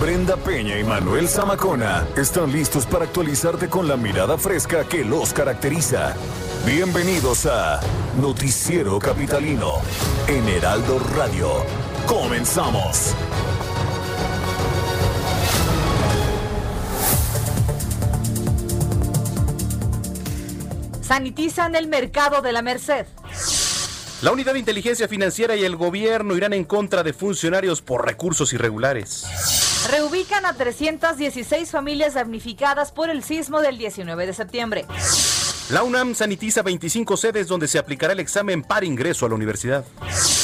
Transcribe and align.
Brenda 0.00 0.36
Peña 0.36 0.78
y 0.78 0.84
Manuel 0.84 1.28
Zamacona 1.28 2.06
están 2.16 2.52
listos 2.52 2.84
para 2.84 3.04
actualizarte 3.04 3.68
con 3.68 3.86
la 3.86 3.96
mirada 3.96 4.36
fresca 4.36 4.84
que 4.84 5.04
los 5.04 5.32
caracteriza. 5.32 6.16
Bienvenidos 6.66 7.46
a 7.46 7.80
Noticiero 8.20 8.98
Capitalino 8.98 9.74
en 10.26 10.48
Heraldo 10.48 10.98
Radio. 11.16 11.48
Comenzamos. 12.06 13.14
Sanitizan 21.02 21.76
el 21.76 21.86
mercado 21.86 22.42
de 22.42 22.52
la 22.52 22.62
Merced. 22.62 23.06
La 24.22 24.32
Unidad 24.32 24.54
de 24.54 24.58
Inteligencia 24.58 25.06
Financiera 25.06 25.54
y 25.54 25.64
el 25.64 25.76
gobierno 25.76 26.34
irán 26.34 26.52
en 26.52 26.64
contra 26.64 27.02
de 27.02 27.12
funcionarios 27.12 27.80
por 27.82 28.04
recursos 28.04 28.52
irregulares. 28.54 29.63
Reubican 29.90 30.46
a 30.46 30.54
316 30.54 31.70
familias 31.70 32.14
damnificadas 32.14 32.90
por 32.90 33.10
el 33.10 33.22
sismo 33.22 33.60
del 33.60 33.76
19 33.76 34.26
de 34.26 34.32
septiembre. 34.32 34.86
La 35.70 35.82
UNAM 35.82 36.14
sanitiza 36.14 36.62
25 36.62 37.16
sedes 37.16 37.48
donde 37.48 37.68
se 37.68 37.78
aplicará 37.78 38.12
el 38.12 38.20
examen 38.20 38.62
para 38.62 38.86
ingreso 38.86 39.26
a 39.26 39.28
la 39.28 39.34
universidad. 39.34 39.84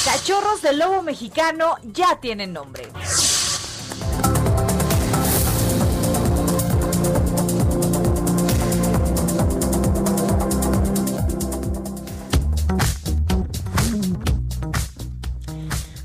Cachorros 0.05 0.63
del 0.63 0.79
lobo 0.79 1.03
mexicano 1.03 1.77
ya 1.83 2.19
tienen 2.21 2.53
nombre. 2.53 2.89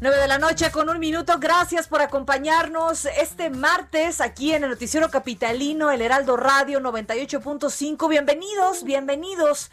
Nueve 0.06 0.22
de 0.22 0.28
la 0.28 0.38
noche 0.38 0.70
con 0.70 0.88
un 0.88 1.00
minuto. 1.00 1.40
Gracias 1.40 1.88
por 1.88 2.00
acompañarnos 2.00 3.06
este 3.06 3.50
martes 3.50 4.22
aquí 4.22 4.54
en 4.54 4.64
el 4.64 4.70
Noticiero 4.70 5.10
Capitalino, 5.10 5.90
el 5.90 6.00
Heraldo 6.00 6.38
Radio 6.38 6.80
98.5. 6.80 8.08
Bienvenidos, 8.08 8.84
bienvenidos 8.84 9.72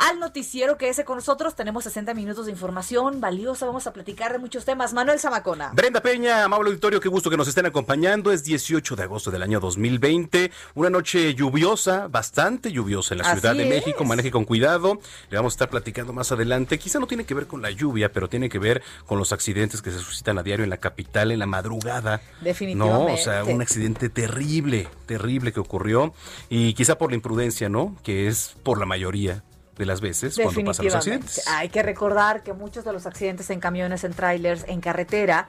al 0.00 0.18
noticiero 0.18 0.78
que 0.78 0.88
es 0.88 1.00
con 1.04 1.16
nosotros. 1.16 1.54
Tenemos 1.54 1.84
60 1.84 2.14
minutos 2.14 2.46
de 2.46 2.52
información 2.52 3.20
valiosa. 3.20 3.66
Vamos 3.66 3.86
a 3.86 3.92
platicar 3.92 4.32
de 4.32 4.38
muchos 4.38 4.64
temas. 4.64 4.92
Manuel 4.92 5.20
Zamacona. 5.20 5.72
Brenda 5.74 6.00
Peña, 6.00 6.44
amable 6.44 6.70
auditorio, 6.70 7.00
qué 7.00 7.08
gusto 7.08 7.30
que 7.30 7.36
nos 7.36 7.48
estén 7.48 7.66
acompañando. 7.66 8.32
Es 8.32 8.42
18 8.42 8.96
de 8.96 9.02
agosto 9.02 9.30
del 9.30 9.42
año 9.42 9.60
2020. 9.60 10.50
Una 10.74 10.90
noche 10.90 11.34
lluviosa, 11.34 12.08
bastante 12.08 12.72
lluviosa 12.72 13.14
en 13.14 13.18
la 13.18 13.32
Ciudad 13.32 13.54
de 13.54 13.66
México. 13.66 14.04
Maneje 14.04 14.30
con 14.30 14.44
cuidado. 14.44 15.00
Le 15.28 15.36
vamos 15.36 15.52
a 15.52 15.54
estar 15.54 15.68
platicando 15.68 16.14
más 16.14 16.32
adelante. 16.32 16.78
Quizá 16.78 16.98
no 16.98 17.06
tiene 17.06 17.24
que 17.24 17.34
ver 17.34 17.46
con 17.46 17.60
la 17.60 17.70
lluvia, 17.70 18.10
pero 18.10 18.28
tiene 18.28 18.48
que 18.48 18.58
ver 18.58 18.82
con 19.06 19.18
los 19.18 19.32
accidentes 19.32 19.82
que 19.82 19.90
se 19.90 19.98
suscitan 19.98 20.38
a 20.38 20.42
diario 20.42 20.64
en 20.64 20.70
la 20.70 20.78
capital, 20.78 21.30
en 21.30 21.38
la 21.38 21.46
madrugada. 21.46 22.22
Definitivamente. 22.40 23.06
No, 23.06 23.14
o 23.14 23.18
sea, 23.18 23.44
un 23.44 23.60
accidente 23.60 24.08
terrible, 24.08 24.88
terrible 25.04 25.52
que 25.52 25.60
ocurrió. 25.60 26.14
Y 26.48 26.72
quizá 26.72 26.96
por 26.96 27.10
la 27.10 27.16
imprudencia, 27.16 27.68
¿no? 27.68 27.96
Que 28.02 28.28
es 28.28 28.56
por 28.62 28.78
la 28.78 28.86
mayoría 28.86 29.42
de 29.80 29.86
las 29.86 30.02
veces 30.02 30.38
cuando 30.40 30.62
pasan 30.62 30.84
los 30.84 30.94
accidentes. 30.94 31.48
Hay 31.48 31.70
que 31.70 31.82
recordar 31.82 32.42
que 32.42 32.52
muchos 32.52 32.84
de 32.84 32.92
los 32.92 33.06
accidentes 33.06 33.48
en 33.48 33.60
camiones, 33.60 34.04
en 34.04 34.12
trailers, 34.12 34.64
en 34.68 34.82
carretera, 34.82 35.48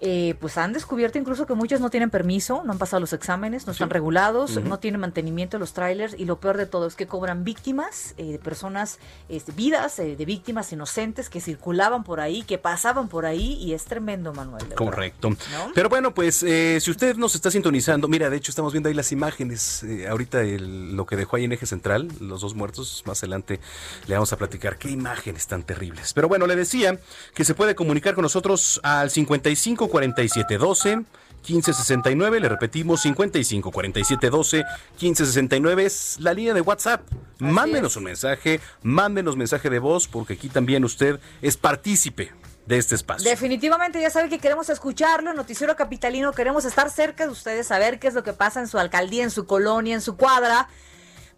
eh, 0.00 0.34
pues 0.40 0.58
han 0.58 0.72
descubierto 0.72 1.18
incluso 1.18 1.46
que 1.46 1.54
muchos 1.54 1.80
no 1.80 1.88
tienen 1.88 2.10
permiso, 2.10 2.62
no 2.64 2.72
han 2.72 2.78
pasado 2.78 3.00
los 3.00 3.12
exámenes, 3.12 3.66
no 3.66 3.72
están 3.72 3.88
regulados, 3.88 4.62
no 4.62 4.78
tienen 4.78 5.00
mantenimiento 5.00 5.56
de 5.56 5.60
los 5.60 5.72
trailers 5.72 6.14
y 6.18 6.26
lo 6.26 6.38
peor 6.38 6.58
de 6.58 6.66
todo 6.66 6.86
es 6.86 6.94
que 6.94 7.06
cobran 7.06 7.44
víctimas, 7.44 8.14
eh, 8.18 8.32
de 8.32 8.38
personas, 8.38 8.98
este, 9.28 9.52
vidas 9.52 9.98
eh, 9.98 10.16
de 10.16 10.24
víctimas 10.24 10.70
inocentes 10.72 11.30
que 11.30 11.40
circulaban 11.40 12.04
por 12.04 12.20
ahí, 12.20 12.42
que 12.42 12.58
pasaban 12.58 13.08
por 13.08 13.24
ahí 13.24 13.54
y 13.54 13.72
es 13.72 13.84
tremendo, 13.84 14.34
Manuel. 14.34 14.66
Correcto. 14.74 15.30
Pero 15.74 15.88
bueno, 15.88 16.12
pues 16.12 16.36
si 16.36 16.90
usted 16.90 17.16
nos 17.16 17.34
está 17.34 17.50
sintonizando, 17.50 18.06
mira, 18.06 18.28
de 18.28 18.36
hecho 18.36 18.50
estamos 18.50 18.72
viendo 18.72 18.88
ahí 18.88 18.94
las 18.94 19.12
imágenes, 19.12 19.84
ahorita 20.08 20.42
lo 20.42 21.06
que 21.06 21.16
dejó 21.16 21.36
ahí 21.36 21.44
en 21.44 21.52
eje 21.52 21.66
central, 21.66 22.08
los 22.20 22.42
dos 22.42 22.54
muertos, 22.54 23.02
más 23.06 23.22
adelante 23.22 23.60
le 24.06 24.14
vamos 24.14 24.32
a 24.32 24.36
platicar 24.36 24.76
qué 24.76 24.90
imágenes 24.90 25.46
tan 25.46 25.62
terribles. 25.62 26.12
Pero 26.12 26.28
bueno, 26.28 26.46
le 26.46 26.56
decía 26.56 26.98
que 27.34 27.44
se 27.44 27.54
puede 27.54 27.74
comunicar 27.74 28.14
con 28.14 28.22
nosotros 28.22 28.80
al 28.82 29.10
55 29.10 29.85
47 29.88 30.58
12 30.58 31.04
1569, 31.48 32.40
le 32.40 32.48
repetimos 32.48 33.02
55 33.02 33.70
47 33.70 34.30
12 34.30 34.56
1569 35.00 35.84
es 35.84 36.16
la 36.20 36.34
línea 36.34 36.54
de 36.54 36.60
WhatsApp. 36.60 37.02
mándenos 37.38 37.96
un 37.96 38.04
mensaje, 38.04 38.60
mándenos 38.82 39.36
mensaje 39.36 39.70
de 39.70 39.78
voz 39.78 40.08
porque 40.08 40.34
aquí 40.34 40.48
también 40.48 40.84
usted 40.84 41.20
es 41.42 41.56
partícipe 41.56 42.32
de 42.66 42.78
este 42.78 42.96
espacio. 42.96 43.30
Definitivamente 43.30 44.00
ya 44.00 44.10
sabe 44.10 44.28
que 44.28 44.38
queremos 44.38 44.68
escucharlo, 44.68 45.32
Noticiero 45.32 45.76
Capitalino, 45.76 46.32
queremos 46.32 46.64
estar 46.64 46.90
cerca 46.90 47.24
de 47.24 47.30
ustedes, 47.30 47.68
saber 47.68 48.00
qué 48.00 48.08
es 48.08 48.14
lo 48.14 48.24
que 48.24 48.32
pasa 48.32 48.60
en 48.60 48.66
su 48.66 48.78
alcaldía, 48.78 49.22
en 49.22 49.30
su 49.30 49.46
colonia, 49.46 49.94
en 49.94 50.00
su 50.00 50.16
cuadra. 50.16 50.68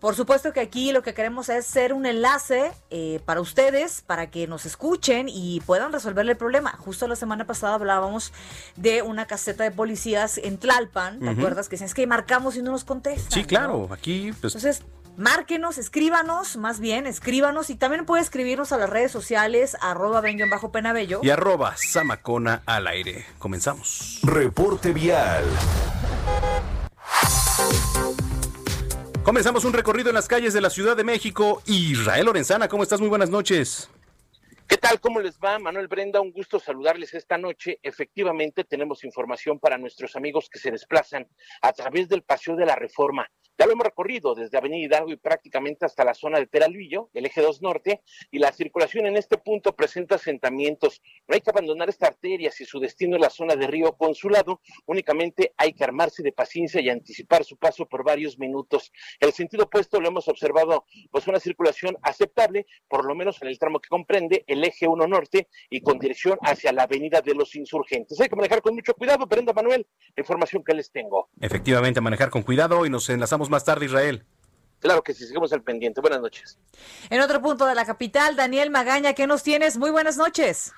Por 0.01 0.15
supuesto 0.15 0.53
que 0.53 0.61
aquí 0.61 0.93
lo 0.93 1.03
que 1.03 1.13
queremos 1.13 1.49
es 1.49 1.67
ser 1.67 1.93
un 1.93 2.07
enlace 2.07 2.71
eh, 2.91 3.21
para 3.25 3.41
ustedes, 3.41 4.03
para 4.03 4.31
que 4.31 4.47
nos 4.47 4.65
escuchen 4.65 5.29
y 5.29 5.61
puedan 5.61 5.93
resolverle 5.93 6.33
el 6.33 6.39
problema. 6.39 6.77
Justo 6.79 7.09
la 7.09 7.17
semana 7.17 7.47
pasada 7.47 7.75
hablábamos 7.75 8.33
de 8.77 9.03
una 9.03 9.27
caseta 9.27 9.65
de 9.65 9.73
policías 9.73 10.39
en 10.39 10.59
Tlalpan, 10.59 11.19
¿te 11.19 11.31
acuerdas? 11.31 11.69
Que 11.69 11.75
es 11.75 11.95
que 11.95 12.07
marcamos 12.07 12.57
y 12.57 12.63
no 12.63 12.71
nos 12.71 12.85
contestan. 12.85 13.33
Sí, 13.33 13.45
claro, 13.45 13.89
aquí 13.91 14.33
pues... 14.41 14.55
Entonces, 14.55 14.85
márquenos, 15.17 15.79
escríbanos, 15.79 16.57
más 16.57 16.79
bien, 16.79 17.09
escríbanos 17.09 17.69
y 17.69 17.75
también 17.75 18.07
puede 18.07 18.23
escribirnos 18.23 18.71
a 18.71 18.77
las 18.77 18.89
redes 18.89 19.11
sociales, 19.11 19.77
arroba 19.81 20.23
bajo 20.49 20.71
penabello. 20.71 21.21
Y 21.25 21.31
arroba 21.31 21.75
samacona 21.77 22.63
al 22.67 22.87
aire. 22.87 23.27
Comenzamos. 23.39 24.21
Reporte 24.23 24.93
vial. 24.93 25.45
Comenzamos 29.29 29.67
un 29.67 29.75
recorrido 29.75 30.09
en 30.09 30.15
las 30.15 30.27
calles 30.27 30.55
de 30.55 30.63
la 30.63 30.71
Ciudad 30.71 30.97
de 30.97 31.05
México. 31.05 31.61
Israel 31.67 32.25
Lorenzana, 32.25 32.67
¿cómo 32.67 32.83
estás? 32.83 32.99
Muy 32.99 33.11
buenas 33.11 33.29
noches. 33.29 33.91
¿Qué 34.67 34.79
tal? 34.79 34.99
¿Cómo 35.01 35.21
les 35.21 35.39
va? 35.39 35.59
Manuel 35.59 35.87
Brenda, 35.87 36.19
un 36.19 36.33
gusto 36.33 36.59
saludarles 36.59 37.13
esta 37.13 37.37
noche. 37.37 37.79
Efectivamente, 37.83 38.65
tenemos 38.65 39.05
información 39.05 39.59
para 39.59 39.77
nuestros 39.77 40.17
amigos 40.17 40.49
que 40.51 40.59
se 40.59 40.71
desplazan 40.71 41.29
a 41.61 41.75
través 41.75 42.09
del 42.09 42.23
Paseo 42.23 42.57
de 42.57 42.65
la 42.65 42.75
Reforma. 42.75 43.31
Ya 43.59 43.67
lo 43.67 43.73
hemos 43.73 43.87
recorrido 43.87 44.37
desde 44.37 44.57
Avenida 44.57 44.87
Hidalgo 44.87 45.11
y 45.11 45.17
prácticamente 45.17 45.85
hasta 45.85 46.05
la 46.05 46.15
zona 46.15 46.39
de 46.39 46.47
Peralvillo, 46.47 47.11
el 47.13 47.27
eje 47.27 47.43
2 47.43 47.61
norte, 47.61 48.03
y 48.31 48.39
la 48.39 48.53
circulación 48.53 49.07
en 49.07 49.17
este 49.17 49.37
punto 49.37 49.75
presenta 49.75 50.15
asentamientos. 50.15 51.03
No 51.27 51.35
hay 51.35 51.41
que 51.41 51.51
abandonar 51.51 51.89
esta 51.89 52.07
arteria 52.07 52.53
si 52.53 52.65
su 52.65 52.79
destino 52.79 53.17
es 53.17 53.21
la 53.21 53.31
zona 53.31 53.57
de 53.57 53.67
Río 53.67 53.95
Consulado, 53.95 54.61
únicamente 54.87 55.55
hay 55.57 55.73
que 55.73 55.83
armarse 55.83 56.23
de 56.23 56.31
paciencia 56.31 56.81
y 56.81 56.89
anticipar 56.89 57.43
su 57.43 57.57
paso 57.57 57.87
por 57.87 58.05
varios 58.05 58.39
minutos. 58.39 58.93
El 59.19 59.33
sentido 59.33 59.65
opuesto 59.65 60.01
lo 60.01 60.07
hemos 60.07 60.29
observado, 60.29 60.85
pues 61.11 61.27
una 61.27 61.41
circulación 61.41 61.97
aceptable, 62.03 62.65
por 62.87 63.05
lo 63.05 63.17
menos 63.17 63.43
en 63.43 63.49
el 63.49 63.59
tramo 63.59 63.81
que 63.81 63.89
comprende 63.89 64.45
el 64.47 64.63
eje 64.63 64.87
1 64.87 65.05
norte 65.09 65.49
y 65.69 65.81
con 65.81 65.99
dirección 65.99 66.39
hacia 66.43 66.71
la 66.71 66.85
Avenida 66.85 67.23
de 67.23 67.35
los 67.35 67.57
Insurgentes. 67.57 68.21
Hay 68.21 68.29
que 68.29 68.37
manejar 68.37 68.63
con 68.63 68.77
mucho 68.77 68.95
cuidado, 68.95 69.27
Brenda 69.27 69.53
Manuel, 69.53 69.85
la 70.15 70.21
información 70.21 70.63
que 70.63 70.75
les 70.75 70.93
tengo. 70.93 71.29
Efectivamente, 71.41 72.01
manejar 72.01 72.31
con 72.31 72.43
cuidado 72.43 72.87
y 72.87 72.91
nos 72.91 73.11
enlazamos 73.11 73.48
más 73.49 73.65
tarde, 73.65 73.87
Israel. 73.87 74.25
Claro 74.81 75.03
que 75.03 75.13
sí, 75.13 75.27
seguimos 75.27 75.53
al 75.53 75.63
pendiente. 75.63 76.01
Buenas 76.01 76.21
noches. 76.21 76.57
En 77.11 77.21
otro 77.21 77.43
punto 77.43 77.67
de 77.67 77.75
la 77.75 77.85
capital, 77.85 78.37
Daniel 78.37 78.71
Magaña, 78.71 79.13
¿qué 79.13 79.27
nos 79.27 79.43
tienes? 79.43 79.77
Muy 79.77 79.91
buenas 79.91 80.17
noches. 80.17 80.73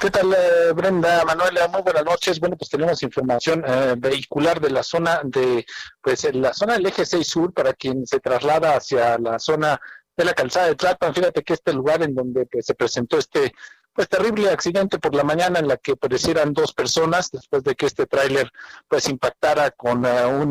¿Qué 0.00 0.10
tal, 0.10 0.32
eh, 0.32 0.72
Brenda, 0.72 1.24
Manuela? 1.24 1.66
Muy 1.66 1.82
buenas 1.82 2.04
noches. 2.04 2.38
Bueno, 2.38 2.56
pues 2.56 2.70
tenemos 2.70 3.02
información 3.02 3.64
eh, 3.66 3.94
vehicular 3.98 4.60
de 4.60 4.70
la 4.70 4.84
zona 4.84 5.22
de, 5.24 5.66
pues 6.00 6.24
en 6.24 6.40
la 6.40 6.54
zona 6.54 6.74
del 6.74 6.86
eje 6.86 7.04
6 7.04 7.26
sur 7.26 7.52
para 7.52 7.72
quien 7.72 8.06
se 8.06 8.20
traslada 8.20 8.76
hacia 8.76 9.18
la 9.18 9.40
zona 9.40 9.80
de 10.16 10.24
la 10.24 10.32
calzada 10.32 10.68
de 10.68 10.76
Tlalpan. 10.76 11.12
Fíjate 11.12 11.42
que 11.42 11.54
este 11.54 11.72
lugar 11.72 12.02
en 12.02 12.14
donde 12.14 12.46
pues, 12.46 12.64
se 12.64 12.74
presentó 12.74 13.18
este 13.18 13.52
pues 13.96 14.08
terrible 14.10 14.50
accidente 14.50 14.98
por 14.98 15.14
la 15.14 15.24
mañana 15.24 15.58
en 15.58 15.68
la 15.68 15.78
que 15.78 15.96
perecieran 15.96 16.52
dos 16.52 16.74
personas 16.74 17.30
después 17.30 17.64
de 17.64 17.74
que 17.74 17.86
este 17.86 18.06
tráiler 18.06 18.52
pues 18.86 19.08
impactara 19.08 19.70
con 19.70 20.04
uh, 20.04 20.42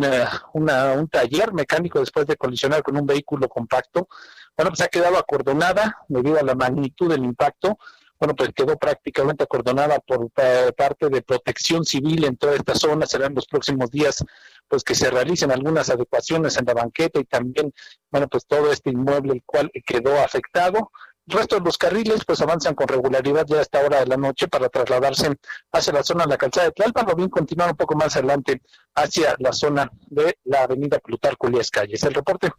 una, 0.53 0.94
un 0.94 1.07
taller 1.07 1.53
mecánico 1.53 2.00
después 2.00 2.25
de 2.25 2.38
colisionar 2.38 2.81
con 2.81 2.97
un 2.97 3.06
vehículo 3.06 3.47
compacto. 3.47 4.09
Bueno, 4.57 4.71
pues 4.71 4.81
ha 4.81 4.88
quedado 4.88 5.18
acordonada 5.18 5.95
debido 6.07 6.39
a 6.39 6.44
la 6.44 6.56
magnitud 6.56 7.09
del 7.09 7.24
impacto. 7.24 7.77
bueno, 8.19 8.33
pues 8.33 8.50
quedó 8.56 8.77
prácticamente 8.77 9.44
acordonada 9.44 10.00
por 10.00 10.31
eh, 10.38 10.71
parte 10.75 11.09
de 11.09 11.21
protección 11.21 11.86
civil 11.86 12.24
en 12.25 12.38
toda 12.38 12.56
esta 12.56 12.74
zona. 12.74 13.06
Serán 13.06 13.36
los 13.36 13.45
próximos 13.45 13.91
días 13.91 14.25
pues 14.68 14.83
que 14.83 14.95
se 14.95 15.12
realicen 15.12 15.51
algunas 15.51 15.91
adecuaciones 15.91 16.57
en 16.57 16.65
la 16.65 16.74
banqueta 16.74 17.19
y 17.19 17.25
también, 17.25 17.71
bueno, 18.09 18.27
pues 18.27 18.48
todo 18.48 18.71
este 18.71 18.89
inmueble 18.89 19.33
el 19.33 19.44
cual 19.45 19.71
quedó 19.86 20.19
afectado. 20.19 20.91
Resto 21.27 21.56
de 21.56 21.62
los 21.62 21.77
carriles 21.77 22.24
pues 22.25 22.39
avanzan 22.42 22.75
con 22.75 22.88
regularidad 22.88 23.45
ya 23.48 23.57
a 23.57 23.62
esta 23.62 23.80
hora 23.80 24.00
de 24.00 24.06
la 24.06 24.18
noche 24.18 24.48
para 24.48 24.69
trasladarse 24.69 25.36
hacia 25.72 25.94
la 25.94 26.04
zona 26.04 26.25
de 26.25 26.30
la 26.30 26.38
calzada 26.38 26.68
de 26.68 26.72
Tlalpan 26.74 27.10
o 27.10 27.16
bien 27.16 27.30
continuar 27.30 27.72
un 27.72 27.77
poco 27.77 27.95
más 27.95 28.16
adelante 28.16 28.62
hacia 28.94 29.36
la 29.39 29.51
zona 29.51 29.89
de 30.07 30.38
la 30.44 30.63
avenida 30.63 31.00
Plutarco 31.00 31.48
Elías 31.48 31.72
Calles. 31.72 32.04
El 32.04 32.13
reporte. 32.13 32.51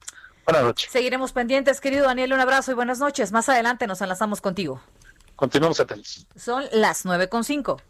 Buenas 0.45 0.65
noches. 0.65 0.91
Seguiremos 0.91 1.33
pendientes, 1.33 1.81
querido 1.81 2.07
Daniel. 2.07 2.33
Un 2.33 2.41
abrazo 2.41 2.73
y 2.73 2.75
buenas 2.75 2.99
noches. 2.99 3.31
Más 3.31 3.49
adelante 3.49 3.87
nos 3.87 4.01
enlazamos 4.01 4.41
contigo. 4.41 4.81
Continuamos 5.37 5.79
atentos. 5.79 6.27
Son 6.35 6.65
las 6.73 7.05
nueve 7.05 7.29
con 7.29 7.45
cinco. 7.45 7.81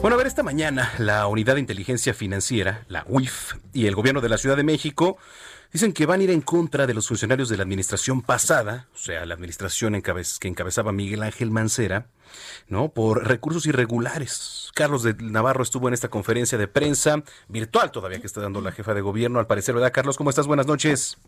Bueno, 0.00 0.14
a 0.14 0.16
ver, 0.16 0.26
esta 0.26 0.42
mañana 0.42 0.92
la 0.98 1.26
Unidad 1.26 1.54
de 1.54 1.60
Inteligencia 1.60 2.14
Financiera, 2.14 2.84
la 2.88 3.04
UIF, 3.06 3.54
y 3.74 3.86
el 3.86 3.94
Gobierno 3.94 4.20
de 4.20 4.30
la 4.30 4.38
Ciudad 4.38 4.56
de 4.56 4.62
México 4.62 5.18
Dicen 5.72 5.92
que 5.92 6.04
van 6.04 6.20
a 6.20 6.24
ir 6.24 6.30
en 6.30 6.40
contra 6.40 6.88
de 6.88 6.94
los 6.94 7.06
funcionarios 7.06 7.48
de 7.48 7.56
la 7.56 7.62
administración 7.62 8.22
pasada, 8.22 8.88
o 8.92 8.98
sea, 8.98 9.24
la 9.24 9.34
administración 9.34 10.02
que 10.02 10.48
encabezaba 10.48 10.90
Miguel 10.90 11.22
Ángel 11.22 11.52
Mancera, 11.52 12.06
¿no? 12.66 12.88
Por 12.88 13.28
recursos 13.28 13.66
irregulares. 13.66 14.72
Carlos 14.74 15.04
de 15.04 15.14
Navarro 15.14 15.62
estuvo 15.62 15.86
en 15.86 15.94
esta 15.94 16.08
conferencia 16.08 16.58
de 16.58 16.66
prensa 16.66 17.22
virtual 17.46 17.92
todavía 17.92 18.18
que 18.18 18.26
está 18.26 18.40
dando 18.40 18.60
la 18.60 18.72
jefa 18.72 18.94
de 18.94 19.00
gobierno, 19.00 19.38
al 19.38 19.46
parecer, 19.46 19.76
¿verdad, 19.76 19.92
Carlos? 19.92 20.16
¿Cómo 20.16 20.30
estás? 20.30 20.48
Buenas 20.48 20.66
noches. 20.66 21.18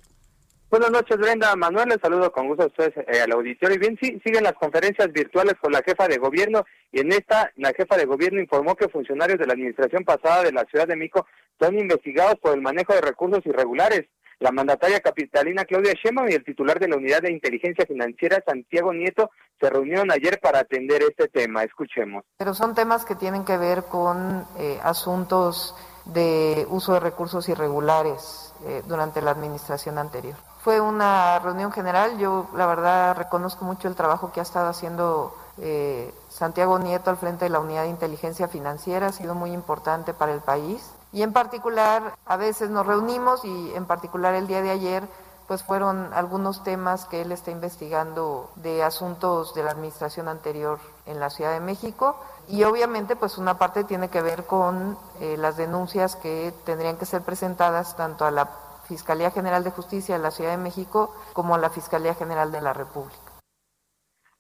Buenas 0.73 0.91
noches, 0.91 1.19
Brenda. 1.19 1.55
Manuel, 1.55 1.91
les 1.91 2.01
saludo 2.01 2.33
con 2.33 2.49
gusto 2.49 2.65
a 2.65 2.67
ustedes 2.67 2.97
eh, 2.97 3.21
al 3.21 3.31
auditorio. 3.31 3.77
Y 3.77 3.79
bien, 3.79 3.97
sí, 4.03 4.21
siguen 4.25 4.43
las 4.43 4.55
conferencias 4.55 5.13
virtuales 5.13 5.55
con 5.61 5.71
la 5.71 5.83
jefa 5.83 6.09
de 6.09 6.17
gobierno 6.17 6.65
y 6.91 6.99
en 7.01 7.13
esta 7.13 7.53
la 7.57 7.73
jefa 7.75 7.97
de 7.97 8.07
gobierno 8.07 8.41
informó 8.41 8.75
que 8.75 8.89
funcionarios 8.89 9.39
de 9.39 9.47
la 9.47 9.53
administración 9.53 10.03
pasada 10.03 10.43
de 10.43 10.51
la 10.51 10.65
Ciudad 10.65 10.89
de 10.89 10.97
Mico 10.97 11.27
son 11.61 11.79
investigados 11.79 12.41
por 12.41 12.55
el 12.55 12.63
manejo 12.63 12.95
de 12.95 13.03
recursos 13.03 13.45
irregulares. 13.45 14.07
La 14.43 14.51
mandataria 14.51 14.99
capitalina 14.99 15.65
Claudia 15.65 15.93
Sheinbaum 15.95 16.29
y 16.29 16.33
el 16.33 16.43
titular 16.43 16.81
de 16.81 16.89
la 16.89 16.97
Unidad 16.97 17.23
de 17.23 17.31
Inteligencia 17.31 17.87
Financiera, 17.87 18.43
Santiago 18.45 18.93
Nieto, 18.93 19.31
se 19.61 19.71
reunieron 19.71 20.11
ayer 20.11 20.41
para 20.41 20.59
atender 20.59 21.01
este 21.03 21.29
tema. 21.29 21.63
Escuchemos. 21.63 22.25
Pero 22.39 22.53
son 22.53 22.75
temas 22.75 23.05
que 23.05 23.15
tienen 23.15 23.45
que 23.45 23.57
ver 23.57 23.85
con 23.85 24.45
eh, 24.59 24.81
asuntos 24.83 25.77
de 26.07 26.67
uso 26.71 26.95
de 26.95 26.99
recursos 26.99 27.49
irregulares 27.49 28.53
eh, 28.67 28.83
durante 28.89 29.23
la 29.23 29.31
administración 29.31 29.97
anterior. 29.97 30.35
Fue 30.59 30.81
una 30.81 31.39
reunión 31.39 31.71
general, 31.71 32.19
yo 32.19 32.51
la 32.57 32.67
verdad 32.67 33.17
reconozco 33.17 33.65
mucho 33.65 33.87
el 33.87 33.95
trabajo 33.95 34.33
que 34.33 34.41
ha 34.41 34.43
estado 34.43 34.69
haciendo 34.69 35.37
eh, 35.59 36.13
Santiago 36.29 36.81
Nieto 36.81 37.11
al 37.11 37.17
frente 37.17 37.45
de 37.45 37.51
la 37.51 37.61
Unidad 37.61 37.85
de 37.85 37.91
Inteligencia 37.91 38.49
Financiera, 38.49 39.07
ha 39.07 39.13
sido 39.13 39.37
muy 39.37 39.53
importante 39.53 40.13
para 40.13 40.35
el 40.35 40.41
país. 40.41 40.91
Y 41.13 41.23
en 41.23 41.33
particular, 41.33 42.15
a 42.25 42.37
veces 42.37 42.71
nos 42.71 42.87
reunimos 42.87 43.45
y 43.45 43.75
en 43.75 43.85
particular 43.85 44.35
el 44.35 44.47
día 44.47 44.63
de 44.63 44.71
ayer, 44.71 45.05
pues 45.47 45.63
fueron 45.63 46.11
algunos 46.15 46.65
temas 46.65 47.05
que 47.05 47.21
él 47.21 47.33
está 47.33 47.51
investigando 47.51 48.51
de 48.57 48.83
asuntos 48.83 49.55
de 49.55 49.63
la 49.63 49.73
administración 49.73 50.29
anterior 50.29 50.79
en 51.05 51.21
la 51.21 51.29
Ciudad 51.29 51.53
de 51.53 51.61
México. 51.61 52.19
Y 52.49 52.63
obviamente, 52.63 53.15
pues 53.17 53.37
una 53.37 53.59
parte 53.59 53.85
tiene 53.85 54.09
que 54.09 54.23
ver 54.23 54.45
con 54.45 54.97
eh, 55.21 55.37
las 55.37 55.59
denuncias 55.59 56.17
que 56.17 56.55
tendrían 56.65 56.97
que 56.97 57.05
ser 57.05 57.23
presentadas 57.23 57.95
tanto 57.97 58.25
a 58.25 58.31
la 58.31 58.49
Fiscalía 58.87 59.31
General 59.31 59.63
de 59.63 59.71
Justicia 59.71 60.17
de 60.17 60.23
la 60.23 60.31
Ciudad 60.31 60.53
de 60.53 60.57
México 60.57 61.15
como 61.35 61.55
a 61.55 61.59
la 61.59 61.71
Fiscalía 61.71 62.15
General 62.15 62.51
de 62.51 62.63
la 62.63 62.73
República. 62.73 63.33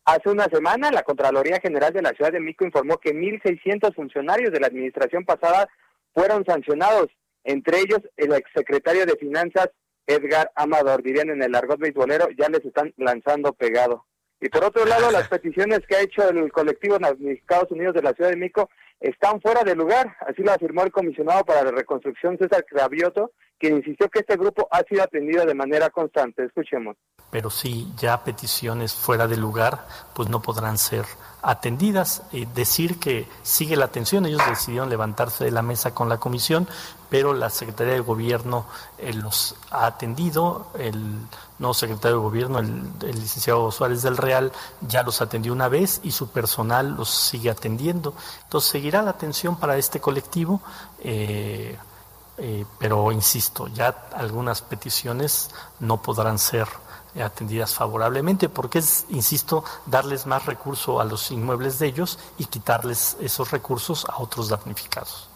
Hace 0.04 0.30
una 0.30 0.46
semana, 0.46 0.90
la 0.90 1.04
Contraloría 1.04 1.60
General 1.60 1.92
de 1.92 2.02
la 2.02 2.10
Ciudad 2.10 2.32
de 2.32 2.40
México 2.40 2.64
informó 2.64 2.98
que 2.98 3.14
1.600 3.14 3.94
funcionarios 3.94 4.50
de 4.52 4.58
la 4.58 4.66
administración 4.66 5.24
pasada 5.24 5.68
fueron 6.14 6.44
sancionados, 6.44 7.08
entre 7.44 7.80
ellos 7.80 8.00
el 8.16 8.32
exsecretario 8.32 9.06
de 9.06 9.16
Finanzas 9.16 9.68
Edgar 10.06 10.50
Amador, 10.54 11.02
dirían 11.02 11.30
en 11.30 11.42
el 11.42 11.54
argot 11.54 11.78
beisbolero, 11.78 12.28
ya 12.36 12.48
les 12.48 12.64
están 12.64 12.92
lanzando 12.96 13.52
pegado. 13.52 14.06
Y 14.40 14.48
por 14.48 14.64
otro 14.64 14.84
lado, 14.84 15.10
las 15.12 15.28
peticiones 15.28 15.80
que 15.86 15.94
ha 15.94 16.00
hecho 16.00 16.28
el 16.28 16.50
colectivo 16.50 16.98
Estados 17.20 17.70
Unidos 17.70 17.94
de 17.94 18.02
la 18.02 18.12
Ciudad 18.12 18.30
de 18.30 18.36
México 18.36 18.68
están 18.98 19.40
fuera 19.40 19.62
de 19.62 19.76
lugar, 19.76 20.16
así 20.26 20.42
lo 20.42 20.52
afirmó 20.52 20.82
el 20.82 20.90
comisionado 20.90 21.44
para 21.44 21.62
la 21.62 21.70
reconstrucción 21.70 22.36
César 22.38 22.64
Cravioto, 22.64 23.30
quien 23.62 23.76
insistió 23.76 24.08
que 24.08 24.18
este 24.18 24.36
grupo 24.36 24.66
ha 24.72 24.82
sido 24.82 25.04
atendido 25.04 25.46
de 25.46 25.54
manera 25.54 25.88
constante. 25.88 26.44
Escuchemos. 26.44 26.96
Pero 27.30 27.48
si 27.48 27.92
ya 27.96 28.24
peticiones 28.24 28.92
fuera 28.92 29.28
de 29.28 29.36
lugar, 29.36 29.86
pues 30.14 30.28
no 30.28 30.42
podrán 30.42 30.78
ser 30.78 31.04
atendidas. 31.42 32.24
y 32.32 32.44
decir 32.46 32.98
que 32.98 33.28
sigue 33.44 33.76
la 33.76 33.84
atención, 33.84 34.26
ellos 34.26 34.42
decidieron 34.48 34.90
levantarse 34.90 35.44
de 35.44 35.52
la 35.52 35.62
mesa 35.62 35.94
con 35.94 36.08
la 36.08 36.18
comisión, 36.18 36.66
pero 37.08 37.34
la 37.34 37.50
Secretaría 37.50 37.94
de 37.94 38.00
Gobierno 38.00 38.66
eh, 38.98 39.12
los 39.12 39.54
ha 39.70 39.86
atendido, 39.86 40.66
el 40.76 41.18
nuevo 41.60 41.74
secretario 41.74 42.16
de 42.16 42.22
Gobierno, 42.22 42.58
el, 42.58 42.82
licenciado 43.00 43.70
Suárez 43.70 44.02
del 44.02 44.16
Real, 44.16 44.50
ya 44.80 45.04
los 45.04 45.22
atendió 45.22 45.52
una 45.52 45.68
vez 45.68 46.00
y 46.02 46.10
su 46.10 46.30
personal 46.30 46.96
los 46.96 47.10
sigue 47.10 47.50
atendiendo. 47.50 48.14
Entonces 48.42 48.72
seguirá 48.72 49.02
la 49.02 49.10
atención 49.10 49.56
para 49.56 49.76
este 49.76 50.00
colectivo. 50.00 50.60
Eh, 50.98 51.76
eh, 52.38 52.64
pero 52.78 53.12
insisto, 53.12 53.68
ya 53.68 54.08
algunas 54.14 54.62
peticiones 54.62 55.50
no 55.80 56.00
podrán 56.02 56.38
ser 56.38 56.66
atendidas 57.20 57.74
favorablemente, 57.74 58.48
porque 58.48 58.78
es, 58.78 59.06
insisto, 59.10 59.64
darles 59.86 60.26
más 60.26 60.46
recurso 60.46 61.00
a 61.00 61.04
los 61.04 61.30
inmuebles 61.30 61.78
de 61.78 61.88
ellos 61.88 62.18
y 62.38 62.46
quitarles 62.46 63.16
esos 63.20 63.50
recursos 63.50 64.06
a 64.08 64.22
otros 64.22 64.48
damnificados. 64.48 65.28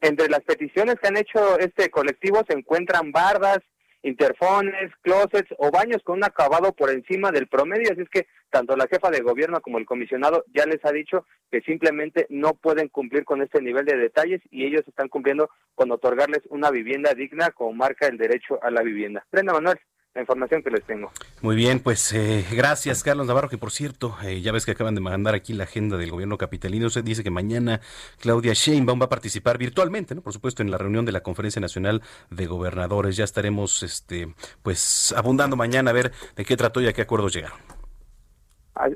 Entre 0.00 0.28
las 0.28 0.42
peticiones 0.42 0.96
que 1.00 1.08
han 1.08 1.16
hecho 1.16 1.58
este 1.58 1.90
colectivo 1.90 2.40
se 2.46 2.54
encuentran 2.54 3.10
bardas, 3.10 3.58
interfones, 4.02 4.92
closets 5.02 5.52
o 5.58 5.70
baños 5.70 6.02
con 6.04 6.18
un 6.18 6.24
acabado 6.24 6.72
por 6.72 6.90
encima 6.90 7.30
del 7.30 7.48
promedio, 7.48 7.92
así 7.92 8.02
es 8.02 8.08
que 8.08 8.26
tanto 8.50 8.76
la 8.76 8.86
jefa 8.86 9.10
de 9.10 9.20
gobierno 9.20 9.60
como 9.60 9.78
el 9.78 9.86
comisionado 9.86 10.44
ya 10.54 10.64
les 10.66 10.84
ha 10.84 10.92
dicho 10.92 11.26
que 11.50 11.60
simplemente 11.62 12.26
no 12.30 12.54
pueden 12.54 12.88
cumplir 12.88 13.24
con 13.24 13.42
este 13.42 13.60
nivel 13.60 13.84
de 13.84 13.96
detalles 13.96 14.40
y 14.50 14.64
ellos 14.64 14.82
están 14.86 15.08
cumpliendo 15.08 15.50
con 15.74 15.90
otorgarles 15.90 16.42
una 16.48 16.70
vivienda 16.70 17.14
digna 17.14 17.50
como 17.50 17.72
marca 17.72 18.06
el 18.06 18.18
derecho 18.18 18.58
a 18.62 18.70
la 18.70 18.82
vivienda. 18.82 19.26
Brenda 19.30 19.52
Manuel 19.52 19.78
la 20.18 20.22
información 20.22 20.62
que 20.64 20.70
les 20.70 20.84
tengo. 20.84 21.12
Muy 21.42 21.54
bien, 21.54 21.78
pues 21.78 22.12
eh, 22.12 22.44
gracias 22.50 23.04
Carlos 23.04 23.28
Navarro, 23.28 23.48
que 23.48 23.56
por 23.56 23.70
cierto, 23.70 24.16
eh, 24.24 24.40
ya 24.40 24.50
ves 24.50 24.66
que 24.66 24.72
acaban 24.72 24.96
de 24.96 25.00
mandar 25.00 25.34
aquí 25.34 25.52
la 25.52 25.64
agenda 25.64 25.96
del 25.96 26.10
gobierno 26.10 26.36
capitalino, 26.36 26.90
se 26.90 27.02
dice 27.02 27.22
que 27.22 27.30
mañana 27.30 27.80
Claudia 28.20 28.52
Sheinbaum 28.52 29.00
va 29.00 29.04
a 29.04 29.08
participar 29.08 29.58
virtualmente, 29.58 30.16
¿no? 30.16 30.22
Por 30.22 30.32
supuesto, 30.32 30.62
en 30.62 30.72
la 30.72 30.78
reunión 30.78 31.04
de 31.04 31.12
la 31.12 31.20
Conferencia 31.20 31.60
Nacional 31.60 32.02
de 32.30 32.46
Gobernadores. 32.46 33.16
Ya 33.16 33.24
estaremos, 33.24 33.84
este, 33.84 34.34
pues, 34.62 35.14
abundando 35.16 35.54
mañana 35.54 35.90
a 35.90 35.94
ver 35.94 36.12
de 36.34 36.44
qué 36.44 36.56
trató 36.56 36.80
y 36.80 36.88
a 36.88 36.92
qué 36.92 37.02
acuerdos 37.02 37.32
llegaron. 37.32 37.58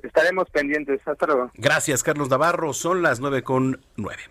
Estaremos 0.03 0.51
pendientes. 0.51 1.01
Hasta 1.07 1.27
luego. 1.27 1.51
Gracias, 1.55 2.03
Carlos 2.03 2.29
Navarro. 2.29 2.73
Son 2.73 3.03
las 3.03 3.21
nueve 3.21 3.43
con 3.43 3.81
nueve. 3.97 4.23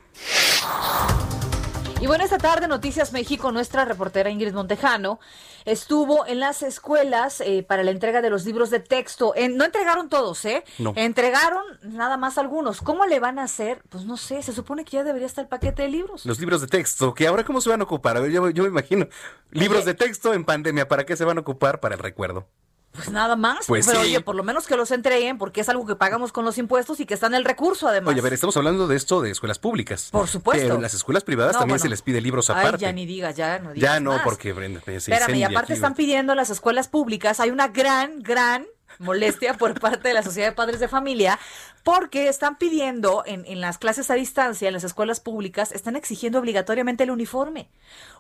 Y 2.02 2.08
bueno, 2.08 2.24
esta 2.24 2.40
tarde 2.40 2.68
Noticias 2.68 3.14
México, 3.14 3.52
nuestra 3.52 3.86
reportera 3.86 4.32
Ingrid 4.32 4.54
Montejano, 4.54 5.20
estuvo 5.66 6.26
en 6.26 6.40
las 6.40 6.64
escuelas 6.64 7.42
eh, 7.42 7.62
para 7.62 7.84
la 7.84 7.92
entrega 7.92 8.24
de 8.24 8.32
los 8.32 8.44
libros 8.44 8.72
de 8.72 8.80
texto. 8.80 9.36
no 9.52 9.66
entregaron 9.66 10.10
todos, 10.10 10.44
¿eh? 10.46 10.64
No. 10.80 10.94
Entregaron 10.96 11.64
nada 11.84 12.18
más 12.18 12.40
algunos. 12.40 12.82
¿Cómo 12.82 13.06
le 13.06 13.20
van 13.20 13.38
a 13.38 13.44
hacer? 13.44 13.84
Pues 13.90 14.06
no 14.06 14.18
sé, 14.18 14.42
se 14.42 14.52
supone 14.52 14.84
que 14.84 14.98
ya 14.98 15.04
debería 15.04 15.28
estar 15.28 15.44
el 15.44 15.50
paquete 15.50 15.84
de 15.84 15.90
libros. 15.90 16.26
Los 16.26 16.40
libros 16.40 16.62
de 16.62 16.66
texto, 16.66 17.14
que 17.14 17.28
ahora 17.28 17.44
cómo 17.44 17.62
se 17.62 17.70
van 17.70 17.82
a 17.82 17.84
ocupar. 17.84 18.18
A 18.18 18.20
ver, 18.20 18.32
yo, 18.32 18.50
yo 18.50 18.64
me 18.64 18.70
imagino. 18.70 19.08
Libros 19.52 19.86
de 19.86 19.94
texto 19.94 20.34
en 20.34 20.44
pandemia, 20.44 20.88
¿para 20.88 21.06
qué 21.06 21.16
se 21.16 21.24
van 21.24 21.38
a 21.38 21.42
ocupar? 21.42 21.82
Para 21.82 21.94
el 21.94 22.02
recuerdo. 22.02 22.48
Pues 22.92 23.10
nada 23.10 23.36
más. 23.36 23.66
Pues 23.68 23.88
pero 23.88 24.02
oye, 24.02 24.20
por 24.22 24.36
lo 24.36 24.44
menos 24.44 24.68
que 24.68 24.76
los 24.76 24.92
entreguen, 24.92 25.38
porque 25.38 25.62
es 25.62 25.70
algo 25.70 25.86
que 25.86 25.96
pagamos 25.96 26.32
con 26.32 26.44
los 26.44 26.58
impuestos 26.58 27.00
y 27.00 27.06
que 27.06 27.14
está 27.14 27.28
en 27.28 27.36
el 27.36 27.46
recurso, 27.46 27.88
además. 27.88 28.12
Oye, 28.12 28.20
a 28.20 28.24
ver, 28.24 28.34
estamos 28.34 28.58
hablando 28.58 28.88
de 28.88 28.96
esto 28.96 29.22
de 29.22 29.32
escuelas 29.32 29.60
públicas. 29.60 30.10
Por 30.12 30.28
supuesto. 30.28 30.64
Pero 30.64 30.76
en 30.76 30.82
las 30.82 30.94
escuelas 30.94 31.24
privadas 31.24 31.58
también 31.58 31.80
se 31.80 31.90
les 31.90 32.02
pide 32.02 32.22
libros 32.22 32.50
aparte. 32.50 32.86
Ay, 32.86 32.92
ya 32.92 32.92
ni 32.92 33.06
digas, 33.06 33.36
ya 33.36 33.60
no 33.60 33.72
digas. 33.74 33.94
Ya 33.94 34.00
no, 34.00 34.20
porque 34.24 34.54
Brenda. 34.54 34.82
Espérame, 34.86 35.36
y 35.36 35.44
aparte 35.44 35.74
están 35.74 35.94
pidiendo 35.94 36.36
las 36.36 36.50
escuelas 36.50 36.88
públicas, 36.88 37.40
hay 37.40 37.50
una 37.50 37.70
gran, 37.70 38.22
gran 38.22 38.66
molestia 39.02 39.56
por 39.56 39.80
parte 39.80 40.08
de 40.08 40.14
la 40.14 40.24
Sociedad 40.24 40.50
de 40.50 40.56
Padres 40.56 40.80
de 40.80 40.88
Familia, 40.88 41.40
porque 41.84 42.28
están 42.28 42.58
pidiendo 42.58 43.24
en, 43.26 43.46
en, 43.46 43.60
las 43.60 43.78
clases 43.78 44.10
a 44.10 44.14
distancia, 44.14 44.68
en 44.68 44.74
las 44.74 44.84
escuelas 44.84 45.20
públicas, 45.20 45.72
están 45.72 45.96
exigiendo 45.96 46.40
obligatoriamente 46.40 47.04
el 47.04 47.12
uniforme. 47.12 47.70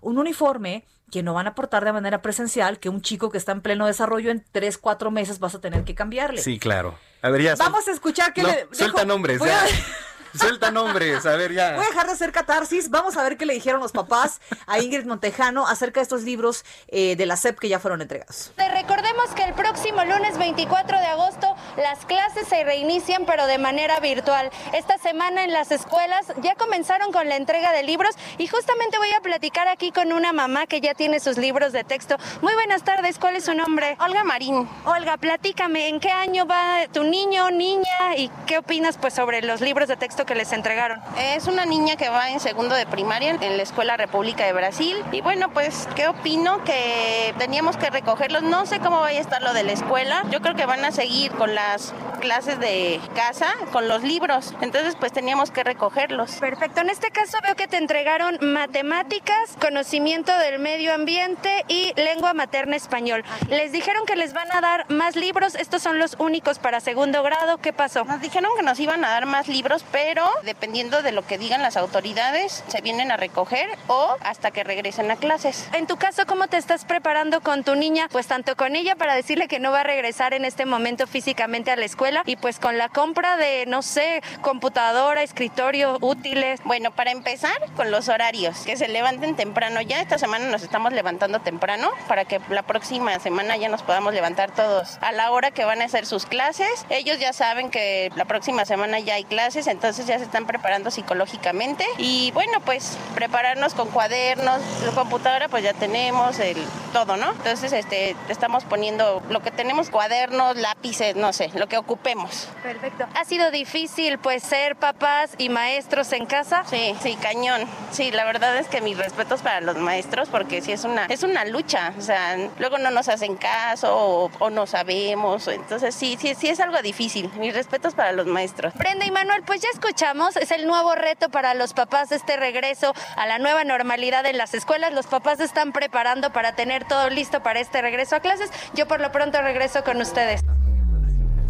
Un 0.01 0.17
uniforme 0.17 0.85
que 1.11 1.21
no 1.21 1.33
van 1.33 1.45
a 1.45 1.51
aportar 1.51 1.85
de 1.85 1.93
manera 1.93 2.21
presencial, 2.21 2.79
que 2.79 2.89
un 2.89 3.01
chico 3.01 3.29
que 3.29 3.37
está 3.37 3.51
en 3.51 3.61
pleno 3.61 3.85
desarrollo 3.85 4.31
en 4.31 4.43
tres, 4.51 4.77
cuatro 4.77 5.11
meses 5.11 5.39
vas 5.39 5.53
a 5.53 5.61
tener 5.61 5.83
que 5.83 5.93
cambiarle. 5.93 6.41
Sí, 6.41 6.57
claro. 6.57 6.97
A 7.21 7.29
ver, 7.29 7.41
ya 7.41 7.55
Vamos 7.55 7.87
a 7.87 7.91
escuchar 7.91 8.33
que 8.33 8.43
le... 8.43 8.67
Suelta 8.71 9.05
nombres, 9.05 9.39
Suelta 10.33 10.71
nombres, 10.71 11.25
a 11.25 11.35
ver 11.35 11.53
ya. 11.53 11.75
Voy 11.75 11.85
a 11.85 11.87
dejar 11.89 12.07
de 12.07 12.13
hacer 12.13 12.31
catarsis. 12.31 12.89
Vamos 12.89 13.17
a 13.17 13.23
ver 13.23 13.37
qué 13.37 13.45
le 13.45 13.53
dijeron 13.53 13.81
los 13.81 13.91
papás 13.91 14.39
a 14.67 14.79
Ingrid 14.79 15.05
Montejano 15.05 15.67
acerca 15.67 15.99
de 15.99 16.03
estos 16.03 16.23
libros 16.23 16.63
eh, 16.87 17.15
de 17.15 17.25
la 17.25 17.35
SEP 17.35 17.59
que 17.59 17.69
ya 17.69 17.79
fueron 17.79 18.01
entregados. 18.01 18.51
Te 18.55 18.69
recordemos 18.69 19.29
que 19.35 19.43
el 19.43 19.53
próximo 19.53 20.03
lunes 20.05 20.37
24 20.37 20.99
de 20.99 21.05
agosto 21.05 21.55
las 21.77 22.05
clases 22.05 22.47
se 22.47 22.63
reinician, 22.63 23.25
pero 23.25 23.47
de 23.47 23.57
manera 23.57 23.99
virtual. 23.99 24.49
Esta 24.73 24.97
semana 24.97 25.43
en 25.43 25.53
las 25.53 25.71
escuelas 25.71 26.33
ya 26.41 26.55
comenzaron 26.55 27.11
con 27.11 27.27
la 27.29 27.35
entrega 27.35 27.71
de 27.71 27.83
libros 27.83 28.15
y 28.37 28.47
justamente 28.47 28.97
voy 28.97 29.11
a 29.13 29.21
platicar 29.21 29.67
aquí 29.67 29.91
con 29.91 30.11
una 30.13 30.33
mamá 30.33 30.67
que 30.67 30.81
ya 30.81 30.93
tiene 30.93 31.19
sus 31.19 31.37
libros 31.37 31.71
de 31.71 31.83
texto. 31.83 32.17
Muy 32.41 32.53
buenas 32.53 32.83
tardes, 32.83 33.19
¿cuál 33.19 33.35
es 33.35 33.45
su 33.45 33.53
nombre? 33.53 33.95
Olga 33.99 34.23
Marín. 34.23 34.67
Olga, 34.85 35.17
platícame, 35.17 35.87
¿en 35.87 35.99
qué 35.99 36.11
año 36.11 36.45
va 36.45 36.87
tu 36.91 37.03
niño, 37.03 37.49
niña 37.51 38.15
y 38.17 38.29
qué 38.45 38.57
opinas 38.57 38.97
pues 38.97 39.13
sobre 39.13 39.41
los 39.41 39.61
libros 39.61 39.87
de 39.87 39.97
texto 39.97 40.25
que 40.25 40.35
les 40.35 40.51
entregaron? 40.51 41.01
Es 41.17 41.47
una 41.47 41.65
niña 41.65 41.95
que 41.95 42.09
va 42.09 42.29
en 42.29 42.39
segundo 42.39 42.75
de 42.75 42.85
primaria 42.85 43.37
en 43.39 43.57
la 43.57 43.63
Escuela 43.63 43.97
República 43.97 44.45
de 44.45 44.53
Brasil 44.53 45.03
y 45.11 45.21
bueno, 45.21 45.51
pues 45.53 45.87
¿qué 45.95 46.07
opino? 46.07 46.63
Que 46.63 47.33
teníamos 47.37 47.77
que 47.77 47.89
recogerlos. 47.89 48.43
No 48.43 48.65
sé 48.65 48.79
cómo 48.79 48.99
vaya 48.99 49.19
a 49.19 49.21
estar 49.21 49.41
lo 49.41 49.53
de 49.53 49.63
la 49.63 49.71
escuela. 49.71 50.23
Yo 50.29 50.41
creo 50.41 50.55
que 50.55 50.65
van 50.65 50.83
a 50.85 50.91
seguir 50.91 51.31
con 51.31 51.55
las 51.61 51.93
clases 52.21 52.59
de 52.59 52.99
casa, 53.15 53.53
con 53.71 53.87
los 53.87 54.03
libros. 54.03 54.53
Entonces 54.61 54.95
pues 54.99 55.11
teníamos 55.11 55.51
que 55.51 55.63
recogerlos. 55.63 56.31
Perfecto. 56.33 56.81
En 56.81 56.89
este 56.89 57.11
caso 57.11 57.37
veo 57.43 57.55
que 57.55 57.67
te 57.67 57.77
entregaron 57.77 58.37
matemáticas, 58.41 59.57
conocimiento 59.59 60.35
del 60.37 60.59
medio 60.59 60.93
ambiente 60.93 61.63
y 61.67 61.93
lengua 61.95 62.33
materna 62.33 62.75
español. 62.75 63.23
Les 63.49 63.71
dijeron 63.71 64.05
que 64.05 64.15
les 64.15 64.33
van 64.33 64.51
a 64.51 64.61
dar 64.61 64.89
más 64.89 65.15
libros. 65.15 65.55
Estos 65.55 65.81
son 65.81 65.99
los 65.99 66.15
únicos 66.19 66.57
para 66.59 66.79
segundo 66.79 67.21
grado. 67.23 67.57
¿Qué 67.57 67.73
pasó? 67.73 68.05
Nos 68.05 68.21
dijeron 68.21 68.51
que 68.57 68.63
nos 68.63 68.79
iban 68.79 69.03
a 69.05 69.09
dar 69.09 69.25
más 69.25 69.47
libros, 69.47 69.83
pero 69.91 70.27
dependiendo 70.43 71.01
de 71.01 71.11
lo 71.11 71.25
que 71.25 71.37
digan 71.37 71.61
las 71.61 71.77
autoridades, 71.77 72.63
se 72.67 72.81
vienen 72.81 73.11
a 73.11 73.17
recoger 73.17 73.69
o 73.87 74.17
hasta 74.23 74.51
que 74.51 74.63
regresen 74.63 75.11
a 75.11 75.15
clases. 75.15 75.67
En 75.73 75.85
tu 75.85 75.97
caso, 75.97 76.25
¿cómo 76.25 76.47
te 76.47 76.57
estás 76.57 76.85
preparando 76.85 77.41
con 77.41 77.63
tu 77.63 77.75
niña? 77.75 78.07
Pues 78.11 78.27
tanto 78.27 78.55
con 78.55 78.75
ella 78.75 78.95
para 78.95 79.15
decirle 79.15 79.47
que 79.47 79.59
no 79.59 79.71
va 79.71 79.81
a 79.81 79.83
regresar 79.83 80.33
en 80.33 80.45
este 80.45 80.65
momento 80.65 81.07
físicamente 81.07 81.50
a 81.51 81.75
la 81.75 81.85
escuela 81.85 82.23
y 82.25 82.37
pues 82.37 82.59
con 82.59 82.77
la 82.77 82.87
compra 82.87 83.35
de, 83.35 83.65
no 83.67 83.81
sé, 83.81 84.23
computadora, 84.41 85.21
escritorio, 85.21 85.97
útiles. 85.99 86.61
Bueno, 86.63 86.91
para 86.91 87.11
empezar, 87.11 87.51
con 87.75 87.91
los 87.91 88.07
horarios, 88.07 88.59
que 88.59 88.77
se 88.77 88.87
levanten 88.87 89.35
temprano. 89.35 89.81
Ya 89.81 90.01
esta 90.01 90.17
semana 90.17 90.49
nos 90.49 90.63
estamos 90.63 90.93
levantando 90.93 91.39
temprano 91.39 91.91
para 92.07 92.23
que 92.23 92.39
la 92.49 92.63
próxima 92.63 93.19
semana 93.19 93.57
ya 93.57 93.67
nos 93.67 93.83
podamos 93.83 94.13
levantar 94.13 94.51
todos 94.51 94.97
a 95.01 95.11
la 95.11 95.31
hora 95.31 95.51
que 95.51 95.65
van 95.65 95.81
a 95.81 95.85
hacer 95.85 96.05
sus 96.05 96.25
clases. 96.25 96.85
Ellos 96.89 97.19
ya 97.19 97.33
saben 97.33 97.69
que 97.69 98.11
la 98.15 98.23
próxima 98.25 98.63
semana 98.63 98.99
ya 98.99 99.15
hay 99.15 99.25
clases, 99.25 99.67
entonces 99.67 100.07
ya 100.07 100.17
se 100.17 100.23
están 100.23 100.45
preparando 100.45 100.89
psicológicamente 100.89 101.85
y 101.97 102.31
bueno, 102.31 102.61
pues 102.61 102.97
prepararnos 103.13 103.73
con 103.73 103.89
cuadernos, 103.89 104.61
la 104.85 104.91
computadora 104.93 105.49
pues 105.49 105.63
ya 105.63 105.73
tenemos 105.73 106.39
el 106.39 106.57
todo, 106.93 107.17
¿no? 107.17 107.31
Entonces 107.31 107.73
este 107.73 108.15
estamos 108.29 108.63
poniendo 108.63 109.21
lo 109.29 109.41
que 109.41 109.51
tenemos 109.51 109.89
cuadernos, 109.89 110.55
lápices, 110.55 111.15
no 111.15 111.33
sé, 111.33 111.40
lo 111.53 111.67
que 111.67 111.77
ocupemos. 111.77 112.47
Perfecto. 112.63 113.07
¿Ha 113.19 113.25
sido 113.25 113.51
difícil 113.51 114.17
pues 114.17 114.43
ser 114.43 114.75
papás 114.75 115.31
y 115.37 115.49
maestros 115.49 116.11
en 116.13 116.25
casa? 116.25 116.63
Sí, 116.69 116.95
sí, 117.01 117.15
cañón. 117.21 117.63
Sí, 117.91 118.11
la 118.11 118.25
verdad 118.25 118.57
es 118.57 118.67
que 118.67 118.81
mis 118.81 118.97
respetos 118.97 119.41
para 119.41 119.61
los 119.61 119.77
maestros 119.77 120.29
porque 120.29 120.61
sí 120.61 120.71
es 120.71 120.83
una 120.83 121.05
es 121.05 121.23
una 121.23 121.45
lucha, 121.45 121.93
o 121.97 122.01
sea, 122.01 122.37
luego 122.59 122.77
no 122.77 122.91
nos 122.91 123.09
hacen 123.09 123.35
caso 123.35 123.95
o, 123.95 124.31
o 124.39 124.49
no 124.49 124.67
sabemos, 124.67 125.47
entonces 125.47 125.95
sí, 125.95 126.17
sí, 126.19 126.35
sí 126.35 126.49
es 126.49 126.59
algo 126.59 126.81
difícil. 126.81 127.31
Mis 127.37 127.53
respetos 127.53 127.93
para 127.93 128.11
los 128.11 128.27
maestros. 128.27 128.73
Brenda 128.75 129.05
y 129.05 129.11
Manuel, 129.11 129.43
pues 129.43 129.61
ya 129.61 129.69
escuchamos, 129.73 130.35
es 130.35 130.51
el 130.51 130.67
nuevo 130.67 130.95
reto 130.95 131.29
para 131.29 131.53
los 131.53 131.73
papás 131.73 132.11
este 132.11 132.37
regreso 132.37 132.93
a 133.15 133.25
la 133.25 133.39
nueva 133.39 133.63
normalidad 133.63 134.25
en 134.25 134.37
las 134.37 134.53
escuelas. 134.53 134.93
Los 134.93 135.07
papás 135.07 135.37
se 135.37 135.45
están 135.45 135.71
preparando 135.71 136.31
para 136.31 136.53
tener 136.53 136.85
todo 136.87 137.09
listo 137.09 137.43
para 137.43 137.59
este 137.59 137.81
regreso 137.81 138.15
a 138.15 138.19
clases. 138.19 138.49
Yo 138.73 138.87
por 138.87 138.99
lo 138.99 139.11
pronto 139.11 139.41
regreso 139.41 139.83
con 139.83 140.01
ustedes. 140.01 140.41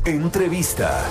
Entrevista. 0.06 1.08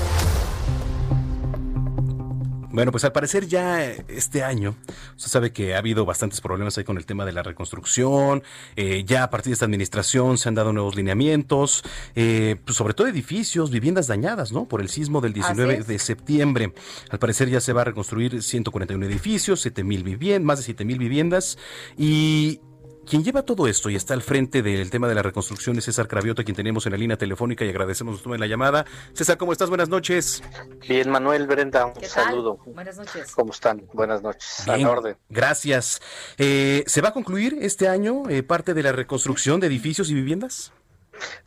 Bueno, 2.72 2.90
pues 2.90 3.04
al 3.04 3.12
parecer 3.12 3.46
ya 3.46 3.84
este 3.84 4.42
año, 4.42 4.74
usted 5.16 5.28
sabe 5.28 5.52
que 5.52 5.76
ha 5.76 5.78
habido 5.78 6.04
bastantes 6.04 6.40
problemas 6.40 6.76
ahí 6.76 6.82
con 6.82 6.96
el 6.96 7.06
tema 7.06 7.24
de 7.24 7.32
la 7.32 7.44
reconstrucción, 7.44 8.42
eh, 8.74 9.04
ya 9.06 9.22
a 9.22 9.30
partir 9.30 9.50
de 9.50 9.54
esta 9.54 9.64
administración 9.64 10.38
se 10.38 10.48
han 10.48 10.56
dado 10.56 10.72
nuevos 10.72 10.96
lineamientos, 10.96 11.84
eh, 12.16 12.56
pues 12.64 12.76
sobre 12.76 12.94
todo 12.94 13.06
edificios, 13.06 13.70
viviendas 13.70 14.08
dañadas, 14.08 14.50
¿no? 14.50 14.66
Por 14.66 14.80
el 14.80 14.88
sismo 14.88 15.20
del 15.20 15.34
19 15.34 15.84
de 15.84 15.98
septiembre. 16.00 16.72
Al 17.10 17.20
parecer 17.20 17.48
ya 17.48 17.60
se 17.60 17.72
va 17.72 17.82
a 17.82 17.84
reconstruir 17.84 18.42
141 18.42 19.06
edificios, 19.06 19.60
7 19.60 19.84
mil 19.84 20.02
viviendas, 20.02 20.46
más 20.46 20.58
de 20.58 20.64
7 20.64 20.84
mil 20.84 20.98
viviendas 20.98 21.58
y 21.96 22.60
quien 23.10 23.24
lleva 23.24 23.42
todo 23.42 23.66
esto 23.66 23.90
y 23.90 23.96
está 23.96 24.14
al 24.14 24.22
frente 24.22 24.62
del 24.62 24.88
tema 24.88 25.08
de 25.08 25.16
la 25.16 25.22
reconstrucción 25.22 25.76
es 25.76 25.84
César 25.84 26.06
Cravioto, 26.06 26.44
quien 26.44 26.54
tenemos 26.54 26.86
en 26.86 26.92
la 26.92 26.98
línea 26.98 27.16
telefónica 27.16 27.64
y 27.64 27.68
agradecemos 27.68 28.16
que 28.16 28.22
tome 28.22 28.38
la 28.38 28.46
llamada. 28.46 28.86
César, 29.14 29.36
¿cómo 29.36 29.50
estás? 29.50 29.68
Buenas 29.68 29.88
noches. 29.88 30.44
Bien, 30.88 31.10
Manuel, 31.10 31.48
Brenda, 31.48 31.86
un 31.86 31.94
¿Qué 31.94 32.02
tal? 32.02 32.26
saludo. 32.26 32.58
Buenas 32.66 32.96
noches. 32.96 33.32
¿Cómo 33.34 33.50
están? 33.50 33.84
Buenas 33.92 34.22
noches. 34.22 34.60
A 34.68 34.76
Bien, 34.76 34.86
la 34.86 34.92
orden. 34.92 35.16
Gracias. 35.28 36.00
Eh, 36.38 36.84
¿Se 36.86 37.00
va 37.00 37.08
a 37.08 37.12
concluir 37.12 37.58
este 37.60 37.88
año 37.88 38.30
eh, 38.30 38.44
parte 38.44 38.74
de 38.74 38.82
la 38.84 38.92
reconstrucción 38.92 39.58
de 39.58 39.66
edificios 39.66 40.08
y 40.10 40.14
viviendas? 40.14 40.72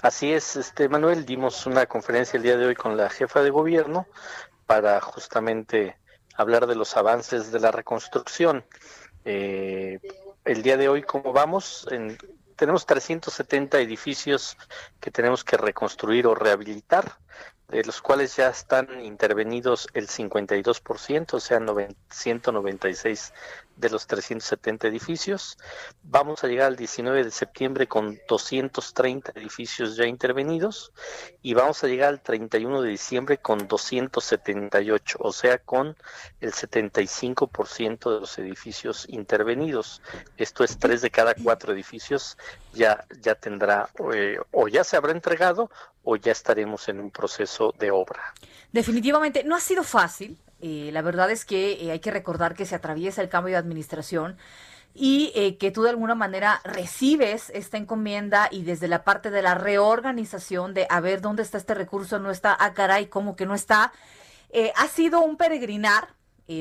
Así 0.02 0.34
es, 0.34 0.58
este 0.58 0.90
Manuel, 0.90 1.26
dimos 1.26 1.66
una 1.66 1.86
conferencia 1.86 2.36
el 2.36 2.44
día 2.44 2.58
de 2.58 2.66
hoy 2.66 2.76
con 2.76 2.98
la 2.98 3.10
jefa 3.10 3.42
de 3.42 3.52
gobierno 3.52 4.06
para 4.66 5.00
justamente 5.00 5.96
hablar 6.36 6.68
de 6.68 6.76
los 6.76 6.98
avances 6.98 7.54
de 7.54 7.60
la 7.62 7.72
reconstrucción. 7.72 8.66
Eh, 9.24 10.00
el 10.46 10.62
día 10.62 10.78
de 10.78 10.90
hoy, 10.90 11.04
¿cómo 11.04 11.34
vamos? 11.34 11.88
En- 11.92 12.18
tenemos 12.56 12.86
370 12.86 13.80
edificios 13.80 14.58
que 15.00 15.12
tenemos 15.12 15.44
que 15.44 15.58
reconstruir 15.58 16.28
o 16.28 16.36
rehabilitar, 16.36 17.18
de 17.68 17.84
los 17.84 18.02
cuales 18.02 18.36
ya 18.36 18.50
están 18.50 19.04
intervenidos 19.04 19.88
el 19.94 20.08
52%, 20.08 21.38
o 21.38 21.40
sea, 21.40 21.60
noven- 21.60 21.96
196 22.12 23.34
de 23.76 23.90
los 23.90 24.08
370 24.08 24.88
edificios. 24.88 25.58
Vamos 26.04 26.44
a 26.44 26.48
llegar 26.48 26.68
al 26.68 26.76
19 26.76 27.24
de 27.24 27.32
septiembre 27.32 27.88
con 27.88 28.20
230 28.28 29.34
edificios 29.36 29.96
ya 29.96 30.06
intervenidos 30.06 30.92
y 31.42 31.54
vamos 31.54 31.84
a 31.84 31.88
llegar 31.88 32.10
al 32.10 32.22
31 32.22 32.82
de 32.82 32.90
diciembre 32.90 33.38
con 33.38 33.68
278, 33.68 35.18
o 35.22 35.32
sea, 35.32 35.58
con 35.58 35.96
el 36.40 36.54
75% 36.54 38.14
de 38.14 38.20
los 38.20 38.38
edificios 38.38 39.06
intervenidos. 39.10 40.02
Esto 40.38 40.64
es 40.64 40.78
tres 40.78 41.02
de 41.02 41.10
cada 41.10 41.34
cuatro 41.36 41.74
edificios 41.74 42.38
ya 42.74 43.06
ya 43.22 43.36
tendrá 43.36 43.90
eh, 44.14 44.38
o 44.52 44.68
ya 44.68 44.84
se 44.84 44.98
habrá 44.98 45.12
entregado 45.12 45.70
o 46.04 46.16
ya 46.16 46.32
estaremos 46.32 46.88
en 46.90 47.00
un 47.00 47.12
proceso 47.12 47.74
de 47.80 47.92
obra. 47.92 48.34
Definitivamente 48.72 49.44
no 49.44 49.56
ha 49.56 49.60
sido 49.60 49.84
fácil. 49.84 50.38
Eh, 50.64 50.92
la 50.94 51.02
verdad 51.02 51.30
es 51.30 51.44
que 51.44 51.74
eh, 51.74 51.92
hay 51.92 52.00
que 52.00 52.10
recordar 52.10 52.56
que 52.56 52.66
se 52.66 52.74
atraviesa 52.74 53.22
el 53.22 53.28
cambio 53.28 53.52
de 53.52 53.58
administración 53.58 54.38
y 54.94 55.34
eh, 55.36 55.58
que 55.58 55.72
tú 55.72 55.84
de 55.84 55.90
alguna 55.90 56.16
manera 56.16 56.62
recibes 56.64 57.50
esta 57.50 57.78
encomienda 57.78 58.48
y 58.50 58.64
desde 58.64 58.88
la 58.88 59.04
parte 59.04 59.30
de 59.30 59.42
la 59.42 59.56
reorganización 59.56 60.74
de 60.74 60.88
a 60.90 61.02
ver 61.02 61.20
dónde 61.20 61.44
está 61.44 61.58
este 61.58 61.74
recurso, 61.74 62.18
no 62.18 62.32
está, 62.32 62.56
ah 62.58 62.74
caray, 62.74 63.08
¿cómo 63.08 63.36
que 63.36 63.46
no 63.46 63.56
está? 63.56 63.92
Eh, 64.52 64.72
ha 64.78 64.88
sido 64.88 65.20
un 65.20 65.36
peregrinar 65.36 66.16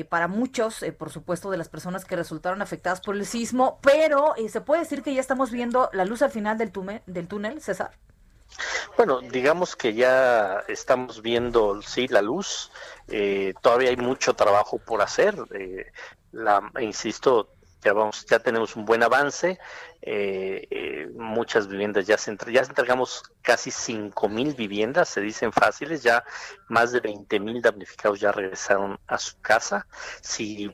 para 0.09 0.27
muchos, 0.27 0.83
por 0.97 1.11
supuesto, 1.11 1.51
de 1.51 1.57
las 1.57 1.69
personas 1.69 2.03
que 2.03 2.15
resultaron 2.15 2.61
afectadas 2.61 2.99
por 2.99 3.15
el 3.15 3.25
sismo, 3.27 3.79
pero 3.81 4.33
se 4.49 4.61
puede 4.61 4.81
decir 4.81 5.03
que 5.03 5.13
ya 5.13 5.21
estamos 5.21 5.51
viendo 5.51 5.89
la 5.93 6.03
luz 6.03 6.23
al 6.23 6.31
final 6.31 6.57
del, 6.57 6.71
del 7.05 7.27
túnel, 7.27 7.61
César. 7.61 7.91
Bueno, 8.97 9.21
digamos 9.21 9.75
que 9.75 9.93
ya 9.93 10.63
estamos 10.67 11.21
viendo, 11.21 11.81
sí, 11.81 12.07
la 12.07 12.21
luz. 12.21 12.71
Eh, 13.07 13.53
todavía 13.61 13.89
hay 13.89 13.97
mucho 13.97 14.33
trabajo 14.35 14.77
por 14.79 15.01
hacer. 15.01 15.35
Eh, 15.53 15.91
la, 16.31 16.61
insisto, 16.79 17.49
ya 17.83 17.93
vamos, 17.93 18.25
ya 18.25 18.39
tenemos 18.39 18.75
un 18.75 18.85
buen 18.85 19.03
avance. 19.03 19.59
Eh, 20.01 21.09
muchas 21.15 21.67
viviendas 21.67 22.05
ya 22.05 22.17
se 22.17 22.31
entre- 22.31 22.51
ya 22.53 22.61
entregamos 22.61 23.23
casi 23.41 23.71
cinco 23.71 24.29
mil 24.29 24.53
viviendas, 24.53 25.09
se 25.09 25.21
dicen 25.21 25.51
fáciles. 25.51 26.03
Ya 26.03 26.23
más 26.69 26.91
de 26.91 26.99
20 26.99 27.39
mil 27.39 27.61
damnificados 27.61 28.19
ya 28.19 28.31
regresaron 28.31 28.99
a 29.07 29.17
su 29.17 29.39
casa. 29.41 29.87
Si 30.21 30.71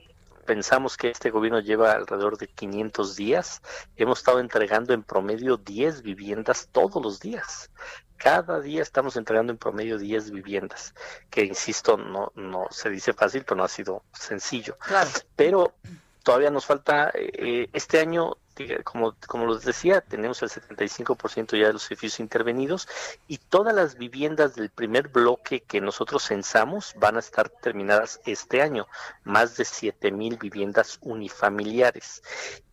pensamos 0.49 0.97
que 0.97 1.11
este 1.11 1.29
gobierno 1.29 1.59
lleva 1.59 1.91
alrededor 1.91 2.39
de 2.39 2.47
500 2.47 3.15
días, 3.15 3.61
hemos 3.95 4.17
estado 4.17 4.39
entregando 4.39 4.95
en 4.95 5.03
promedio 5.03 5.57
10 5.57 6.01
viviendas 6.01 6.69
todos 6.71 7.03
los 7.03 7.19
días. 7.19 7.69
Cada 8.17 8.59
día 8.59 8.81
estamos 8.81 9.15
entregando 9.15 9.51
en 9.51 9.59
promedio 9.59 9.99
10 9.99 10.31
viviendas, 10.31 10.95
que 11.29 11.45
insisto, 11.45 11.97
no, 11.97 12.31
no 12.33 12.65
se 12.71 12.89
dice 12.89 13.13
fácil, 13.13 13.43
pero 13.43 13.57
no 13.57 13.63
ha 13.63 13.67
sido 13.67 14.01
sencillo. 14.11 14.75
Claro. 14.79 15.11
Pero 15.35 15.75
todavía 16.23 16.49
nos 16.49 16.65
falta, 16.65 17.11
eh, 17.13 17.69
este 17.71 17.99
año 17.99 18.37
como, 18.83 19.15
como 19.27 19.53
les 19.53 19.63
decía, 19.63 20.01
tenemos 20.01 20.41
el 20.41 20.49
75% 20.49 21.57
ya 21.57 21.67
de 21.67 21.73
los 21.73 21.89
edificios 21.89 22.19
intervenidos 22.19 22.87
y 23.27 23.37
todas 23.37 23.73
las 23.73 23.97
viviendas 23.97 24.55
del 24.55 24.69
primer 24.69 25.07
bloque 25.07 25.61
que 25.61 25.81
nosotros 25.81 26.27
censamos 26.27 26.93
van 26.97 27.15
a 27.15 27.19
estar 27.19 27.49
terminadas 27.49 28.19
este 28.25 28.61
año, 28.61 28.87
más 29.23 29.57
de 29.57 29.65
7 29.65 30.11
mil 30.11 30.37
viviendas 30.37 30.97
unifamiliares. 31.01 32.23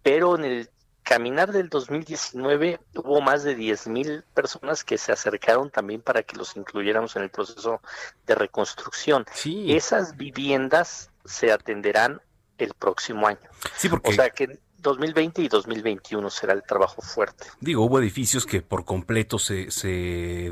Pero 0.03 0.37
en 0.37 0.45
el 0.45 0.71
caminar 1.03 1.53
del 1.53 1.69
2019 1.69 2.81
hubo 2.97 3.21
más 3.21 3.45
de 3.45 3.55
10 3.55 3.87
mil 3.87 4.25
personas 4.35 4.83
que 4.83 4.99
se 4.99 5.13
acercaron 5.13 5.71
también 5.71 6.03
para 6.03 6.25
que 6.25 6.37
los 6.37 6.57
incluyéramos 6.57 7.15
en 7.15 7.23
el 7.23 7.31
proceso 7.31 7.81
de 8.27 8.35
reconstrucción. 8.35 9.25
Esas 9.45 10.17
viviendas 10.17 11.11
se 11.25 11.53
atenderán 11.53 12.21
el 12.59 12.75
próximo 12.75 13.29
año. 13.29 13.49
Sí, 13.77 13.89
porque... 13.89 14.11
O 14.11 14.13
sea 14.15 14.31
que 14.31 14.59
2020 14.87 15.43
y 15.43 15.49
2021 15.49 16.31
será 16.31 16.53
el 16.53 16.63
trabajo 16.63 17.03
fuerte. 17.03 17.47
Digo, 17.61 17.85
hubo 17.85 17.99
edificios 17.99 18.47
que 18.47 18.63
por 18.63 18.85
completo 18.85 19.39
se, 19.39 19.71
se 19.73 19.89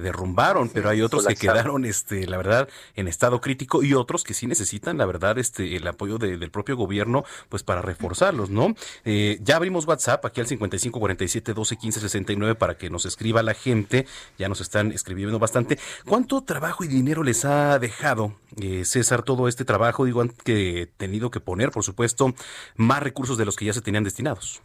derrumbaron, 0.03 0.69
pero 0.71 0.89
hay 0.89 1.03
otros 1.03 1.25
que 1.25 1.37
quedaron, 1.37 1.85
este, 1.85 2.27
la 2.27 2.37
verdad, 2.37 2.69
en 2.97 3.07
estado 3.07 3.41
crítico 3.41 3.85
y 3.85 3.95
otros 3.95 4.25
que 4.25 4.35
sí 4.35 4.49
necesitan, 4.49 4.99
la 4.99 5.07
verdad, 5.07 5.39
este, 5.39 5.77
el 5.77 5.87
apoyo 5.87 6.19
del 6.19 6.51
propio 6.51 6.77
gobierno, 6.77 7.25
pues 7.49 7.63
para 7.63 7.81
reforzarlos, 7.81 8.51
¿no? 8.51 8.75
Eh, 9.05 9.39
ya 9.41 9.57
abrimos 9.57 9.87
WhatsApp 9.87 10.25
aquí 10.25 10.41
al 10.41 10.49
55 10.49 10.99
47 10.99 11.55
12 11.55 11.77
15 11.77 12.01
69 12.01 12.55
para 12.57 12.77
que 12.77 12.91
nos 12.91 13.07
escriba 13.07 13.43
la 13.43 13.55
gente. 13.55 14.07
Ya 14.37 14.49
nos 14.49 14.61
están 14.61 14.91
escribiendo 14.91 15.39
bastante. 15.39 15.79
¿Cuánto 16.05 16.43
trabajo 16.43 16.83
y 16.83 16.89
dinero 16.89 17.23
les 17.23 17.45
ha 17.45 17.79
dejado, 17.79 18.35
eh, 18.61 18.85
César, 18.85 19.23
todo 19.23 19.47
este 19.47 19.65
trabajo? 19.65 20.05
Digo, 20.05 20.23
han 20.23 20.31
que 20.31 20.91
tenido 20.97 21.31
que 21.31 21.39
poner, 21.39 21.71
por 21.71 21.85
supuesto, 21.85 22.35
más 22.77 23.01
recursos 23.01 23.39
de 23.39 23.45
los 23.45 23.55
que 23.55 23.67
ya 23.67 23.73
se 23.73 23.81
tenían 23.81 24.03
destinados 24.03 24.24
asesinados. 24.29 24.63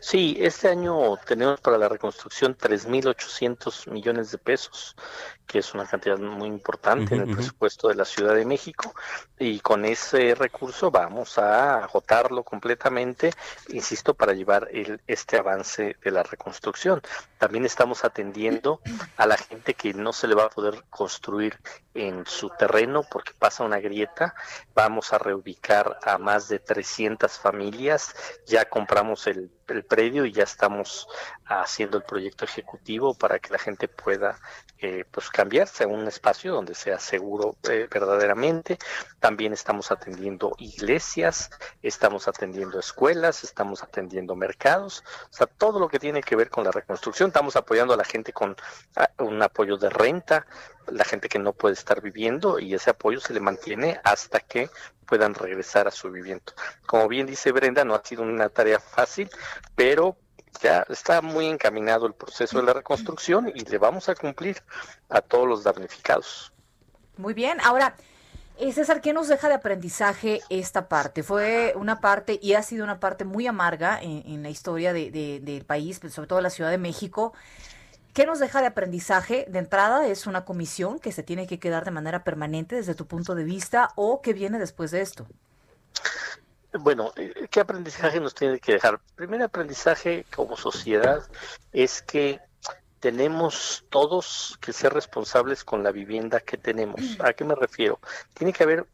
Sí, 0.00 0.36
este 0.40 0.68
año 0.68 1.16
tenemos 1.26 1.60
para 1.60 1.78
la 1.78 1.88
reconstrucción 1.88 2.56
3.800 2.56 3.90
millones 3.90 4.30
de 4.30 4.38
pesos 4.38 4.94
que 5.46 5.60
es 5.60 5.74
una 5.74 5.86
cantidad 5.86 6.18
muy 6.18 6.48
importante 6.48 7.14
en 7.14 7.22
el 7.22 7.34
presupuesto 7.34 7.88
de 7.88 7.94
la 7.94 8.04
Ciudad 8.04 8.34
de 8.34 8.44
México 8.44 8.94
y 9.38 9.60
con 9.60 9.84
ese 9.84 10.34
recurso 10.34 10.90
vamos 10.90 11.38
a 11.38 11.84
agotarlo 11.84 12.42
completamente, 12.42 13.32
insisto, 13.68 14.14
para 14.14 14.32
llevar 14.32 14.68
el, 14.72 15.00
este 15.06 15.38
avance 15.38 15.96
de 16.02 16.10
la 16.10 16.22
reconstrucción. 16.22 17.00
También 17.38 17.64
estamos 17.64 18.04
atendiendo 18.04 18.80
a 19.16 19.26
la 19.26 19.36
gente 19.36 19.74
que 19.74 19.94
no 19.94 20.12
se 20.12 20.26
le 20.26 20.34
va 20.34 20.44
a 20.44 20.50
poder 20.50 20.82
construir 20.90 21.58
en 21.94 22.26
su 22.26 22.50
terreno 22.50 23.04
porque 23.08 23.32
pasa 23.38 23.64
una 23.64 23.78
grieta. 23.78 24.34
Vamos 24.74 25.12
a 25.12 25.18
reubicar 25.18 25.98
a 26.02 26.18
más 26.18 26.48
de 26.48 26.58
300 26.58 27.38
familias, 27.38 28.14
ya 28.46 28.64
compramos 28.64 29.26
el, 29.26 29.50
el 29.74 29.84
predio 29.84 30.24
y 30.24 30.32
ya 30.32 30.44
estamos 30.44 31.08
haciendo 31.44 31.98
el 31.98 32.04
proyecto 32.04 32.44
ejecutivo 32.44 33.14
para 33.14 33.38
que 33.38 33.52
la 33.52 33.58
gente 33.58 33.88
pueda 33.88 34.38
eh, 34.78 35.04
pues 35.10 35.30
cambiarse 35.30 35.84
a 35.84 35.86
un 35.86 36.06
espacio 36.06 36.52
donde 36.52 36.74
sea 36.74 36.98
seguro 36.98 37.56
eh, 37.70 37.88
verdaderamente. 37.90 38.78
También 39.20 39.52
estamos 39.52 39.90
atendiendo 39.90 40.54
iglesias, 40.58 41.50
estamos 41.82 42.28
atendiendo 42.28 42.78
escuelas, 42.78 43.44
estamos 43.44 43.82
atendiendo 43.82 44.36
mercados, 44.36 45.02
o 45.30 45.32
sea, 45.32 45.46
todo 45.46 45.80
lo 45.80 45.88
que 45.88 45.98
tiene 45.98 46.22
que 46.22 46.36
ver 46.36 46.50
con 46.50 46.64
la 46.64 46.72
reconstrucción. 46.72 47.28
Estamos 47.28 47.56
apoyando 47.56 47.94
a 47.94 47.96
la 47.96 48.04
gente 48.04 48.32
con 48.32 48.56
ah, 48.96 49.08
un 49.18 49.42
apoyo 49.42 49.76
de 49.76 49.90
renta, 49.90 50.46
la 50.88 51.04
gente 51.04 51.28
que 51.28 51.38
no 51.38 51.52
puede 51.52 51.74
estar 51.74 52.00
viviendo 52.00 52.58
y 52.58 52.74
ese 52.74 52.90
apoyo 52.90 53.20
se 53.20 53.32
le 53.32 53.40
mantiene 53.40 54.00
hasta 54.04 54.40
que 54.40 54.70
puedan 55.06 55.34
regresar 55.34 55.86
a 55.88 55.90
su 55.90 56.10
vivienda. 56.10 56.52
Como 56.86 57.08
bien 57.08 57.26
dice 57.26 57.52
Brenda, 57.52 57.84
no 57.84 57.94
ha 57.94 58.02
sido 58.04 58.22
una 58.22 58.48
tarea 58.48 58.80
fácil, 58.80 59.30
pero 59.74 60.16
ya 60.60 60.86
está 60.88 61.22
muy 61.22 61.46
encaminado 61.46 62.06
el 62.06 62.14
proceso 62.14 62.58
de 62.58 62.64
la 62.64 62.72
reconstrucción 62.72 63.50
y 63.54 63.60
le 63.64 63.78
vamos 63.78 64.08
a 64.08 64.14
cumplir 64.14 64.62
a 65.08 65.20
todos 65.20 65.46
los 65.46 65.64
damnificados. 65.64 66.52
Muy 67.16 67.34
bien, 67.34 67.60
ahora, 67.62 67.96
eh, 68.58 68.72
César, 68.72 69.00
¿qué 69.00 69.12
nos 69.12 69.28
deja 69.28 69.48
de 69.48 69.54
aprendizaje 69.54 70.40
esta 70.48 70.88
parte? 70.88 71.22
Fue 71.22 71.74
una 71.76 72.00
parte 72.00 72.38
y 72.42 72.54
ha 72.54 72.62
sido 72.62 72.84
una 72.84 73.00
parte 73.00 73.24
muy 73.24 73.46
amarga 73.46 74.00
en, 74.00 74.42
la 74.42 74.48
historia 74.50 74.92
del 74.92 75.64
país, 75.66 76.00
sobre 76.10 76.26
todo 76.26 76.40
la 76.40 76.50
Ciudad 76.50 76.70
de 76.70 76.78
México. 76.78 77.34
¿Qué 78.16 78.24
nos 78.24 78.38
deja 78.38 78.62
de 78.62 78.68
aprendizaje? 78.68 79.44
De 79.46 79.58
entrada, 79.58 80.06
¿es 80.06 80.26
una 80.26 80.46
comisión 80.46 80.98
que 80.98 81.12
se 81.12 81.22
tiene 81.22 81.46
que 81.46 81.58
quedar 81.58 81.84
de 81.84 81.90
manera 81.90 82.24
permanente 82.24 82.74
desde 82.74 82.94
tu 82.94 83.06
punto 83.06 83.34
de 83.34 83.44
vista 83.44 83.90
o 83.94 84.22
qué 84.22 84.32
viene 84.32 84.58
después 84.58 84.90
de 84.90 85.02
esto? 85.02 85.26
Bueno, 86.72 87.12
eh, 87.16 87.46
¿qué 87.50 87.60
aprendizaje 87.60 88.18
nos 88.18 88.34
tiene 88.34 88.58
que 88.58 88.72
dejar? 88.72 88.94
El 88.94 89.14
primer 89.16 89.42
aprendizaje 89.42 90.24
como 90.34 90.56
sociedad 90.56 91.28
es 91.74 92.00
que 92.00 92.40
tenemos 93.00 93.84
todos 93.90 94.56
que 94.62 94.72
ser 94.72 94.94
responsables 94.94 95.62
con 95.62 95.82
la 95.82 95.92
vivienda 95.92 96.40
que 96.40 96.56
tenemos. 96.56 96.98
¿A 97.18 97.34
qué 97.34 97.44
me 97.44 97.54
refiero? 97.54 98.00
Tiene 98.32 98.54
que 98.54 98.62
haber 98.62 98.86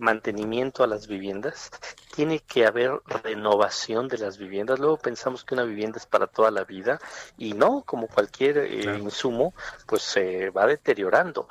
mantenimiento 0.00 0.82
a 0.82 0.86
las 0.86 1.06
viviendas, 1.06 1.70
tiene 2.14 2.40
que 2.40 2.66
haber 2.66 3.00
renovación 3.22 4.08
de 4.08 4.18
las 4.18 4.38
viviendas. 4.38 4.78
Luego 4.78 4.96
pensamos 4.96 5.44
que 5.44 5.54
una 5.54 5.64
vivienda 5.64 5.98
es 5.98 6.06
para 6.06 6.26
toda 6.26 6.50
la 6.50 6.64
vida 6.64 6.98
y 7.38 7.52
no, 7.52 7.82
como 7.82 8.08
cualquier 8.08 8.58
eh, 8.58 8.98
insumo, 8.98 9.54
pues 9.86 10.02
se 10.02 10.50
va 10.50 10.66
deteriorando. 10.66 11.48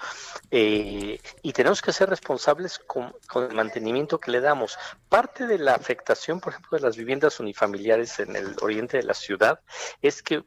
Eh, 0.52 1.20
y 1.42 1.54
tenemos 1.54 1.82
que 1.82 1.94
ser 1.94 2.10
responsables 2.10 2.80
con, 2.80 3.14
con, 3.28 3.46
el 3.46 3.56
mantenimiento 3.56 4.20
que 4.20 4.32
le 4.32 4.42
damos. 4.42 4.78
Parte 5.08 5.48
de 5.48 5.60
la 5.60 5.76
afectación, 5.76 6.40
por 6.40 6.54
ejemplo, 6.54 6.78
de 6.78 6.84
las 6.84 6.98
viviendas 6.98 7.40
unifamiliares 7.40 8.20
en 8.20 8.36
el 8.36 8.56
oriente 8.62 8.98
de 8.98 9.04
la 9.04 9.14
ciudad 9.14 9.60
es 10.02 10.22
que 10.22 10.44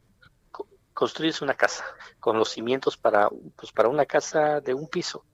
construyes 1.03 1.43
una 1.43 1.55
casa 1.55 1.85
con 2.21 2.39
los 2.39 2.51
cimientos 2.51 2.97
para, 2.97 3.29
pues 3.57 3.73
para 3.73 3.89
una 3.89 4.07
casa 4.07 4.61
de 4.61 4.73
un 4.73 4.87
piso. 4.87 5.25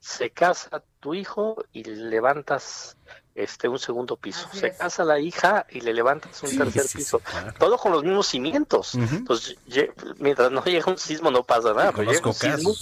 Se 0.00 0.30
casa 0.30 0.82
tu 1.00 1.12
hijo 1.12 1.62
y 1.70 1.84
levantas 1.84 2.96
este 3.34 3.68
un 3.68 3.78
segundo 3.78 4.16
piso. 4.16 4.48
Se 4.54 4.74
casa 4.74 5.04
la 5.04 5.20
hija 5.20 5.66
y 5.68 5.82
le 5.82 5.92
levantas 5.92 6.42
un 6.42 6.56
tercer 6.56 6.86
piso. 6.90 7.20
Todo 7.58 7.76
con 7.76 7.92
los 7.92 8.04
mismos 8.04 8.26
cimientos. 8.26 8.94
Entonces, 8.94 9.58
mientras 10.16 10.50
no 10.50 10.64
llega 10.64 10.90
un 10.90 10.96
sismo 10.96 11.30
no 11.30 11.42
pasa 11.42 11.74
nada. 11.74 11.92
Pero 11.92 12.10
llega 12.10 12.26
un 12.26 12.32
sismo 12.32 12.72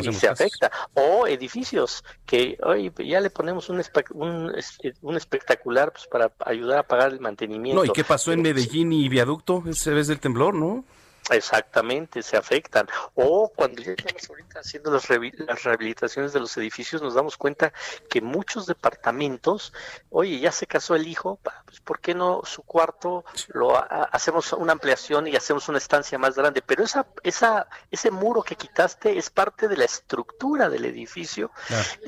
y 0.00 0.14
se 0.14 0.28
afecta. 0.28 0.70
O 0.94 1.26
edificios 1.26 2.02
que 2.24 2.56
hoy 2.62 2.90
ya 2.96 3.20
le 3.20 3.28
ponemos 3.28 3.68
un, 3.68 3.84
un, 4.14 4.54
un 5.02 5.16
espectacular 5.18 5.92
pues, 5.92 6.06
para 6.06 6.32
ayudar 6.46 6.78
a 6.78 6.82
pagar 6.82 7.12
el 7.12 7.20
mantenimiento. 7.20 7.82
No, 7.82 7.84
¿y 7.84 7.92
qué 7.92 8.04
pasó 8.04 8.32
en 8.32 8.40
Medellín 8.40 8.90
y 8.90 9.06
Viaducto? 9.10 9.64
Ese 9.66 9.90
vez 9.90 10.06
del 10.06 10.18
temblor, 10.18 10.54
¿no? 10.54 10.82
Exactamente, 11.30 12.22
se 12.22 12.36
afectan. 12.36 12.88
O 13.14 13.50
cuando 13.54 13.82
ya 13.82 13.92
estamos 13.92 14.28
ahorita 14.28 14.60
haciendo 14.60 14.90
las, 14.90 15.08
rehabilitaciones 15.08 16.32
de 16.32 16.40
los 16.40 16.56
edificios, 16.56 17.02
nos 17.02 17.14
damos 17.14 17.36
cuenta 17.36 17.72
que 18.08 18.20
muchos 18.20 18.66
departamentos, 18.66 19.72
oye, 20.10 20.40
ya 20.40 20.52
se 20.52 20.66
casó 20.66 20.94
el 20.94 21.06
hijo, 21.06 21.38
pues 21.64 21.80
¿por 21.80 22.00
qué 22.00 22.14
no 22.14 22.42
su 22.44 22.62
cuarto 22.62 23.24
lo 23.48 23.72
hacemos 24.12 24.52
una 24.52 24.72
ampliación 24.72 25.26
y 25.26 25.36
hacemos 25.36 25.68
una 25.68 25.78
estancia 25.78 26.18
más 26.18 26.34
grande? 26.34 26.62
Pero 26.62 26.84
esa, 26.84 27.06
esa, 27.22 27.68
ese 27.90 28.10
muro 28.10 28.42
que 28.42 28.56
quitaste 28.56 29.16
es 29.16 29.30
parte 29.30 29.68
de 29.68 29.76
la 29.76 29.84
estructura 29.84 30.68
del 30.68 30.84
edificio. 30.84 31.50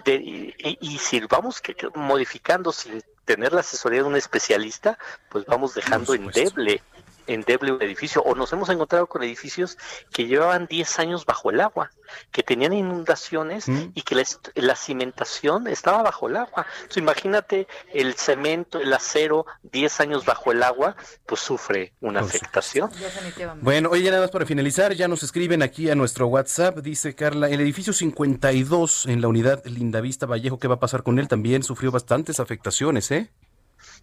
y, 0.05 0.99
si 0.99 1.21
vamos 1.21 1.61
que, 1.61 1.77
modificando 1.95 2.73
sin 2.73 3.03
tener 3.25 3.53
la 3.53 3.61
asesoría 3.61 4.03
de 4.03 4.09
un 4.09 4.17
especialista, 4.17 4.99
pues 5.31 5.45
vamos 5.47 5.75
dejando 5.75 6.15
endeble 6.15 6.83
endeble 7.27 7.73
un 7.73 7.83
edificio 7.83 8.23
o 8.23 8.35
nos 8.35 8.53
hemos 8.53 8.69
encontrado 8.69 9.07
con 9.07 9.23
edificios 9.23 9.79
que 10.13 10.27
llevaban 10.27 10.67
10 10.67 10.99
años 10.99 11.27
bajo 11.27 11.51
el 11.51 11.61
agua, 11.61 11.91
que 12.31 12.43
tenían 12.43 12.73
inundaciones 12.73 13.69
mm. 13.69 13.91
y 13.95 14.03
que 14.03 14.15
la, 14.55 14.77
cimentación 14.77 15.69
estaba 15.69 16.03
bajo 16.03 16.29
el 16.29 16.37
agua. 16.37 16.67
Entonces, 16.77 16.99
imagínate 16.99 17.67
el 17.93 18.15
cemento, 18.15 18.81
el 18.81 18.93
acero, 18.93 19.47
10 19.63 20.01
años 20.01 20.25
bajo 20.25 20.53
el 20.53 20.63
agua, 20.63 20.97
pues 21.27 21.41
sufre 21.41 21.93
una 22.01 22.21
afectación. 22.21 22.91
Bueno, 23.61 23.91
oye, 23.91 24.11
nada 24.11 24.23
más 24.23 24.31
para 24.31 24.47
finalizar, 24.47 24.93
ya 24.95 25.09
nos 25.09 25.23
escriben 25.23 25.63
aquí 25.63 25.91
a 25.91 25.95
nuestro 25.95 26.27
WhatsApp, 26.27 26.79
dice 26.79 27.15
Carla, 27.15 27.49
el 27.49 27.61
edificio 27.61 27.93
52 27.93 29.07
en 29.07 29.21
la 29.21 29.29
unidad 29.29 29.65
Lindavista 29.65 30.27
Vallejo, 30.27 30.59
¿qué 30.59 30.69
va 30.69 30.77
a 30.77 30.81
pasar 30.81 31.03
con 31.03 31.19
él? 31.19 31.29
También 31.29 31.63
sufrió 31.63 31.91
bastantes 31.91 32.41
afectaciones, 32.41 33.11
¿eh? 33.11 33.31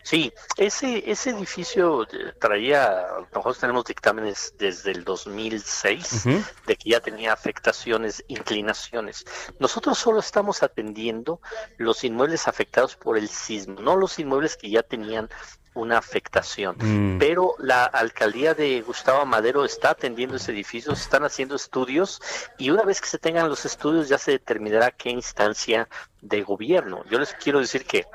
Sí, 0.03 0.33
ese, 0.57 1.09
ese 1.09 1.31
edificio 1.31 2.03
eh, 2.03 2.33
traía, 2.39 3.05
nosotros 3.33 3.59
tenemos 3.59 3.85
dictámenes 3.85 4.53
desde 4.57 4.91
el 4.91 5.03
2006 5.03 6.25
de 6.65 6.75
que 6.75 6.89
ya 6.89 6.99
tenía 6.99 7.33
afectaciones, 7.33 8.23
inclinaciones. 8.27 9.25
Nosotros 9.59 9.97
solo 9.97 10.19
estamos 10.19 10.63
atendiendo 10.63 11.41
los 11.77 12.03
inmuebles 12.03 12.47
afectados 12.47 12.95
por 12.95 13.17
el 13.17 13.29
sismo, 13.29 13.81
no 13.81 13.95
los 13.95 14.17
inmuebles 14.19 14.57
que 14.57 14.69
ya 14.69 14.83
tenían 14.83 15.29
una 15.73 15.97
afectación. 15.97 16.75
Mm. 16.79 17.19
Pero 17.19 17.55
la 17.59 17.85
alcaldía 17.85 18.53
de 18.53 18.81
Gustavo 18.81 19.25
Madero 19.25 19.65
está 19.65 19.91
atendiendo 19.91 20.37
ese 20.37 20.51
edificio, 20.51 20.95
se 20.95 21.03
están 21.03 21.23
haciendo 21.23 21.55
estudios 21.55 22.21
y 22.57 22.69
una 22.69 22.83
vez 22.83 23.01
que 23.01 23.07
se 23.07 23.19
tengan 23.19 23.49
los 23.49 23.65
estudios 23.65 24.09
ya 24.09 24.17
se 24.17 24.31
determinará 24.31 24.91
qué 24.91 25.09
instancia 25.09 25.87
de 26.21 26.41
gobierno. 26.41 27.03
Yo 27.09 27.19
les 27.19 27.33
quiero 27.33 27.59
decir 27.59 27.85
que 27.85 28.05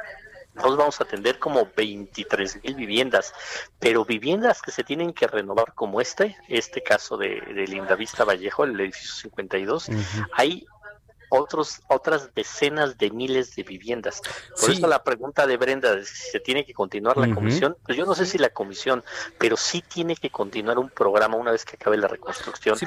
nosotros 0.55 0.77
vamos 0.77 1.01
a 1.01 1.05
atender 1.05 1.39
como 1.39 1.69
23 1.77 2.63
mil 2.63 2.75
viviendas, 2.75 3.35
pero 3.79 4.05
viviendas 4.05 4.63
que 4.63 4.71
se 4.71 4.85
tienen 4.85 5.13
que 5.13 5.27
renovar 5.27 5.75
como 5.75 6.01
este, 6.01 6.37
este 6.49 6.83
caso 6.83 7.17
de, 7.17 7.41
de 7.41 7.67
Linda 7.67 7.97
Vista 7.97 8.25
Vallejo, 8.25 8.65
el 8.65 8.79
edificio 8.81 9.15
52, 9.31 9.89
hay 10.33 10.67
otros, 11.35 11.81
otras 11.89 12.35
decenas 12.35 12.97
de 12.97 13.11
miles 13.11 13.57
de 13.57 13.63
viviendas. 13.63 14.23
Por 14.61 14.71
eso 14.71 14.87
la 14.87 15.03
pregunta 15.03 15.47
de 15.47 15.57
Brenda 15.57 15.95
de 15.95 16.05
si 16.05 16.31
se 16.31 16.41
tiene 16.41 16.65
que 16.65 16.73
continuar 16.73 17.17
la 17.17 17.33
comisión, 17.35 17.77
pues 17.85 17.99
yo 17.99 18.07
no 18.07 18.15
sé 18.15 18.27
si 18.27 18.39
la 18.39 18.51
comisión, 18.51 19.05
pero 19.39 19.57
sí 19.57 19.83
tiene 19.83 20.17
que 20.17 20.31
continuar 20.31 20.79
un 20.79 20.91
programa 20.91 21.37
una 21.37 21.51
vez 21.51 21.65
que 21.65 21.77
acabe 21.77 21.97
la 21.97 22.09
reconstrucción. 22.09 22.79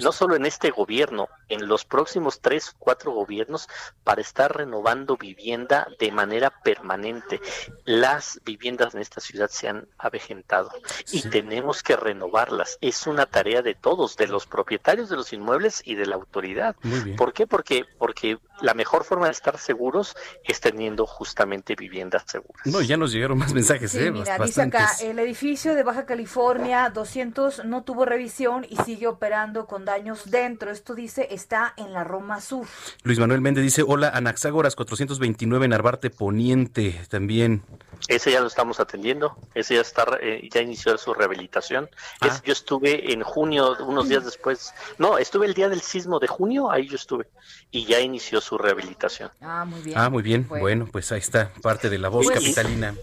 no 0.00 0.12
solo 0.12 0.36
en 0.36 0.46
este 0.46 0.70
gobierno, 0.70 1.28
en 1.48 1.66
los 1.66 1.84
próximos 1.84 2.40
tres 2.40 2.70
o 2.70 2.72
cuatro 2.78 3.12
gobiernos 3.12 3.68
para 4.02 4.20
estar 4.20 4.54
renovando 4.54 5.16
vivienda 5.16 5.88
de 5.98 6.12
manera 6.12 6.50
permanente. 6.62 7.40
Las 7.84 8.40
viviendas 8.44 8.94
en 8.94 9.00
esta 9.00 9.20
ciudad 9.20 9.48
se 9.48 9.68
han 9.68 9.88
avejentado 9.98 10.70
y 11.10 11.22
tenemos 11.22 11.82
que 11.82 11.96
renovarlas. 11.96 12.78
Es 12.80 13.06
una 13.06 13.26
tarea 13.26 13.62
de 13.62 13.74
todos, 13.74 14.16
de 14.16 14.26
los 14.26 14.46
propietarios 14.46 15.08
de 15.08 15.16
los 15.16 15.32
inmuebles 15.32 15.82
y 15.84 15.94
de 15.94 16.06
la 16.06 16.16
autoridad. 16.16 16.76
¿Por 17.16 17.32
qué? 17.32 17.46
Porque, 17.46 17.86
porque 17.98 18.38
la 18.60 18.74
mejor 18.74 19.04
forma 19.04 19.26
de 19.26 19.32
estar 19.32 19.58
seguros 19.58 20.14
es 20.44 20.60
teniendo 20.60 21.06
justamente 21.06 21.74
viviendas 21.74 22.24
seguras. 22.26 22.64
No, 22.66 22.80
ya 22.80 22.96
nos 22.96 23.12
llegaron 23.12 23.38
más 23.38 23.52
mensajes, 23.54 23.92
Sí, 23.92 23.98
¿eh? 23.98 24.10
mira, 24.10 24.38
dice 24.38 24.62
acá, 24.62 24.90
el 25.02 25.18
edificio 25.18 25.74
de 25.74 25.82
Baja 25.82 26.06
California 26.06 26.90
200 26.90 27.64
no 27.64 27.82
tuvo 27.84 28.04
revisión 28.04 28.66
y 28.68 28.76
sigue 28.84 29.06
operando 29.06 29.66
con 29.66 29.84
daños 29.84 30.30
dentro. 30.30 30.70
Esto 30.70 30.94
dice, 30.94 31.28
está 31.30 31.74
en 31.76 31.92
la 31.92 32.04
Roma 32.04 32.40
Sur. 32.40 32.66
Luis 33.02 33.18
Manuel 33.18 33.40
Méndez 33.40 33.64
dice, 33.64 33.82
hola, 33.86 34.08
Anaxágoras 34.10 34.74
429 34.76 35.68
Narvarte 35.68 36.10
Poniente, 36.10 37.00
también. 37.08 37.62
Ese 38.08 38.30
ya 38.32 38.40
lo 38.40 38.48
estamos 38.48 38.80
atendiendo, 38.80 39.36
ese 39.54 39.76
ya 39.76 39.80
está, 39.80 40.04
eh, 40.20 40.46
ya 40.52 40.60
inició 40.60 40.98
su 40.98 41.14
rehabilitación. 41.14 41.88
Ah. 42.20 42.26
Es- 42.26 42.42
yo 42.42 42.52
estuve 42.52 43.12
en 43.12 43.22
junio, 43.22 43.76
unos 43.86 44.08
días 44.08 44.24
después, 44.24 44.74
no, 44.98 45.16
estuve 45.18 45.46
el 45.46 45.54
día 45.54 45.68
del 45.68 45.80
sismo 45.80 46.18
de 46.18 46.26
junio, 46.26 46.70
ahí 46.70 46.86
yo 46.88 46.96
estuve, 46.96 47.28
y 47.70 47.83
ya 47.84 48.00
inició 48.00 48.40
su 48.40 48.58
rehabilitación. 48.58 49.30
Ah, 49.40 49.64
muy 49.64 49.80
bien. 49.80 49.98
Ah, 49.98 50.10
muy 50.10 50.22
bien. 50.22 50.46
Bueno, 50.48 50.88
pues 50.90 51.12
ahí 51.12 51.20
está 51.20 51.52
parte 51.62 51.90
de 51.90 51.98
la 51.98 52.08
voz 52.08 52.28
capitalina. 52.28 52.94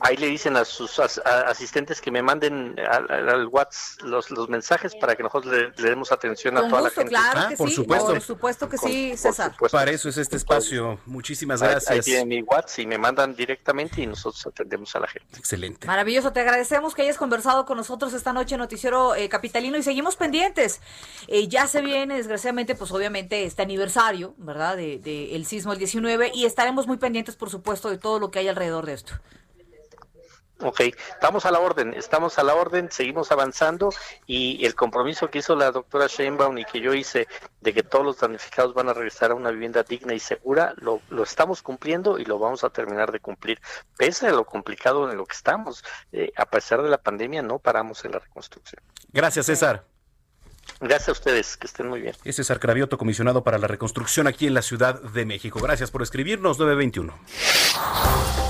Ahí 0.00 0.16
le 0.16 0.26
dicen 0.26 0.56
a 0.56 0.64
sus 0.64 0.98
as- 0.98 1.20
a- 1.24 1.42
asistentes 1.42 2.00
que 2.00 2.10
me 2.10 2.22
manden 2.22 2.76
al, 2.78 3.28
al- 3.28 3.46
WhatsApp 3.46 4.02
los, 4.04 4.30
los 4.30 4.48
mensajes 4.48 4.94
para 4.96 5.14
que 5.16 5.22
nosotros 5.22 5.52
le, 5.54 5.70
le 5.82 5.90
demos 5.90 6.10
atención 6.12 6.56
a 6.56 6.60
Con 6.62 6.70
toda 6.70 6.82
gusto, 6.82 7.00
la 7.00 7.02
gente. 7.02 7.10
claro 7.14 7.40
Ah, 7.40 7.48
que 7.48 7.56
por 7.56 7.68
sí. 7.68 7.74
supuesto. 7.76 8.06
Por 8.08 8.20
supuesto 8.20 8.68
que 8.68 8.78
sí, 8.78 9.16
César. 9.16 9.54
Para 9.70 9.90
eso 9.90 10.08
es 10.08 10.16
este 10.18 10.36
espacio. 10.36 10.98
Muchísimas 11.06 11.62
Ahí- 11.62 11.68
Ahí, 11.68 11.74
gracias. 11.74 12.04
tienen 12.04 12.28
mi 12.28 12.42
WhatsApp 12.42 12.78
y 12.80 12.86
me 12.86 12.98
mandan 12.98 13.34
directamente 13.34 14.02
y 14.02 14.06
nosotros 14.06 14.46
atendemos 14.46 14.94
a 14.96 15.00
la 15.00 15.06
gente. 15.08 15.38
Excelente. 15.38 15.86
Maravilloso, 15.86 16.32
te 16.32 16.40
agradecemos 16.40 16.94
que 16.94 17.02
hayas 17.02 17.16
conversado 17.16 17.64
con 17.66 17.76
nosotros 17.76 18.12
esta 18.14 18.32
noche 18.32 18.54
en 18.54 18.60
Noticiero 18.60 19.14
eh, 19.14 19.28
Capitalino 19.28 19.76
y 19.78 19.82
seguimos 19.82 20.16
pendientes. 20.16 20.80
Eh, 21.28 21.48
ya 21.48 21.66
se 21.66 21.80
viene, 21.80 22.16
desgraciadamente, 22.16 22.74
pues 22.74 22.90
obviamente 22.92 23.44
este 23.44 23.62
aniversario, 23.62 24.34
¿verdad? 24.38 24.76
De, 24.76 24.98
de 24.98 25.36
el 25.36 25.46
sismo 25.46 25.72
el 25.72 25.78
19 25.78 26.32
y 26.34 26.44
estaremos 26.46 26.86
muy 26.86 26.96
pendientes, 26.96 27.36
por 27.36 27.50
supuesto, 27.50 27.90
de 27.90 27.98
todo 27.98 28.18
lo 28.18 28.30
que 28.30 28.38
hay 28.40 28.48
alrededor 28.48 28.86
de 28.86 28.94
esto. 28.94 29.12
Ok, 30.60 30.80
estamos 30.80 31.46
a 31.46 31.52
la 31.52 31.60
orden, 31.60 31.94
estamos 31.94 32.36
a 32.38 32.42
la 32.42 32.54
orden, 32.54 32.90
seguimos 32.90 33.30
avanzando 33.30 33.90
y 34.26 34.64
el 34.66 34.74
compromiso 34.74 35.30
que 35.30 35.38
hizo 35.38 35.54
la 35.54 35.70
doctora 35.70 36.08
Sheinbaum 36.08 36.58
y 36.58 36.64
que 36.64 36.80
yo 36.80 36.94
hice 36.94 37.28
de 37.60 37.72
que 37.72 37.84
todos 37.84 38.04
los 38.04 38.18
damnificados 38.18 38.74
van 38.74 38.88
a 38.88 38.92
regresar 38.92 39.30
a 39.30 39.34
una 39.36 39.52
vivienda 39.52 39.84
digna 39.84 40.14
y 40.14 40.18
segura, 40.18 40.74
lo, 40.78 41.00
lo 41.10 41.22
estamos 41.22 41.62
cumpliendo 41.62 42.18
y 42.18 42.24
lo 42.24 42.40
vamos 42.40 42.64
a 42.64 42.70
terminar 42.70 43.12
de 43.12 43.20
cumplir. 43.20 43.60
Pese 43.96 44.26
a 44.26 44.32
lo 44.32 44.44
complicado 44.44 45.08
en 45.08 45.16
lo 45.16 45.26
que 45.26 45.36
estamos, 45.36 45.84
eh, 46.10 46.32
a 46.36 46.46
pesar 46.46 46.82
de 46.82 46.88
la 46.88 46.98
pandemia, 46.98 47.40
no 47.40 47.60
paramos 47.60 48.04
en 48.04 48.12
la 48.12 48.18
reconstrucción. 48.18 48.82
Gracias, 49.12 49.46
César. 49.46 49.84
Gracias 50.80 51.08
a 51.08 51.12
ustedes, 51.12 51.56
que 51.56 51.68
estén 51.68 51.88
muy 51.88 52.00
bien. 52.00 52.16
Es 52.24 52.34
César 52.36 52.58
Cravioto, 52.58 52.98
comisionado 52.98 53.44
para 53.44 53.58
la 53.58 53.68
reconstrucción 53.68 54.26
aquí 54.26 54.48
en 54.48 54.54
la 54.54 54.62
Ciudad 54.62 55.00
de 55.00 55.24
México. 55.24 55.60
Gracias 55.60 55.92
por 55.92 56.02
escribirnos, 56.02 56.58
921. 56.58 58.47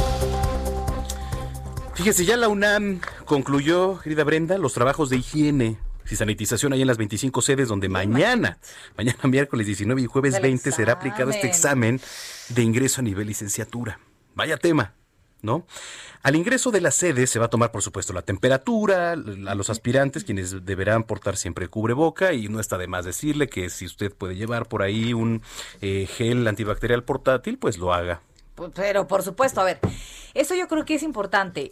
Fíjese, 1.99 2.25
ya 2.25 2.37
la 2.37 2.47
UNAM 2.47 3.01
concluyó, 3.25 3.99
querida 3.99 4.23
Brenda, 4.23 4.57
los 4.57 4.73
trabajos 4.73 5.11
de 5.11 5.17
higiene 5.17 5.79
y 6.09 6.15
sanitización 6.15 6.73
ahí 6.73 6.81
en 6.81 6.87
las 6.87 6.97
25 6.97 7.43
sedes 7.43 7.67
donde 7.67 7.89
mañana, 7.89 8.59
mañana 8.97 9.19
miércoles 9.25 9.67
19 9.67 10.03
y 10.03 10.07
jueves 10.07 10.35
Del 10.35 10.43
20 10.43 10.71
será 10.71 10.93
aplicado 10.93 11.31
este 11.31 11.49
examen 11.49 12.01
de 12.51 12.63
ingreso 12.63 13.01
a 13.01 13.03
nivel 13.03 13.27
licenciatura. 13.27 13.99
Vaya 14.37 14.57
tema, 14.59 14.95
¿no? 15.43 15.67
Al 16.23 16.37
ingreso 16.37 16.71
de 16.71 16.81
la 16.81 16.93
sede 16.93 17.27
se 17.27 17.41
va 17.41 17.47
a 17.47 17.51
tomar, 17.51 17.73
por 17.73 17.83
supuesto, 17.83 18.13
la 18.13 18.23
temperatura, 18.23 19.15
a 19.15 19.55
los 19.57 19.69
aspirantes, 19.69 20.23
quienes 20.23 20.65
deberán 20.65 21.03
portar 21.03 21.37
siempre 21.37 21.67
cubreboca, 21.67 22.33
y 22.33 22.49
no 22.49 22.61
está 22.61 22.79
de 22.79 22.87
más 22.87 23.07
decirle 23.07 23.49
que 23.49 23.71
si 23.71 23.87
usted 23.87 24.15
puede 24.15 24.37
llevar 24.37 24.69
por 24.69 24.83
ahí 24.83 25.15
un 25.15 25.43
eh, 25.81 26.07
gel 26.07 26.47
antibacterial 26.47 27.03
portátil, 27.03 27.59
pues 27.59 27.77
lo 27.77 27.93
haga. 27.93 28.23
Pero 28.77 29.09
por 29.09 29.25
supuesto, 29.25 29.61
a 29.61 29.65
ver, 29.65 29.81
eso 30.35 30.55
yo 30.55 30.69
creo 30.69 30.85
que 30.85 30.95
es 30.95 31.03
importante. 31.03 31.71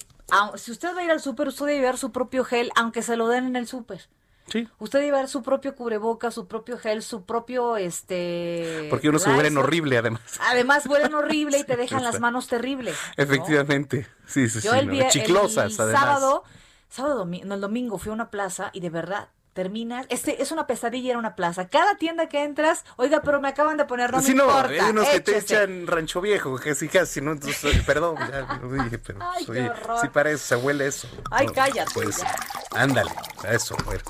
Si 0.57 0.71
usted 0.73 0.95
va 0.95 1.01
a 1.01 1.05
ir 1.05 1.11
al 1.11 1.21
súper, 1.21 1.49
usted 1.49 1.67
debe 1.67 1.79
llevar 1.81 1.99
su 1.99 2.12
propio 2.12 2.45
gel, 2.45 2.71
aunque 2.77 3.03
se 3.03 3.17
lo 3.17 3.29
den 3.29 3.47
en 3.47 3.57
el 3.57 3.67
súper. 3.67 4.09
Sí. 4.49 4.69
Usted 4.79 5.01
debe 5.01 5.07
llevar 5.11 5.29
su 5.29 5.43
propio 5.43 5.75
cubreboca, 5.75 6.31
su 6.31 6.47
propio 6.47 6.79
gel, 6.79 7.03
su 7.03 7.25
propio, 7.25 7.77
este... 7.77 8.87
Porque 8.91 9.09
unos 9.09 9.23
se 9.23 9.31
huelen 9.35 9.57
horrible, 9.59 9.99
además. 9.99 10.21
Además 10.41 10.87
huelen 10.87 11.15
horrible 11.15 11.59
y 11.59 11.65
te 11.65 11.77
dejan 11.77 12.05
las 12.05 12.21
manos 12.21 12.47
terribles. 12.47 12.97
¿no? 13.17 13.25
Efectivamente. 13.25 14.07
Sí, 14.27 14.49
sí, 14.49 14.61
Yo 14.61 14.73
sí. 14.73 14.79
el, 14.79 14.87
¿no? 14.99 15.09
Chiclosas, 15.09 15.75
el 15.75 15.81
además. 15.81 16.01
sábado, 16.01 16.45
sábado, 16.89 17.25
domi- 17.25 17.43
no, 17.45 17.55
el 17.57 17.61
domingo 17.61 17.99
fui 17.99 18.11
a 18.11 18.15
una 18.15 18.31
plaza 18.31 18.71
y 18.73 18.81
de 18.81 18.91
verdad 18.91 19.29
terminas, 19.57 20.07
este 20.11 20.40
es 20.40 20.53
una 20.53 20.69
pesadilla 20.69 21.16
a 21.16 21.19
una 21.19 21.35
plaza. 21.35 21.66
Cada 21.66 21.97
tienda 21.97 22.29
que 22.29 22.45
entras, 22.45 22.85
oiga, 22.97 23.23
pero 23.23 23.40
me 23.40 23.49
acaban 23.49 23.77
de 23.77 23.87
poner, 23.87 24.12
no 24.12 24.21
sí, 24.23 24.29
me 24.33 24.35
no, 24.37 24.45
importa. 24.45 24.69
hay 24.85 24.90
unos 24.92 25.09
que 25.09 25.21
te 25.21 25.38
echan 25.38 25.87
rancho 25.88 26.21
viejo, 26.21 26.57
casi 26.62 26.87
casi, 26.88 27.21
¿no? 27.21 27.33
Entonces, 27.33 27.83
perdón, 27.85 28.16
ya 28.19 28.59
lo 28.62 28.71
dije, 28.85 28.99
pero 29.01 29.19
Ay, 29.23 29.45
oye, 29.49 29.71
horror. 29.71 29.99
sí 30.01 30.09
para 30.11 30.31
eso, 30.31 30.45
se 30.47 30.57
huele 30.57 30.87
eso. 30.87 31.09
Ay, 31.33 31.47
No, 31.49 31.53
cállate, 31.55 31.90
Pues, 31.95 32.19
ya. 32.19 32.37
ándale, 32.73 33.11
a 33.45 33.53
eso, 33.55 33.77
bueno. 33.85 34.03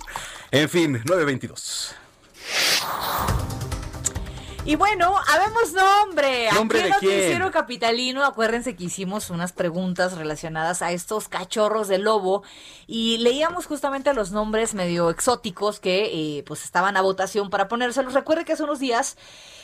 En 0.51 0.69
fin, 0.69 0.93
922. 1.07 1.95
Y 4.67 4.75
bueno, 4.75 5.15
habemos 5.29 5.73
nombre. 5.73 6.49
¿Nombre 6.53 6.81
Aquí 6.81 7.07
en? 7.07 7.13
Noticiero 7.13 7.53
Capitalino, 7.53 8.25
acuérdense 8.25 8.75
que 8.75 8.83
hicimos 8.83 9.31
unas 9.31 9.53
preguntas 9.53 10.19
relacionadas 10.19 10.83
a 10.83 10.91
estos 10.91 11.29
cachorros 11.29 11.87
de 11.87 11.99
lobo 11.99 12.43
y 12.89 13.19
leíamos 13.19 13.67
justamente 13.67 14.13
los 14.13 14.33
nombres 14.33 14.75
medio 14.75 15.09
exóticos 15.11 15.79
que 15.79 16.39
eh, 16.39 16.43
pues 16.43 16.65
estaban 16.65 16.97
a 16.97 17.03
votación 17.03 17.49
para 17.49 17.69
ponérselos. 17.69 18.13
Recuerde 18.13 18.45
que 18.45 18.55
hace 18.55 18.65
unos 18.65 18.81
días 18.81 19.17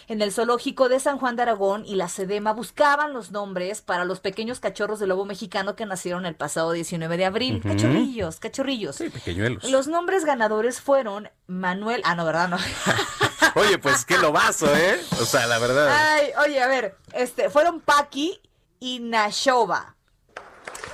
en 0.07 0.23
el 0.23 0.31
zoológico 0.31 0.88
de 0.88 1.01
San 1.01 1.19
Juan 1.19 1.35
de 1.35 1.43
Aragón 1.43 1.85
y 1.85 1.97
la 1.97 2.09
Sedema 2.09 2.53
buscaban 2.53 3.12
los 3.12 3.33
nombres 3.33 3.83
para 3.83 4.05
los 4.05 4.21
pequeños 4.21 4.61
cachorros 4.61 5.01
de 5.01 5.09
lobo 5.09 5.25
mexicano 5.25 5.75
que 5.75 5.85
nacieron 5.85 6.27
el 6.27 6.37
pasado 6.37 6.71
19 6.71 7.17
de 7.17 7.25
abril. 7.25 7.61
Cachorrillos, 7.61 8.38
cachorrillos. 8.38 8.95
Sí, 8.95 9.11
pequeñuelos. 9.11 9.69
Los 9.69 9.88
nombres 9.88 10.25
ganadores 10.25 10.81
fueron 10.81 11.29
Manuel, 11.49 12.03
ah 12.05 12.15
no, 12.15 12.25
¿verdad? 12.25 12.49
No. 12.49 12.59
Oye, 13.55 13.78
pues 13.78 14.05
qué 14.05 14.18
lobazo, 14.18 14.74
¿eh? 14.74 15.00
O 15.20 15.24
sea, 15.24 15.46
la 15.46 15.59
verdad. 15.59 15.88
Ay, 15.90 16.31
oye, 16.44 16.62
a 16.62 16.66
ver, 16.66 16.96
este, 17.12 17.50
fueron 17.50 17.81
Paki 17.81 18.40
y 18.81 19.00
Nashova. 19.00 19.94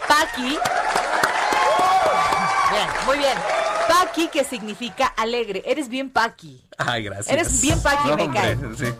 Paki. 0.07 0.59
Bien, 2.71 2.89
muy 3.07 3.19
bien. 3.19 3.39
Paki, 3.89 4.29
que 4.29 4.45
significa 4.45 5.07
alegre. 5.07 5.63
Eres 5.67 5.89
bien 5.89 6.11
Paki. 6.11 6.63
Ay, 6.77 7.05
gracias. 7.05 7.29
Eres 7.29 7.61
bien 7.61 7.83
Paqui, 7.83 8.09
me 8.13 8.23
hombre, 8.25 8.41
cae. 8.41 8.57
sí. 8.77 8.95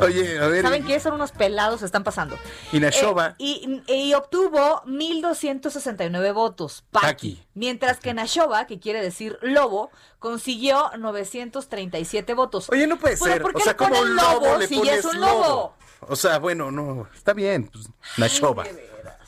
Oye, 0.00 0.38
a 0.38 0.46
ver. 0.48 0.62
¿Saben 0.62 0.84
qué? 0.84 1.00
Son 1.00 1.14
unos 1.14 1.32
pelados, 1.32 1.80
se 1.80 1.86
están 1.86 2.04
pasando. 2.04 2.38
Y 2.72 2.80
Nashova. 2.80 3.36
Eh, 3.38 3.82
y, 3.86 3.92
y 3.92 4.14
obtuvo 4.14 4.82
1.269 4.86 6.32
votos. 6.34 6.84
Paki. 6.90 7.42
Mientras 7.54 7.98
que 7.98 8.14
Nashova, 8.14 8.66
que 8.66 8.78
quiere 8.80 9.02
decir 9.02 9.38
lobo, 9.42 9.90
consiguió 10.18 10.90
937 10.98 12.34
votos. 12.34 12.68
Oye, 12.70 12.86
no 12.86 12.98
puede 12.98 13.16
Pero 13.16 13.32
ser. 13.32 13.42
¿por 13.42 13.52
qué 13.52 13.58
o 13.58 13.60
sea, 13.64 13.72
le 13.72 13.76
como 13.76 14.04
lobo 14.04 14.40
lobo 14.46 14.56
le 14.58 14.66
si 14.66 14.82
ya 14.82 14.94
es 14.94 15.04
un 15.04 15.20
lobo? 15.20 15.42
lobo? 15.44 15.74
O 16.02 16.16
sea, 16.16 16.38
bueno, 16.38 16.70
no, 16.70 17.08
está 17.14 17.32
bien. 17.32 17.68
Pues, 17.68 17.88
Nashova. 18.16 18.64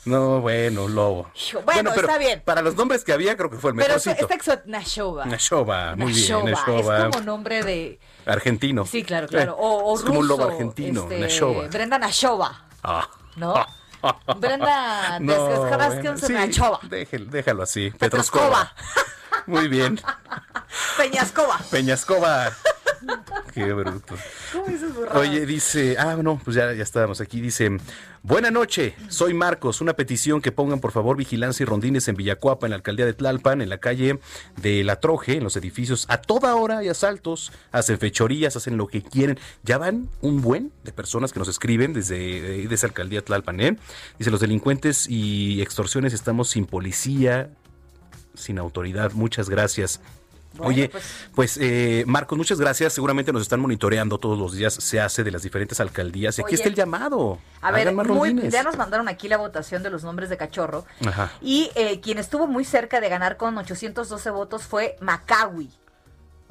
No, 0.05 0.41
bueno, 0.41 0.87
lobo. 0.89 1.31
Bueno, 1.63 1.91
pero 1.95 2.07
está 2.07 2.17
bien. 2.17 2.41
Para 2.43 2.61
los 2.61 2.75
nombres 2.75 3.05
que 3.05 3.13
había, 3.13 3.37
creo 3.37 3.49
que 3.49 3.55
fue 3.57 3.71
el 3.71 3.77
Pero 3.77 3.87
mejorcito. 3.89 4.17
este 4.19 4.33
exo 4.33 4.59
Nashova. 4.65 5.25
Nashova, 5.25 5.95
muy 5.95 6.11
Nashova. 6.11 6.41
bien, 6.43 6.51
Nashova. 6.55 6.97
Es 6.97 7.03
como 7.15 7.21
nombre 7.21 7.63
de. 7.63 7.99
Argentino. 8.25 8.85
Sí, 8.85 9.03
claro, 9.03 9.27
claro. 9.27 9.53
Eh, 9.53 9.55
O, 9.59 9.91
o 9.91 9.95
es 9.95 10.01
como 10.03 10.19
un 10.19 10.27
lobo 10.27 10.43
ruso, 10.43 10.51
argentino, 10.53 11.03
este, 11.03 11.19
Nashova. 11.19 11.67
Brenda 11.67 11.99
Nashova, 11.99 12.65
Ah. 12.83 13.07
¿no? 13.35 13.53
Brenda 14.37 15.19
No, 15.19 16.15
sí, 16.17 16.33
Nashova. 16.33 16.79
déjelo, 16.83 17.25
déjalo 17.31 17.63
así. 17.63 17.91
Petroscova. 17.91 18.73
Muy 19.47 19.67
bien. 19.67 19.99
Peñascova. 20.97 21.59
Peñascova. 21.69 22.51
Qué 23.53 23.71
bruto. 23.73 24.15
¿Cómo 24.51 24.65
dices? 24.65 24.91
Oye, 25.13 25.45
dice, 25.45 25.95
ah, 25.99 26.17
no, 26.21 26.39
pues 26.43 26.55
ya, 26.55 26.73
ya 26.73 26.83
estábamos 26.83 27.21
aquí. 27.21 27.39
Dice, 27.41 27.77
buena 28.23 28.49
noche, 28.49 28.95
soy 29.09 29.33
Marcos. 29.33 29.81
Una 29.81 29.93
petición 29.93 30.41
que 30.41 30.51
pongan 30.51 30.79
por 30.79 30.91
favor 30.91 31.17
vigilancia 31.17 31.63
y 31.63 31.65
rondines 31.67 32.07
en 32.07 32.15
Villacuapa, 32.15 32.65
en 32.65 32.71
la 32.71 32.77
alcaldía 32.77 33.05
de 33.05 33.13
Tlalpan, 33.13 33.61
en 33.61 33.69
la 33.69 33.77
calle 33.77 34.19
de 34.61 34.83
La 34.83 34.99
Troje, 34.99 35.37
en 35.37 35.43
los 35.43 35.55
edificios. 35.55 36.05
A 36.09 36.17
toda 36.17 36.55
hora 36.55 36.79
hay 36.79 36.89
asaltos, 36.89 37.51
hacen 37.71 37.99
fechorías, 37.99 38.55
hacen 38.55 38.77
lo 38.77 38.87
que 38.87 39.03
quieren. 39.03 39.39
Ya 39.63 39.77
van 39.77 40.09
un 40.21 40.41
buen 40.41 40.71
de 40.83 40.91
personas 40.91 41.31
que 41.31 41.39
nos 41.39 41.47
escriben 41.47 41.93
desde 41.93 42.67
de 42.67 42.75
esa 42.75 42.87
alcaldía 42.87 43.19
de 43.19 43.25
Tlalpan, 43.25 43.59
¿eh? 43.59 43.77
Dice, 44.17 44.31
los 44.31 44.39
delincuentes 44.39 45.07
y 45.07 45.61
extorsiones 45.61 46.13
estamos 46.13 46.49
sin 46.49 46.65
policía, 46.65 47.49
sin 48.33 48.57
autoridad. 48.57 49.11
Muchas 49.13 49.49
gracias. 49.49 50.01
Bueno, 50.55 50.67
Oye, 50.69 50.89
pues- 50.89 51.03
pues, 51.33 51.57
eh, 51.59 52.03
Marcos, 52.05 52.37
muchas 52.37 52.59
gracias. 52.59 52.93
Seguramente 52.93 53.33
nos 53.33 53.41
están 53.41 53.59
monitoreando 53.59 54.19
todos 54.19 54.37
los 54.37 54.53
días. 54.53 54.73
Se 54.73 55.01
hace 55.01 55.23
de 55.23 55.31
las 55.31 55.41
diferentes 55.41 55.79
alcaldías. 55.79 56.37
Y 56.37 56.41
aquí 56.41 56.49
Oye, 56.49 56.55
está 56.55 56.69
el 56.69 56.75
llamado. 56.75 57.39
A 57.61 57.71
ver, 57.71 57.91
muy- 57.93 58.49
ya 58.49 58.61
nos 58.63 58.77
mandaron 58.77 59.07
aquí 59.07 59.27
la 59.27 59.37
votación 59.37 59.81
de 59.83 59.89
los 59.89 60.03
nombres 60.03 60.29
de 60.29 60.37
cachorro. 60.37 60.85
Ajá. 61.05 61.31
Y 61.41 61.71
eh, 61.75 61.99
quien 62.01 62.19
estuvo 62.19 62.45
muy 62.47 62.65
cerca 62.65 63.01
de 63.01 63.09
ganar 63.09 63.37
con 63.37 63.57
812 63.57 64.29
votos 64.29 64.63
fue 64.63 64.95
Macawi. 65.01 65.71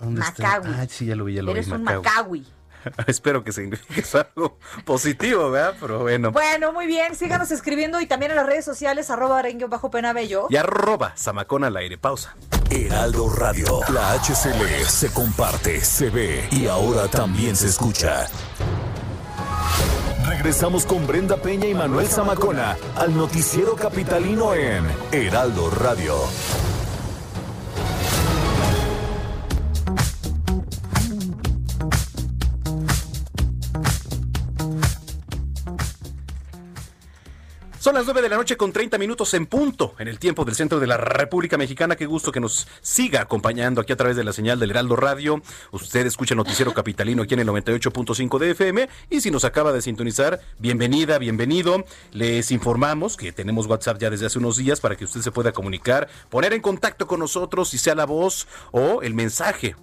Macawi. 0.00 0.70
Ah, 0.76 0.86
sí, 0.88 1.06
ya 1.06 1.14
lo 1.16 1.24
vi, 1.24 1.34
ya 1.34 1.42
lo 1.42 1.52
Eres 1.52 1.66
vi. 1.66 1.72
un 1.72 1.84
Macawi. 1.84 2.44
Espero 3.06 3.44
que 3.44 3.52
signifique 3.52 4.02
algo 4.34 4.58
positivo, 4.84 5.50
¿verdad? 5.50 5.76
Pero 5.80 6.00
bueno. 6.00 6.32
Bueno, 6.32 6.72
muy 6.72 6.86
bien. 6.86 7.14
Síganos 7.14 7.50
escribiendo 7.52 8.00
y 8.00 8.06
también 8.06 8.32
en 8.32 8.36
las 8.36 8.46
redes 8.46 8.64
sociales, 8.64 9.10
arroba 9.10 9.42
bajo 9.68 9.90
penabello. 9.90 10.46
Y 10.50 10.56
arroba 10.56 11.14
Zamacón 11.16 11.64
al 11.64 11.76
aire. 11.76 11.98
Pausa. 11.98 12.34
Heraldo 12.74 13.28
Radio. 13.28 13.80
La 13.92 14.14
HCL 14.14 14.86
se 14.88 15.12
comparte, 15.12 15.84
se 15.84 16.08
ve 16.08 16.48
y 16.50 16.68
ahora 16.68 17.06
también 17.06 17.54
se 17.54 17.66
escucha. 17.66 18.26
Regresamos 20.26 20.86
con 20.86 21.06
Brenda 21.06 21.36
Peña 21.36 21.66
y 21.66 21.74
Manuel 21.74 22.06
Zamacona 22.06 22.78
al 22.96 23.14
noticiero 23.14 23.76
capitalino 23.76 24.54
en 24.54 24.86
Heraldo 25.12 25.70
Radio. 25.70 26.14
Son 37.82 37.96
las 37.96 38.04
9 38.04 38.22
de 38.22 38.28
la 38.28 38.36
noche 38.36 38.56
con 38.56 38.70
30 38.72 38.96
minutos 38.96 39.34
en 39.34 39.46
punto 39.46 39.96
en 39.98 40.06
el 40.06 40.20
tiempo 40.20 40.44
del 40.44 40.54
centro 40.54 40.78
de 40.78 40.86
la 40.86 40.98
República 40.98 41.58
Mexicana. 41.58 41.96
Qué 41.96 42.06
gusto 42.06 42.30
que 42.30 42.38
nos 42.38 42.68
siga 42.80 43.22
acompañando 43.22 43.80
aquí 43.80 43.92
a 43.92 43.96
través 43.96 44.14
de 44.14 44.22
la 44.22 44.32
señal 44.32 44.60
del 44.60 44.70
Heraldo 44.70 44.94
Radio. 44.94 45.42
Usted 45.72 46.06
escucha 46.06 46.36
noticiero 46.36 46.72
capitalino 46.72 47.24
aquí 47.24 47.34
en 47.34 47.40
el 47.40 47.48
98.5 47.48 48.38
de 48.38 48.50
FM. 48.52 48.88
Y 49.10 49.20
si 49.20 49.32
nos 49.32 49.44
acaba 49.44 49.72
de 49.72 49.82
sintonizar, 49.82 50.38
bienvenida, 50.60 51.18
bienvenido. 51.18 51.84
Les 52.12 52.52
informamos 52.52 53.16
que 53.16 53.32
tenemos 53.32 53.66
WhatsApp 53.66 53.98
ya 53.98 54.10
desde 54.10 54.26
hace 54.26 54.38
unos 54.38 54.58
días 54.58 54.78
para 54.78 54.94
que 54.94 55.04
usted 55.04 55.20
se 55.20 55.32
pueda 55.32 55.50
comunicar, 55.50 56.08
poner 56.30 56.52
en 56.52 56.60
contacto 56.60 57.08
con 57.08 57.18
nosotros, 57.18 57.70
si 57.70 57.78
sea 57.78 57.96
la 57.96 58.06
voz 58.06 58.46
o 58.70 59.02
el 59.02 59.14
mensaje 59.14 59.74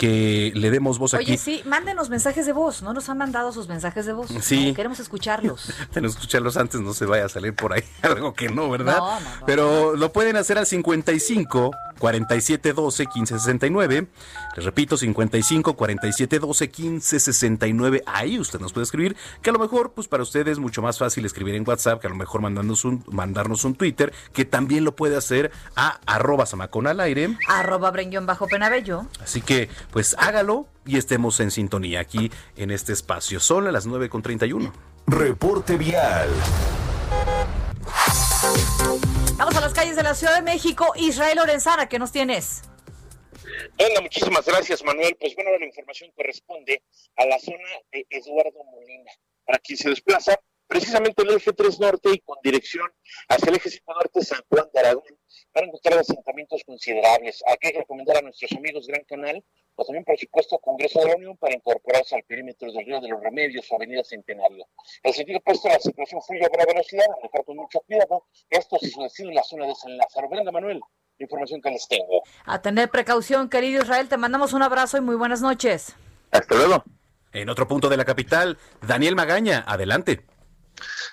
que 0.00 0.50
le 0.54 0.70
demos 0.70 0.98
voz 0.98 1.12
aquí. 1.12 1.32
Oye, 1.32 1.36
sí, 1.36 1.60
mándenos 1.66 2.08
mensajes 2.08 2.46
de 2.46 2.54
voz. 2.54 2.80
No 2.80 2.94
nos 2.94 3.10
han 3.10 3.18
mandado 3.18 3.52
sus 3.52 3.68
mensajes 3.68 4.06
de 4.06 4.14
voz. 4.14 4.30
Sí. 4.40 4.68
No, 4.70 4.74
queremos 4.74 4.98
escucharlos. 4.98 5.74
Tenemos 5.92 6.16
que 6.16 6.20
escucharlos 6.20 6.56
antes, 6.56 6.80
no 6.80 6.94
se 6.94 7.04
vaya 7.04 7.26
a 7.26 7.28
salir 7.28 7.54
por 7.54 7.74
ahí 7.74 7.84
algo 8.02 8.32
que 8.32 8.48
no, 8.48 8.70
¿verdad? 8.70 8.96
No, 8.96 9.20
no, 9.20 9.40
no. 9.40 9.46
Pero 9.46 9.96
lo 9.96 10.10
pueden 10.10 10.36
hacer 10.36 10.56
al 10.56 10.64
55 10.64 11.70
47 12.00 12.72
12 12.72 13.06
15 13.06 13.38
69. 13.38 14.08
Les 14.56 14.64
repito, 14.64 14.96
55 14.96 15.76
47 15.76 16.38
12 16.40 16.70
15 16.70 17.20
69. 17.20 18.02
Ahí 18.06 18.40
usted 18.40 18.58
nos 18.58 18.72
puede 18.72 18.84
escribir, 18.84 19.16
que 19.42 19.50
a 19.50 19.52
lo 19.52 19.60
mejor, 19.60 19.92
pues 19.92 20.08
para 20.08 20.24
usted 20.24 20.48
es 20.48 20.58
mucho 20.58 20.82
más 20.82 20.98
fácil 20.98 21.24
escribir 21.24 21.54
en 21.54 21.68
WhatsApp, 21.68 22.00
que 22.00 22.08
a 22.08 22.10
lo 22.10 22.16
mejor 22.16 22.40
mandarnos 22.40 22.84
un, 22.84 23.04
mandarnos 23.12 23.64
un 23.64 23.74
Twitter, 23.76 24.12
que 24.32 24.44
también 24.44 24.84
lo 24.84 24.96
puede 24.96 25.16
hacer 25.16 25.52
a 25.76 26.00
arroba 26.06 26.46
samacón 26.46 26.88
al 26.88 26.98
aire. 27.00 27.36
arroba 27.46 27.90
brenguión 27.90 28.26
bajo 28.26 28.48
penabello. 28.48 29.06
Así 29.22 29.42
que, 29.42 29.68
pues 29.92 30.16
hágalo 30.18 30.66
y 30.86 30.96
estemos 30.96 31.38
en 31.40 31.50
sintonía 31.50 32.00
aquí 32.00 32.32
en 32.56 32.70
este 32.70 32.92
espacio. 32.92 33.38
Son 33.38 33.68
a 33.68 33.72
las 33.72 33.86
9 33.86 34.08
con 34.08 34.22
31. 34.22 34.72
Reporte 35.06 35.76
vial. 35.76 36.30
Vamos 39.40 39.56
a 39.56 39.62
las 39.62 39.72
calles 39.72 39.96
de 39.96 40.02
la 40.02 40.14
Ciudad 40.14 40.34
de 40.36 40.42
México. 40.42 40.92
Israel 40.96 41.36
Lorenzana, 41.36 41.88
¿qué 41.88 41.98
nos 41.98 42.12
tienes? 42.12 42.60
Venga, 43.78 44.02
muchísimas 44.02 44.44
gracias, 44.44 44.84
Manuel. 44.84 45.16
Pues 45.18 45.34
bueno, 45.34 45.58
la 45.58 45.64
información 45.64 46.12
corresponde 46.14 46.82
a 47.16 47.24
la 47.24 47.38
zona 47.38 47.56
de 47.90 48.06
Eduardo 48.10 48.62
Molina. 48.64 49.10
Para 49.46 49.58
quien 49.60 49.78
se 49.78 49.88
desplaza, 49.88 50.38
precisamente 50.66 51.22
el 51.22 51.30
eje 51.30 51.54
3 51.54 51.80
norte 51.80 52.10
y 52.12 52.18
con 52.18 52.36
dirección 52.44 52.86
hacia 53.30 53.48
el 53.48 53.56
eje 53.56 53.70
5 53.70 53.94
norte 53.94 54.22
San 54.22 54.42
Juan 54.50 54.68
de 54.74 54.78
Aragón, 54.78 55.18
para 55.52 55.66
encontrar 55.66 55.98
asentamientos 56.00 56.62
considerables. 56.66 57.42
Aquí 57.50 57.68
hay 57.68 57.72
que 57.72 57.78
recomendar 57.78 58.18
a 58.18 58.20
nuestros 58.20 58.52
amigos 58.52 58.86
Gran 58.88 59.04
Canal, 59.04 59.42
o 59.80 59.84
también, 59.84 60.04
por 60.04 60.18
supuesto, 60.18 60.58
Congreso 60.58 61.00
de 61.00 61.06
la 61.06 61.16
Unión, 61.16 61.36
para 61.38 61.54
incorporarse 61.54 62.14
al 62.14 62.22
perímetro 62.24 62.70
del 62.70 62.84
Río 62.84 63.00
de 63.00 63.08
los 63.08 63.20
Remedios 63.22 63.66
o 63.70 63.76
Avenida 63.76 64.04
Centenario. 64.04 64.66
El 65.02 65.14
sentido 65.14 65.38
opuesto 65.38 65.68
a 65.68 65.72
la 65.72 65.78
circulación 65.78 66.20
fluye 66.20 66.44
a 66.44 66.48
buena 66.48 66.66
velocidad, 66.66 67.06
manejar 67.08 67.44
con 67.46 67.56
mucho 67.56 67.80
cuidado. 67.80 68.26
Esto 68.50 68.76
si 68.78 68.90
su 68.90 69.02
destino 69.02 69.30
en 69.30 69.36
la 69.36 69.42
zona 69.42 69.66
de 69.66 69.74
San 69.74 69.96
Lázaro. 69.96 70.28
Brenda 70.28 70.52
Manuel, 70.52 70.80
información 71.18 71.62
que 71.62 71.70
les 71.70 71.88
tengo. 71.88 72.22
A 72.44 72.60
tener 72.60 72.90
precaución, 72.90 73.48
querido 73.48 73.82
Israel. 73.82 74.10
Te 74.10 74.18
mandamos 74.18 74.52
un 74.52 74.62
abrazo 74.62 74.98
y 74.98 75.00
muy 75.00 75.16
buenas 75.16 75.40
noches. 75.40 75.96
Hasta 76.30 76.54
luego. 76.54 76.84
En 77.32 77.48
otro 77.48 77.66
punto 77.66 77.88
de 77.88 77.96
la 77.96 78.04
capital, 78.04 78.58
Daniel 78.86 79.16
Magaña, 79.16 79.64
adelante. 79.66 80.26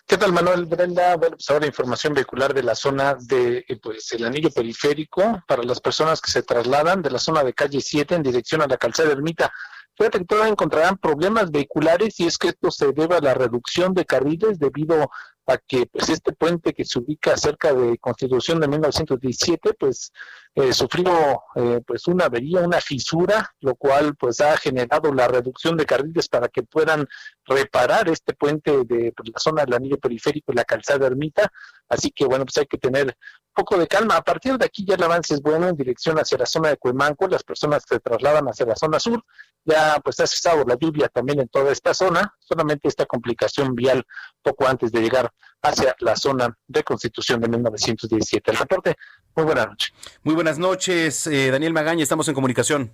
¿Qué 0.05 0.17
tal, 0.17 0.31
Manuel 0.31 0.65
Brenda? 0.65 1.15
Bueno, 1.17 1.35
pues 1.35 1.49
ahora 1.49 1.67
información 1.67 2.13
vehicular 2.13 2.53
de 2.53 2.63
la 2.63 2.75
zona 2.75 3.15
de, 3.19 3.65
eh, 3.67 3.79
pues, 3.81 4.11
el 4.13 4.25
anillo 4.25 4.49
periférico 4.51 5.43
para 5.47 5.63
las 5.63 5.81
personas 5.81 6.21
que 6.21 6.31
se 6.31 6.43
trasladan 6.43 7.01
de 7.01 7.11
la 7.11 7.19
zona 7.19 7.43
de 7.43 7.53
calle 7.53 7.81
7 7.81 8.15
en 8.15 8.23
dirección 8.23 8.61
a 8.61 8.67
la 8.67 8.77
calzada 8.77 9.11
Ermita. 9.11 9.51
Fíjate 9.97 10.19
que 10.19 10.25
todavía 10.25 10.51
encontrarán 10.51 10.97
problemas 10.97 11.51
vehiculares 11.51 12.19
y 12.19 12.27
es 12.27 12.37
que 12.37 12.49
esto 12.49 12.71
se 12.71 12.91
debe 12.93 13.15
a 13.15 13.21
la 13.21 13.33
reducción 13.33 13.93
de 13.93 14.05
carriles 14.05 14.59
debido 14.59 15.09
a 15.47 15.57
que 15.57 15.85
pues 15.85 16.09
este 16.09 16.33
puente 16.33 16.73
que 16.73 16.85
se 16.85 16.99
ubica 16.99 17.35
cerca 17.37 17.73
de 17.73 17.97
Constitución 17.97 18.59
de 18.59 18.67
1917 18.67 19.73
pues 19.79 20.11
eh, 20.55 20.73
sufrió 20.73 21.43
eh, 21.55 21.81
pues 21.85 22.07
una 22.07 22.25
avería, 22.25 22.61
una 22.61 22.81
fisura, 22.81 23.49
lo 23.61 23.75
cual 23.75 24.15
pues 24.15 24.41
ha 24.41 24.57
generado 24.57 25.13
la 25.13 25.27
reducción 25.27 25.77
de 25.77 25.85
carriles 25.85 26.27
para 26.27 26.47
que 26.47 26.63
puedan 26.63 27.07
reparar 27.45 28.09
este 28.09 28.33
puente 28.33 28.71
de 28.85 29.13
pues, 29.15 29.29
la 29.31 29.39
zona 29.39 29.63
del 29.63 29.75
anillo 29.75 29.97
periférico 29.97 30.51
y 30.51 30.55
la 30.55 30.65
calzada 30.65 31.07
Ermita. 31.07 31.51
Así 31.89 32.11
que 32.11 32.25
bueno, 32.25 32.45
pues 32.45 32.57
hay 32.57 32.65
que 32.65 32.77
tener 32.77 33.07
un 33.07 33.53
poco 33.53 33.77
de 33.77 33.87
calma. 33.87 34.17
A 34.17 34.21
partir 34.21 34.57
de 34.57 34.65
aquí 34.65 34.85
ya 34.85 34.95
el 34.95 35.03
avance 35.03 35.33
es 35.33 35.41
bueno 35.41 35.67
en 35.67 35.75
dirección 35.75 36.17
hacia 36.17 36.37
la 36.37 36.45
zona 36.45 36.69
de 36.69 36.77
Cuemanco, 36.77 37.27
las 37.27 37.43
personas 37.43 37.83
se 37.87 37.99
trasladan 37.99 38.45
hacia 38.47 38.65
la 38.65 38.75
zona 38.75 38.99
sur, 38.99 39.23
ya 39.65 39.99
pues 40.03 40.19
ha 40.19 40.27
cesado 40.27 40.63
la 40.65 40.77
lluvia 40.79 41.07
también 41.09 41.39
en 41.39 41.49
toda 41.49 41.71
esta 41.71 41.93
zona, 41.93 42.35
solamente 42.39 42.87
esta 42.87 43.05
complicación 43.05 43.75
vial 43.75 44.05
poco 44.41 44.67
antes 44.67 44.91
de 44.91 45.01
llegar 45.01 45.31
hacia 45.61 45.95
la 45.99 46.15
zona 46.15 46.55
de 46.67 46.83
Constitución 46.83 47.41
de 47.41 47.49
1917. 47.49 48.51
El 48.51 48.57
reporte, 48.57 48.95
muy 49.35 49.45
buena 49.45 49.65
noche. 49.65 49.93
Muy 50.23 50.35
buenas 50.35 50.57
noches, 50.57 51.27
eh, 51.27 51.51
Daniel 51.51 51.73
Magaña, 51.73 52.03
estamos 52.03 52.27
en 52.27 52.35
comunicación. 52.35 52.91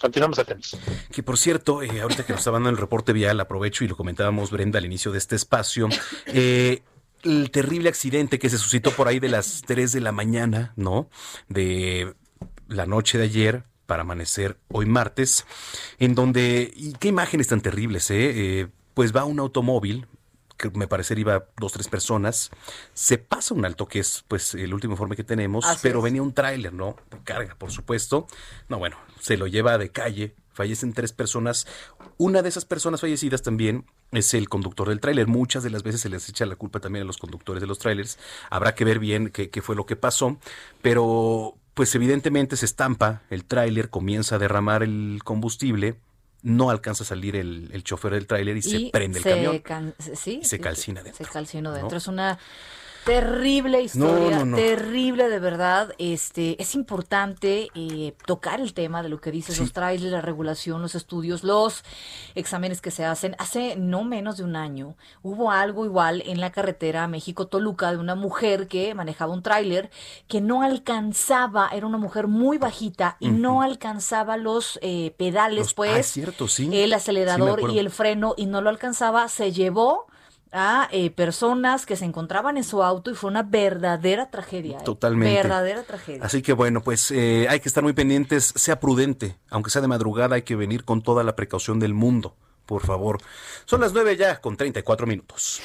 Continuamos 0.00 0.38
atentos. 0.38 0.78
Que 1.12 1.22
por 1.22 1.36
cierto, 1.36 1.82
eh, 1.82 2.00
ahorita 2.00 2.24
que 2.24 2.32
nos 2.32 2.40
estaban 2.40 2.62
dando 2.62 2.70
el 2.70 2.80
reporte 2.80 3.12
vial, 3.12 3.38
aprovecho 3.38 3.84
y 3.84 3.88
lo 3.88 3.96
comentábamos 3.96 4.50
Brenda 4.50 4.78
al 4.78 4.86
inicio 4.86 5.12
de 5.12 5.18
este 5.18 5.36
espacio. 5.36 5.88
eh, 6.26 6.82
el 7.22 7.50
terrible 7.50 7.88
accidente 7.88 8.38
que 8.38 8.50
se 8.50 8.58
suscitó 8.58 8.92
por 8.92 9.08
ahí 9.08 9.18
de 9.20 9.28
las 9.28 9.62
3 9.66 9.92
de 9.92 10.00
la 10.00 10.12
mañana, 10.12 10.72
¿no? 10.76 11.08
De 11.48 12.14
la 12.68 12.86
noche 12.86 13.18
de 13.18 13.24
ayer 13.24 13.64
para 13.86 14.02
amanecer 14.02 14.56
hoy 14.68 14.86
martes, 14.86 15.46
en 15.98 16.14
donde, 16.14 16.72
y 16.76 16.92
qué 16.92 17.08
imágenes 17.08 17.48
tan 17.48 17.60
terribles, 17.60 18.10
¿eh? 18.10 18.60
Eh, 18.60 18.68
pues 18.94 19.14
va 19.14 19.24
un 19.24 19.40
automóvil, 19.40 20.06
que 20.56 20.70
me 20.70 20.86
parece 20.86 21.18
iba 21.18 21.46
dos, 21.56 21.72
tres 21.72 21.88
personas, 21.88 22.50
se 22.94 23.18
pasa 23.18 23.54
un 23.54 23.64
alto, 23.64 23.88
que 23.88 23.98
es 23.98 24.24
pues 24.28 24.54
el 24.54 24.72
último 24.74 24.92
informe 24.94 25.16
que 25.16 25.24
tenemos, 25.24 25.64
Así 25.64 25.80
pero 25.82 25.98
es. 25.98 26.04
venía 26.04 26.22
un 26.22 26.32
tráiler, 26.34 26.72
¿no? 26.72 26.96
Carga, 27.24 27.56
por 27.56 27.72
supuesto. 27.72 28.28
No, 28.68 28.78
bueno, 28.78 28.96
se 29.18 29.36
lo 29.36 29.46
lleva 29.48 29.76
de 29.78 29.90
calle, 29.90 30.34
fallecen 30.60 30.92
tres 30.92 31.12
personas. 31.12 31.66
Una 32.18 32.42
de 32.42 32.50
esas 32.50 32.66
personas 32.66 33.00
fallecidas 33.00 33.40
también 33.42 33.86
es 34.12 34.34
el 34.34 34.48
conductor 34.50 34.88
del 34.90 35.00
tráiler. 35.00 35.26
Muchas 35.26 35.62
de 35.62 35.70
las 35.70 35.82
veces 35.82 36.02
se 36.02 36.10
les 36.10 36.28
echa 36.28 36.44
la 36.44 36.56
culpa 36.56 36.80
también 36.80 37.04
a 37.04 37.06
los 37.06 37.16
conductores 37.16 37.62
de 37.62 37.66
los 37.66 37.78
tráilers. 37.78 38.18
Habrá 38.50 38.74
que 38.74 38.84
ver 38.84 38.98
bien 38.98 39.30
qué, 39.30 39.48
qué 39.48 39.62
fue 39.62 39.74
lo 39.74 39.86
que 39.86 39.96
pasó, 39.96 40.36
pero 40.82 41.56
pues 41.72 41.94
evidentemente 41.94 42.56
se 42.56 42.66
estampa 42.66 43.22
el 43.30 43.44
tráiler, 43.46 43.88
comienza 43.88 44.34
a 44.36 44.38
derramar 44.38 44.82
el 44.82 45.20
combustible, 45.24 45.96
no 46.42 46.68
alcanza 46.70 47.04
a 47.04 47.06
salir 47.06 47.36
el, 47.36 47.70
el 47.72 47.84
chofer 47.84 48.12
del 48.12 48.26
tráiler 48.26 48.56
y, 48.56 48.62
se 48.62 48.90
prende 48.92 49.18
el 49.18 49.22
se 49.24 49.30
camión. 49.30 49.58
can- 49.60 49.94
sí, 50.14 50.40
se 50.42 50.58
calcina 50.58 51.02
dentro, 51.02 51.24
Se 51.24 51.30
calcina 51.30 51.70
¿no? 51.70 51.76
dentro. 51.76 51.96
Es 51.96 52.06
una 52.06 52.38
Terrible 53.04 53.80
historia, 53.80 54.46
terrible 54.54 55.28
de 55.28 55.38
verdad. 55.38 55.94
Este 55.98 56.60
es 56.60 56.74
importante 56.74 57.68
eh, 57.74 58.14
tocar 58.26 58.60
el 58.60 58.74
tema 58.74 59.02
de 59.02 59.08
lo 59.08 59.20
que 59.20 59.30
dices, 59.30 59.58
los 59.58 59.72
trailers, 59.72 60.12
la 60.12 60.20
regulación, 60.20 60.82
los 60.82 60.94
estudios, 60.94 61.42
los 61.42 61.82
exámenes 62.34 62.80
que 62.80 62.90
se 62.90 63.04
hacen. 63.04 63.36
Hace 63.38 63.76
no 63.76 64.04
menos 64.04 64.36
de 64.36 64.44
un 64.44 64.54
año 64.54 64.96
hubo 65.22 65.50
algo 65.50 65.84
igual 65.86 66.22
en 66.26 66.40
la 66.40 66.50
carretera 66.52 67.08
México-Toluca 67.08 67.90
de 67.90 67.96
una 67.96 68.14
mujer 68.14 68.68
que 68.68 68.94
manejaba 68.94 69.32
un 69.32 69.42
tráiler 69.42 69.90
que 70.28 70.40
no 70.40 70.62
alcanzaba, 70.62 71.70
era 71.72 71.86
una 71.86 71.98
mujer 71.98 72.26
muy 72.26 72.58
bajita 72.58 73.16
y 73.18 73.30
no 73.30 73.62
alcanzaba 73.62 74.36
los 74.36 74.78
eh, 74.82 75.14
pedales, 75.16 75.68
ah, 75.70 75.72
pues, 75.76 76.16
el 76.58 76.92
acelerador 76.92 77.70
y 77.70 77.78
el 77.78 77.90
freno 77.90 78.34
y 78.36 78.46
no 78.46 78.60
lo 78.60 78.68
alcanzaba, 78.68 79.28
se 79.28 79.52
llevó 79.52 80.09
a 80.52 80.88
eh, 80.92 81.10
personas 81.10 81.86
que 81.86 81.96
se 81.96 82.04
encontraban 82.04 82.56
en 82.56 82.64
su 82.64 82.82
auto 82.82 83.10
y 83.10 83.14
fue 83.14 83.30
una 83.30 83.42
verdadera 83.42 84.30
tragedia. 84.30 84.78
¿eh? 84.78 84.84
Totalmente. 84.84 85.34
Verdadera 85.34 85.82
tragedia. 85.82 86.24
Así 86.24 86.42
que 86.42 86.52
bueno, 86.52 86.82
pues 86.82 87.10
eh, 87.10 87.46
hay 87.48 87.60
que 87.60 87.68
estar 87.68 87.82
muy 87.82 87.92
pendientes, 87.92 88.52
sea 88.56 88.80
prudente, 88.80 89.36
aunque 89.48 89.70
sea 89.70 89.82
de 89.82 89.88
madrugada, 89.88 90.36
hay 90.36 90.42
que 90.42 90.56
venir 90.56 90.84
con 90.84 91.02
toda 91.02 91.22
la 91.24 91.36
precaución 91.36 91.78
del 91.78 91.94
mundo, 91.94 92.34
por 92.66 92.84
favor. 92.84 93.18
Son 93.64 93.80
las 93.80 93.92
nueve 93.92 94.16
ya 94.16 94.40
con 94.40 94.56
34 94.56 95.06
minutos. 95.06 95.60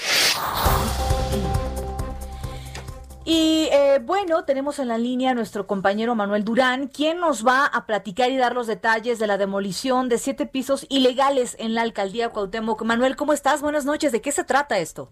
Y 3.28 3.70
eh, 3.72 4.00
bueno, 4.04 4.46
tenemos 4.46 4.78
en 4.78 4.88
la 4.88 5.00
línea 5.00 5.32
a 5.32 5.34
nuestro 5.34 5.66
compañero 5.66 6.14
Manuel 6.14 6.46
Durán, 6.46 6.88
quien 6.88 7.20
nos 7.20 7.46
va 7.46 7.66
a 7.66 7.88
platicar 7.88 8.30
y 8.30 8.38
dar 8.38 8.54
los 8.54 8.68
detalles 8.68 9.18
de 9.18 9.26
la 9.26 9.40
demolición 9.40 10.10
de 10.10 10.20
siete 10.20 10.46
pisos 10.46 10.86
ilegales 10.90 11.56
en 11.58 11.74
la 11.74 11.82
alcaldía 11.82 12.30
Cuauhtémoc. 12.30 12.84
Manuel, 12.84 13.16
¿cómo 13.16 13.34
estás? 13.34 13.64
Buenas 13.64 13.84
noches. 13.84 14.12
¿De 14.12 14.22
qué 14.22 14.32
se 14.32 14.44
trata 14.44 14.78
esto? 14.78 15.12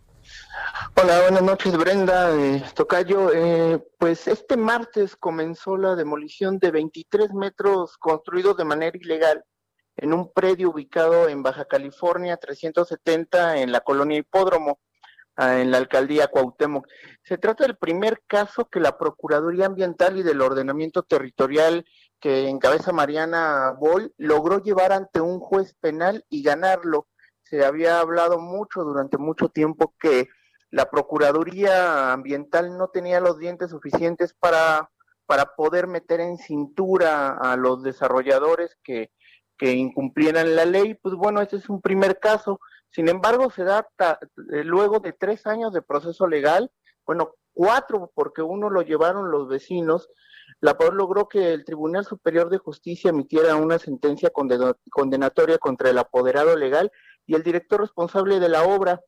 Hola, 0.96 1.22
buenas 1.22 1.42
noches, 1.42 1.76
Brenda. 1.76 2.30
Eh, 2.40 2.64
Tocayo, 2.76 3.32
eh, 3.34 3.84
pues 3.98 4.28
este 4.28 4.58
martes 4.58 5.16
comenzó 5.16 5.76
la 5.76 5.96
demolición 5.96 6.60
de 6.60 6.70
23 6.70 7.34
metros 7.34 7.98
construidos 7.98 8.56
de 8.58 8.66
manera 8.66 8.96
ilegal 8.96 9.44
en 9.98 10.14
un 10.14 10.32
predio 10.32 10.70
ubicado 10.70 11.28
en 11.30 11.42
Baja 11.42 11.66
California 11.66 12.38
370 12.38 13.58
en 13.58 13.72
la 13.72 13.82
colonia 13.82 14.20
Hipódromo. 14.20 14.80
En 15.36 15.72
la 15.72 15.78
alcaldía 15.78 16.28
Cuauhtémoc. 16.28 16.88
Se 17.24 17.38
trata 17.38 17.66
del 17.66 17.76
primer 17.76 18.22
caso 18.28 18.70
que 18.70 18.80
la 18.80 18.98
Procuraduría 18.98 19.66
Ambiental 19.66 20.18
y 20.18 20.24
del 20.24 20.42
Ordenamiento 20.42 21.02
Territorial 21.02 21.86
que 22.20 22.48
encabeza 22.48 22.94
Mariana 22.94 23.76
Boll 23.78 24.14
logró 24.18 24.60
llevar 24.60 24.94
ante 24.94 25.20
un 25.20 25.40
juez 25.40 25.76
penal 25.82 26.24
y 26.30 26.42
ganarlo. 26.42 27.08
Se 27.42 27.66
había 27.66 28.00
hablado 28.00 28.40
mucho 28.40 28.84
durante 28.84 29.18
mucho 29.18 29.50
tiempo 29.50 29.94
que 30.00 30.30
la 30.70 30.90
Procuraduría 30.90 32.14
Ambiental 32.14 32.78
no 32.78 32.88
tenía 32.88 33.20
los 33.20 33.40
dientes 33.40 33.72
suficientes 33.72 34.34
para, 34.34 34.90
para 35.26 35.54
poder 35.56 35.88
meter 35.88 36.22
en 36.22 36.38
cintura 36.38 37.38
a 37.38 37.58
los 37.58 37.84
desarrolladores 37.84 38.78
que, 38.84 39.12
que 39.58 39.74
incumplieran 39.74 40.56
la 40.56 40.66
ley. 40.66 40.94
Pues 40.94 41.16
bueno, 41.16 41.42
ese 41.42 41.58
es 41.58 41.70
un 41.70 41.82
primer 41.82 42.20
caso. 42.20 42.60
Sin 42.94 43.10
embargo, 43.10 43.50
se 43.50 43.64
da 43.64 43.88
eh, 44.52 44.64
luego 44.64 45.00
de 45.00 45.14
tres 45.14 45.48
años 45.48 45.74
de 45.74 45.82
proceso 45.82 46.28
legal, 46.28 46.72
bueno, 47.06 47.36
cuatro, 47.52 48.12
porque 48.14 48.44
uno 48.44 48.70
lo 48.70 48.84
llevaron 48.84 49.32
los 49.32 49.48
vecinos, 49.48 50.10
la 50.60 50.78
POR 50.78 50.94
logró 50.94 51.28
que 51.28 51.54
el 51.54 51.66
Tribunal 51.66 52.06
Superior 52.06 52.50
de 52.50 52.60
Justicia 52.60 53.10
emitiera 53.10 53.56
una 53.56 53.80
sentencia 53.80 54.32
condenatoria 54.92 55.58
contra 55.58 55.90
el 55.90 55.98
apoderado 55.98 56.56
legal 56.56 56.92
y 57.26 57.36
el 57.36 57.44
director 57.44 57.82
responsable 57.82 58.40
de 58.40 58.50
la 58.50 58.64
obra. 58.64 59.02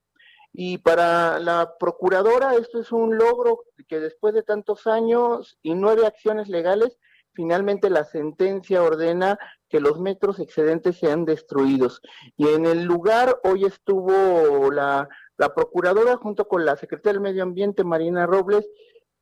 Y 0.52 0.80
para 0.80 1.40
la 1.40 1.76
procuradora 1.78 2.56
esto 2.56 2.80
es 2.80 2.92
un 2.92 3.18
logro 3.18 3.64
que 3.88 4.00
después 4.00 4.34
de 4.34 4.42
tantos 4.42 4.88
años 4.88 5.58
y 5.62 5.76
nueve 5.76 6.08
acciones 6.08 6.48
legales, 6.48 6.98
finalmente 7.36 7.90
la 7.90 8.04
sentencia 8.04 8.82
ordena 8.82 9.38
que 9.70 9.80
los 9.80 10.00
metros 10.00 10.40
excedentes 10.40 10.98
sean 10.98 11.26
destruidos. 11.26 12.02
Y 12.38 12.48
en 12.48 12.66
el 12.66 12.84
lugar 12.84 13.40
hoy 13.44 13.66
estuvo 13.66 14.72
la, 14.72 15.10
procuradora 15.56 16.16
junto 16.18 16.48
con 16.48 16.66
la 16.66 16.78
secretaria 16.78 17.14
del 17.14 17.22
Medio 17.22 17.44
Ambiente, 17.44 17.84
Marina 17.84 18.26
Robles, 18.26 18.68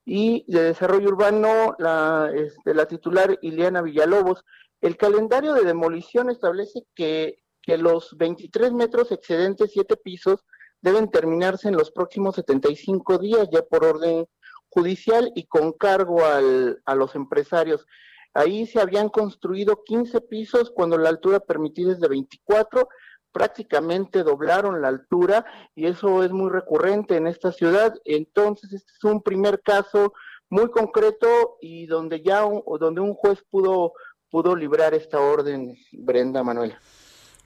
y 0.05 0.45
de 0.51 0.63
Desarrollo 0.63 1.09
Urbano, 1.09 1.75
la, 1.79 2.29
este, 2.35 2.73
la 2.73 2.85
titular 2.87 3.37
Ileana 3.41 3.81
Villalobos. 3.81 4.43
El 4.81 4.97
calendario 4.97 5.53
de 5.53 5.63
demolición 5.63 6.29
establece 6.29 6.83
que, 6.93 7.37
que 7.61 7.77
los 7.77 8.15
23 8.17 8.73
metros 8.73 9.11
excedentes, 9.13 9.71
siete 9.71 9.95
pisos, 9.95 10.45
deben 10.81 11.09
terminarse 11.09 11.69
en 11.69 11.77
los 11.77 11.91
próximos 11.91 12.35
75 12.35 13.17
días, 13.17 13.47
ya 13.51 13.61
por 13.61 13.85
orden 13.85 14.25
judicial 14.73 15.31
y 15.35 15.45
con 15.45 15.73
cargo 15.73 16.25
al, 16.25 16.81
a 16.85 16.95
los 16.95 17.15
empresarios. 17.15 17.85
Ahí 18.33 18.65
se 18.65 18.79
habían 18.79 19.09
construido 19.09 19.83
15 19.83 20.21
pisos 20.21 20.71
cuando 20.71 20.97
la 20.97 21.09
altura 21.09 21.39
permitida 21.39 21.91
es 21.91 21.99
de 21.99 22.07
24, 22.07 22.89
prácticamente 23.31 24.23
doblaron 24.23 24.81
la 24.81 24.87
altura 24.87 25.45
y 25.75 25.85
eso 25.85 26.23
es 26.23 26.31
muy 26.31 26.49
recurrente 26.49 27.15
en 27.15 27.27
esta 27.27 27.51
ciudad. 27.51 27.93
Entonces, 28.05 28.73
este 28.73 28.91
es 28.91 29.03
un 29.03 29.21
primer 29.21 29.61
caso 29.61 30.13
muy 30.49 30.69
concreto 30.71 31.57
y 31.61 31.85
donde 31.85 32.21
ya 32.21 32.45
un, 32.45 32.63
donde 32.79 33.01
un 33.01 33.13
juez 33.13 33.43
pudo 33.49 33.93
pudo 34.33 34.55
librar 34.55 34.95
esta 34.95 35.19
orden, 35.19 35.77
Brenda 35.91 36.41
Manuel. 36.41 36.75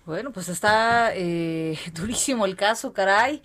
Bueno, 0.05 0.31
pues 0.31 0.47
está 0.47 1.13
eh, 1.13 1.77
durísimo 1.93 2.45
el 2.45 2.55
caso, 2.55 2.93
caray 2.93 3.41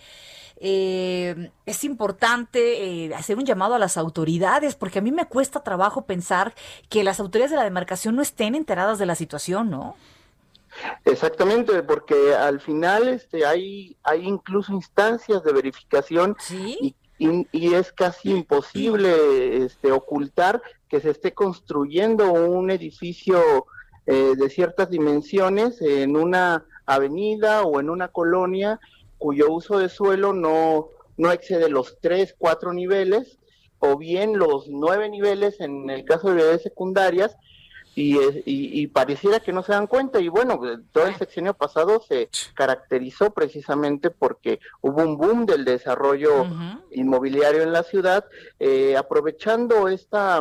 eh, 0.65 1.51
es 1.67 1.83
importante 1.83 2.85
eh, 2.85 3.15
hacer 3.17 3.37
un 3.37 3.45
llamado 3.45 3.75
a 3.75 3.81
las 3.81 3.97
autoridades, 3.97 4.77
porque 4.77 5.01
a 5.01 5.03
mí 5.03 5.11
me 5.11 5.27
cuesta 5.27 5.65
trabajo 5.65 6.07
pensar 6.07 6.55
que 6.89 7.03
las 7.03 7.19
autoridades 7.19 7.51
de 7.51 7.57
la 7.57 7.65
demarcación 7.65 8.15
no 8.15 8.23
estén 8.23 8.55
enteradas 8.55 9.01
de 9.01 9.07
la 9.07 9.17
situación, 9.17 9.71
¿no? 9.71 9.97
Exactamente, 11.05 11.83
porque 11.83 12.35
al 12.37 12.61
final 12.61 13.09
este, 13.09 13.45
hay, 13.45 13.97
hay 14.05 14.27
incluso 14.27 14.73
instancias 14.73 15.43
de 15.43 15.53
verificación 15.53 16.37
y, 16.49 16.95
y, 17.19 17.75
es 17.75 17.93
casi 17.93 18.31
imposible 18.31 19.65
este, 19.65 19.91
ocultar 19.91 20.63
que 20.89 21.01
se 21.01 21.11
esté 21.11 21.35
construyendo 21.35 22.33
un 22.33 22.71
edificio 22.71 23.67
eh, 24.07 24.35
de 24.37 24.49
ciertas 24.49 24.89
dimensiones 24.91 25.83
en 25.83 26.17
una 26.17 26.65
avenida 26.87 27.63
o 27.63 27.81
en 27.81 27.91
una 27.91 28.09
colonia 28.09 28.81
cuyo 29.23 29.53
uso 29.53 29.79
de 29.79 29.89
suelo 29.89 30.33
no, 30.33 30.89
no 31.17 31.31
excede 31.31 31.71
los 31.71 31.99
tres, 32.01 32.35
cuatro 32.37 32.73
niveles, 32.73 33.39
o 33.79 33.97
bien 33.97 34.37
los 34.37 34.67
nueve 34.69 35.09
niveles 35.09 35.61
en 35.61 35.89
el 35.91 36.05
caso 36.05 36.27
de 36.27 36.35
unidades 36.35 36.63
secundarias, 36.63 37.37
y, 37.95 38.17
y, 38.47 38.87
pareciera 38.87 39.41
que 39.41 39.53
no 39.53 39.63
se 39.63 39.73
dan 39.73 39.87
cuenta. 39.87 40.19
Y 40.19 40.29
bueno, 40.29 40.59
todo 40.93 41.07
el 41.07 41.15
sexenio 41.17 41.53
pasado 41.53 42.01
se 42.01 42.31
caracterizó 42.55 43.35
precisamente 43.35 44.09
porque 44.09 44.61
hubo 44.81 45.03
un 45.03 45.19
boom 45.19 45.45
del 45.45 45.67
desarrollo 45.67 46.47
inmobiliario 46.91 47.63
en 47.63 47.73
la 47.73 47.83
ciudad, 47.83 48.25
eh, 48.59 48.97
aprovechando 48.97 49.89
esta, 49.89 50.41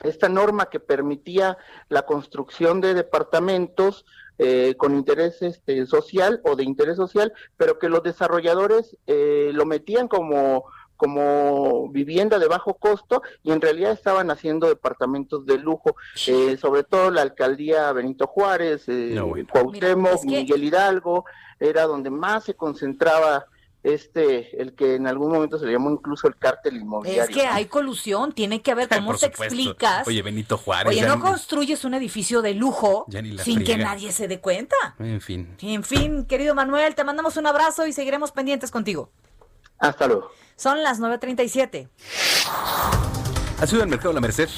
esta 0.00 0.30
norma 0.30 0.70
que 0.70 0.80
permitía 0.80 1.58
la 1.90 2.06
construcción 2.06 2.80
de 2.80 2.94
departamentos 2.94 4.06
eh, 4.38 4.74
con 4.76 4.94
interés 4.94 5.42
este, 5.42 5.86
social 5.86 6.40
o 6.44 6.56
de 6.56 6.64
interés 6.64 6.96
social, 6.96 7.32
pero 7.56 7.78
que 7.78 7.88
los 7.88 8.02
desarrolladores 8.02 8.96
eh, 9.06 9.50
lo 9.52 9.66
metían 9.66 10.08
como 10.08 10.64
como 11.02 11.88
vivienda 11.88 12.38
de 12.38 12.46
bajo 12.46 12.74
costo 12.74 13.22
y 13.42 13.50
en 13.50 13.60
realidad 13.60 13.90
estaban 13.90 14.30
haciendo 14.30 14.68
departamentos 14.68 15.44
de 15.46 15.58
lujo, 15.58 15.96
eh, 16.28 16.56
sobre 16.56 16.84
todo 16.84 17.10
la 17.10 17.22
alcaldía 17.22 17.92
Benito 17.92 18.28
Juárez, 18.28 18.84
eh, 18.86 19.20
Cuauhtémoc, 19.50 20.24
Miguel 20.24 20.62
Hidalgo, 20.62 21.24
era 21.58 21.88
donde 21.88 22.10
más 22.10 22.44
se 22.44 22.54
concentraba 22.54 23.46
este, 23.82 24.60
el 24.60 24.74
que 24.74 24.94
en 24.94 25.06
algún 25.06 25.32
momento 25.32 25.58
se 25.58 25.66
le 25.66 25.72
llamó 25.72 25.90
incluso 25.90 26.28
el 26.28 26.36
cártel 26.36 26.76
inmobiliario. 26.76 27.24
Es 27.24 27.30
que 27.30 27.46
hay 27.46 27.66
colusión, 27.66 28.32
tiene 28.32 28.62
que 28.62 28.70
haber, 28.70 28.88
¿cómo 28.88 29.16
te 29.16 29.26
explicas? 29.26 30.06
Oye, 30.06 30.22
Benito 30.22 30.56
Juárez. 30.56 30.90
Oye, 30.90 31.06
no 31.06 31.20
construyes 31.20 31.84
un 31.84 31.94
edificio 31.94 32.42
de 32.42 32.54
lujo 32.54 33.06
sin 33.42 33.64
que 33.64 33.76
nadie 33.76 34.12
se 34.12 34.28
dé 34.28 34.40
cuenta. 34.40 34.76
En 34.98 35.20
fin. 35.20 35.56
En 35.60 35.82
fin, 35.82 36.26
querido 36.26 36.54
Manuel, 36.54 36.94
te 36.94 37.04
mandamos 37.04 37.36
un 37.36 37.46
abrazo 37.46 37.86
y 37.86 37.92
seguiremos 37.92 38.32
pendientes 38.32 38.70
contigo. 38.70 39.10
Hasta 39.78 40.06
luego. 40.06 40.30
Son 40.56 40.82
las 40.82 41.00
9.37. 41.00 41.88
¿Has 43.60 43.72
ido 43.72 43.82
al 43.82 43.88
mercado 43.88 44.10
de 44.10 44.14
la 44.14 44.20
Merced? 44.20 44.48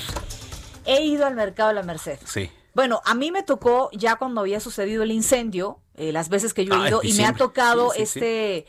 He 0.84 1.02
ido 1.02 1.26
al 1.26 1.34
mercado 1.34 1.70
de 1.70 1.74
la 1.76 1.82
Merced. 1.82 2.18
Sí. 2.26 2.50
Bueno, 2.74 3.00
a 3.04 3.14
mí 3.14 3.30
me 3.30 3.42
tocó 3.42 3.88
ya 3.92 4.16
cuando 4.16 4.40
había 4.42 4.60
sucedido 4.60 5.02
el 5.02 5.12
incendio, 5.12 5.80
eh, 5.94 6.12
las 6.12 6.28
veces 6.28 6.52
que 6.52 6.64
yo 6.64 6.74
he 6.74 6.76
ah, 6.76 6.88
ido, 6.88 7.00
y 7.02 7.14
me 7.14 7.24
ha 7.24 7.32
tocado 7.32 7.94
este 7.94 8.66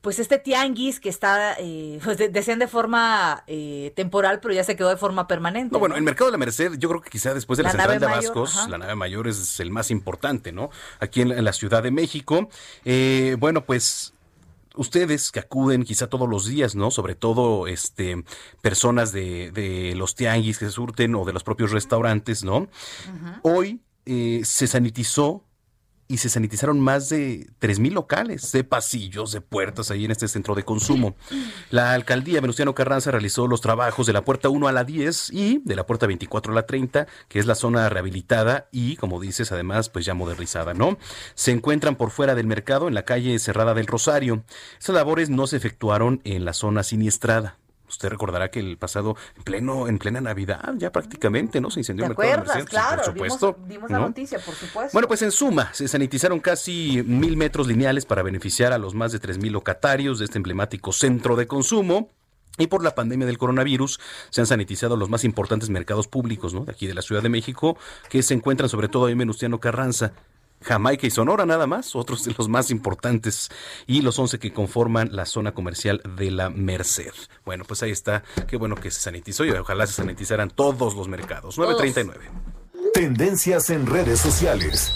pues 0.00 0.18
este 0.18 0.38
tianguis 0.38 1.00
que 1.00 1.08
está, 1.08 1.56
eh, 1.58 2.00
pues 2.02 2.18
decían 2.18 2.58
de 2.58 2.68
forma 2.68 3.44
eh, 3.46 3.92
temporal, 3.94 4.40
pero 4.40 4.54
ya 4.54 4.64
se 4.64 4.76
quedó 4.76 4.88
de 4.88 4.96
forma 4.96 5.26
permanente. 5.26 5.72
No, 5.72 5.78
bueno, 5.78 5.96
el 5.96 6.02
mercado 6.02 6.30
de 6.30 6.32
la 6.32 6.38
Merced, 6.38 6.78
yo 6.78 6.88
creo 6.88 7.00
que 7.02 7.10
quizá 7.10 7.34
después 7.34 7.56
de 7.56 7.64
la, 7.64 7.70
central 7.70 8.00
de 8.00 8.06
Abascos, 8.06 8.68
la 8.68 8.78
nave 8.78 8.94
mayor 8.94 9.28
es 9.28 9.60
el 9.60 9.70
más 9.70 9.90
importante, 9.90 10.52
¿no? 10.52 10.70
Aquí 11.00 11.20
en, 11.20 11.44
la 11.44 11.52
Ciudad 11.52 11.82
de 11.82 11.90
México. 11.90 12.48
Eh, 12.84 13.36
bueno, 13.38 13.64
pues 13.64 14.14
ustedes 14.74 15.30
que 15.32 15.40
acuden 15.40 15.82
quizá 15.84 16.08
todos 16.08 16.28
los 16.28 16.46
días, 16.46 16.74
¿no? 16.74 16.90
Sobre 16.90 17.14
todo 17.14 17.66
este 17.66 18.24
personas 18.62 19.12
de, 19.12 19.50
de 19.50 19.94
los 19.96 20.14
tianguis 20.14 20.58
que 20.58 20.66
se 20.66 20.72
surten 20.72 21.14
o 21.14 21.24
de 21.24 21.32
los 21.32 21.44
propios 21.44 21.72
restaurantes, 21.72 22.44
¿no? 22.44 22.68
Hoy 23.42 23.80
eh, 24.06 24.40
se 24.44 24.66
sanitizó 24.66 25.44
y 26.10 26.18
se 26.18 26.28
sanitizaron 26.28 26.80
más 26.80 27.08
de 27.08 27.46
3.000 27.60 27.92
locales 27.92 28.50
de 28.50 28.64
pasillos, 28.64 29.30
de 29.30 29.40
puertas 29.40 29.92
ahí 29.92 30.04
en 30.04 30.10
este 30.10 30.26
centro 30.26 30.56
de 30.56 30.64
consumo. 30.64 31.14
La 31.70 31.92
alcaldía 31.92 32.40
Venustiano 32.40 32.74
Carranza 32.74 33.12
realizó 33.12 33.46
los 33.46 33.60
trabajos 33.60 34.08
de 34.08 34.12
la 34.12 34.24
puerta 34.24 34.48
1 34.48 34.66
a 34.66 34.72
la 34.72 34.82
10 34.82 35.30
y 35.32 35.62
de 35.64 35.76
la 35.76 35.86
puerta 35.86 36.08
24 36.08 36.52
a 36.52 36.56
la 36.56 36.66
30, 36.66 37.06
que 37.28 37.38
es 37.38 37.46
la 37.46 37.54
zona 37.54 37.88
rehabilitada 37.88 38.68
y, 38.72 38.96
como 38.96 39.20
dices, 39.20 39.52
además, 39.52 39.88
pues 39.88 40.04
ya 40.04 40.14
modernizada, 40.14 40.74
¿no? 40.74 40.98
Se 41.34 41.52
encuentran 41.52 41.94
por 41.94 42.10
fuera 42.10 42.34
del 42.34 42.48
mercado 42.48 42.88
en 42.88 42.94
la 42.94 43.04
calle 43.04 43.38
Cerrada 43.38 43.74
del 43.74 43.86
Rosario. 43.86 44.42
Esas 44.80 44.96
labores 44.96 45.30
no 45.30 45.46
se 45.46 45.58
efectuaron 45.58 46.20
en 46.24 46.44
la 46.44 46.54
zona 46.54 46.82
siniestrada. 46.82 47.56
Usted 47.90 48.08
recordará 48.08 48.50
que 48.50 48.60
el 48.60 48.78
pasado, 48.78 49.16
en 49.36 49.42
pleno, 49.42 49.88
en 49.88 49.98
plena 49.98 50.20
Navidad, 50.20 50.74
ya 50.78 50.90
prácticamente, 50.92 51.60
¿no? 51.60 51.70
Se 51.70 51.80
incendió 51.80 52.06
¿Te 52.06 52.12
el 52.12 52.16
mercado 52.16 52.42
acuerdas? 52.42 52.64
Claro, 52.68 53.02
por 53.02 53.12
supuesto. 53.12 53.56
vimos 53.66 53.90
la 53.90 53.98
¿no? 53.98 54.06
noticia, 54.06 54.38
por 54.38 54.54
supuesto. 54.54 54.92
Bueno, 54.92 55.08
pues 55.08 55.22
en 55.22 55.30
suma, 55.32 55.74
se 55.74 55.88
sanitizaron 55.88 56.40
casi 56.40 57.02
mil 57.04 57.36
metros 57.36 57.66
lineales 57.66 58.06
para 58.06 58.22
beneficiar 58.22 58.72
a 58.72 58.78
los 58.78 58.94
más 58.94 59.12
de 59.12 59.18
tres 59.18 59.38
mil 59.38 59.52
locatarios 59.52 60.18
de 60.18 60.24
este 60.24 60.38
emblemático 60.38 60.92
centro 60.92 61.36
de 61.36 61.46
consumo. 61.46 62.10
Y 62.58 62.66
por 62.66 62.82
la 62.82 62.94
pandemia 62.94 63.26
del 63.26 63.38
coronavirus 63.38 64.00
se 64.28 64.40
han 64.40 64.46
sanitizado 64.46 64.96
los 64.96 65.08
más 65.08 65.24
importantes 65.24 65.70
mercados 65.70 66.08
públicos, 66.08 66.52
¿no? 66.52 66.64
De 66.64 66.72
aquí 66.72 66.86
de 66.86 66.94
la 66.94 67.02
Ciudad 67.02 67.22
de 67.22 67.28
México, 67.28 67.78
que 68.08 68.22
se 68.22 68.34
encuentran 68.34 68.68
sobre 68.68 68.88
todo 68.88 69.08
en 69.08 69.18
Venustiano 69.18 69.60
Carranza. 69.60 70.12
Jamaica 70.62 71.06
y 71.06 71.10
Sonora 71.10 71.46
nada 71.46 71.66
más, 71.66 71.96
otros 71.96 72.24
de 72.24 72.34
los 72.36 72.48
más 72.48 72.70
importantes 72.70 73.48
y 73.86 74.02
los 74.02 74.18
11 74.18 74.38
que 74.38 74.52
conforman 74.52 75.08
la 75.12 75.24
zona 75.26 75.52
comercial 75.52 76.02
de 76.16 76.30
la 76.30 76.50
Merced. 76.50 77.12
Bueno, 77.44 77.64
pues 77.66 77.82
ahí 77.82 77.90
está, 77.90 78.22
qué 78.46 78.56
bueno 78.56 78.74
que 78.76 78.90
se 78.90 79.00
sanitizó 79.00 79.44
y 79.44 79.50
ojalá 79.50 79.86
se 79.86 79.94
sanitizaran 79.94 80.50
todos 80.50 80.94
los 80.94 81.08
mercados. 81.08 81.56
939. 81.58 82.30
Tendencias 82.92 83.70
en 83.70 83.86
redes 83.86 84.20
sociales. 84.20 84.92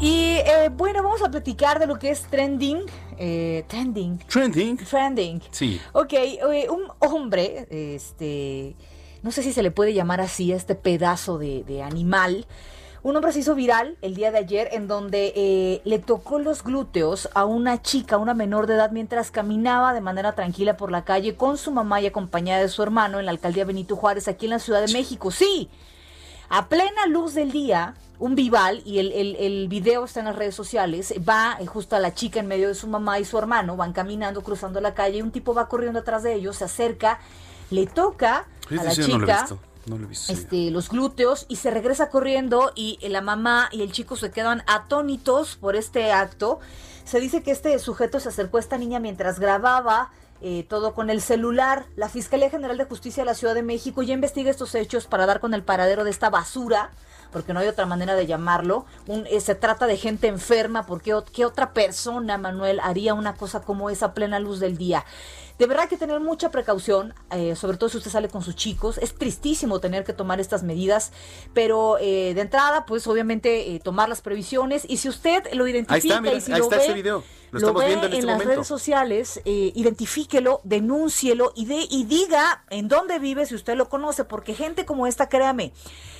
Y 0.00 0.38
eh, 0.38 0.70
bueno, 0.72 1.02
vamos 1.02 1.22
a 1.22 1.30
platicar 1.30 1.78
de 1.78 1.86
lo 1.86 1.98
que 1.98 2.10
es 2.10 2.22
trending. 2.22 2.80
eh, 3.18 3.64
trending. 3.68 4.18
Trending. 4.28 4.76
Trending. 4.78 5.42
Sí. 5.50 5.78
Ok, 5.92 6.12
eh, 6.14 6.66
un 6.70 6.84
hombre, 7.00 7.66
este, 7.70 8.74
no 9.22 9.30
sé 9.30 9.42
si 9.42 9.52
se 9.52 9.62
le 9.62 9.70
puede 9.70 9.94
llamar 9.94 10.20
así 10.20 10.52
a 10.52 10.56
este 10.56 10.74
pedazo 10.74 11.38
de, 11.38 11.82
animal. 11.82 12.46
Un 13.02 13.16
hombre 13.16 13.32
se 13.32 13.40
hizo 13.40 13.54
viral 13.54 13.96
el 14.02 14.14
día 14.14 14.30
de 14.30 14.38
ayer 14.38 14.68
en 14.72 14.86
donde 14.86 15.32
eh, 15.34 15.80
le 15.84 15.98
tocó 15.98 16.38
los 16.38 16.62
glúteos 16.62 17.30
a 17.34 17.46
una 17.46 17.80
chica, 17.80 18.18
una 18.18 18.34
menor 18.34 18.66
de 18.66 18.74
edad, 18.74 18.90
mientras 18.90 19.30
caminaba 19.30 19.94
de 19.94 20.02
manera 20.02 20.32
tranquila 20.32 20.76
por 20.76 20.90
la 20.90 21.04
calle 21.04 21.34
con 21.34 21.56
su 21.56 21.70
mamá 21.70 22.00
y 22.02 22.06
acompañada 22.06 22.60
de 22.60 22.68
su 22.68 22.82
hermano 22.82 23.18
en 23.18 23.24
la 23.24 23.30
alcaldía 23.30 23.64
Benito 23.64 23.96
Juárez, 23.96 24.28
aquí 24.28 24.46
en 24.46 24.50
la 24.50 24.58
Ciudad 24.58 24.84
de 24.84 24.92
México. 24.92 25.30
Sí, 25.30 25.70
a 26.50 26.68
plena 26.68 27.06
luz 27.06 27.32
del 27.32 27.52
día, 27.52 27.94
un 28.18 28.34
vival, 28.34 28.82
y 28.84 28.98
el, 28.98 29.12
el, 29.12 29.36
el 29.36 29.68
video 29.68 30.04
está 30.04 30.20
en 30.20 30.26
las 30.26 30.36
redes 30.36 30.54
sociales, 30.54 31.14
va 31.26 31.56
eh, 31.58 31.66
justo 31.66 31.96
a 31.96 32.00
la 32.00 32.12
chica 32.12 32.40
en 32.40 32.48
medio 32.48 32.68
de 32.68 32.74
su 32.74 32.86
mamá 32.86 33.18
y 33.18 33.24
su 33.24 33.38
hermano, 33.38 33.76
van 33.76 33.92
caminando, 33.92 34.42
cruzando 34.42 34.80
la 34.80 34.92
calle, 34.92 35.18
y 35.18 35.22
un 35.22 35.30
tipo 35.30 35.54
va 35.54 35.68
corriendo 35.68 36.00
atrás 36.00 36.22
de 36.22 36.34
ellos, 36.34 36.56
se 36.56 36.64
acerca, 36.64 37.18
le 37.70 37.86
toca 37.86 38.46
a 38.70 38.84
la 38.84 38.90
sí 38.90 39.02
chica. 39.04 39.16
No 39.86 39.96
lo 39.96 40.04
he 40.04 40.08
visto. 40.08 40.32
este, 40.32 40.70
los 40.70 40.90
glúteos 40.90 41.46
y 41.48 41.56
se 41.56 41.70
regresa 41.70 42.10
corriendo 42.10 42.70
y 42.74 42.98
la 43.08 43.22
mamá 43.22 43.68
y 43.72 43.82
el 43.82 43.90
chico 43.92 44.14
se 44.16 44.30
quedan 44.30 44.62
atónitos 44.66 45.56
por 45.56 45.74
este 45.74 46.12
acto. 46.12 46.60
Se 47.04 47.18
dice 47.18 47.42
que 47.42 47.50
este 47.50 47.76
sujeto 47.78 48.20
se 48.20 48.28
acercó 48.28 48.58
a 48.58 48.60
esta 48.60 48.76
niña 48.78 49.00
mientras 49.00 49.40
grababa 49.40 50.10
eh, 50.42 50.64
todo 50.68 50.94
con 50.94 51.08
el 51.10 51.20
celular. 51.22 51.86
La 51.96 52.08
Fiscalía 52.08 52.50
General 52.50 52.76
de 52.76 52.84
Justicia 52.84 53.22
de 53.22 53.26
la 53.26 53.34
Ciudad 53.34 53.54
de 53.54 53.62
México 53.62 54.02
ya 54.02 54.14
investiga 54.14 54.50
estos 54.50 54.74
hechos 54.74 55.06
para 55.06 55.26
dar 55.26 55.40
con 55.40 55.54
el 55.54 55.62
paradero 55.62 56.04
de 56.04 56.10
esta 56.10 56.30
basura, 56.30 56.90
porque 57.32 57.52
no 57.52 57.60
hay 57.60 57.68
otra 57.68 57.86
manera 57.86 58.14
de 58.14 58.26
llamarlo. 58.26 58.84
Un- 59.06 59.26
eh, 59.30 59.40
se 59.40 59.54
trata 59.54 59.86
de 59.86 59.96
gente 59.96 60.28
enferma, 60.28 60.86
porque 60.86 61.14
¿qué 61.32 61.44
otra 61.44 61.72
persona, 61.72 62.38
Manuel, 62.38 62.80
haría 62.80 63.14
una 63.14 63.34
cosa 63.34 63.60
como 63.62 63.90
esa 63.90 64.06
a 64.06 64.14
plena 64.14 64.38
luz 64.38 64.60
del 64.60 64.76
día? 64.78 65.04
De 65.60 65.66
verdad 65.66 65.82
hay 65.82 65.88
que 65.90 65.98
tener 65.98 66.20
mucha 66.20 66.50
precaución, 66.50 67.12
eh, 67.30 67.54
sobre 67.54 67.76
todo 67.76 67.90
si 67.90 67.98
usted 67.98 68.10
sale 68.10 68.30
con 68.30 68.42
sus 68.42 68.56
chicos. 68.56 68.96
Es 68.96 69.14
tristísimo 69.14 69.78
tener 69.78 70.04
que 70.04 70.14
tomar 70.14 70.40
estas 70.40 70.62
medidas, 70.62 71.12
pero 71.52 71.98
eh, 71.98 72.32
de 72.32 72.40
entrada, 72.40 72.86
pues 72.86 73.06
obviamente 73.06 73.74
eh, 73.74 73.78
tomar 73.78 74.08
las 74.08 74.22
previsiones. 74.22 74.86
Y 74.88 74.96
si 74.96 75.10
usted 75.10 75.52
lo 75.52 75.68
identifica 75.68 76.18
mira, 76.22 76.34
y 76.36 76.40
si 76.40 76.50
ahí 76.50 76.60
lo 76.60 76.64
está 76.64 76.78
ve, 76.78 76.84
ese 76.84 76.94
video. 76.94 77.22
Lo 77.52 77.60
lo 77.60 77.74
ve 77.74 77.86
viendo 77.86 78.06
en 78.06 78.12
este 78.12 78.26
las 78.26 78.34
momento. 78.36 78.52
redes 78.54 78.66
sociales, 78.66 79.40
eh, 79.44 79.72
identifíquelo, 79.74 80.60
denúncielo 80.64 81.52
y, 81.56 81.66
de, 81.66 81.86
y 81.90 82.04
diga 82.04 82.64
en 82.70 82.88
dónde 82.88 83.18
vive 83.18 83.46
si 83.46 83.54
usted 83.54 83.76
lo 83.76 83.88
conoce, 83.88 84.24
porque 84.24 84.54
gente 84.54 84.84
como 84.84 85.06
esta, 85.06 85.28
créame, 85.28 85.72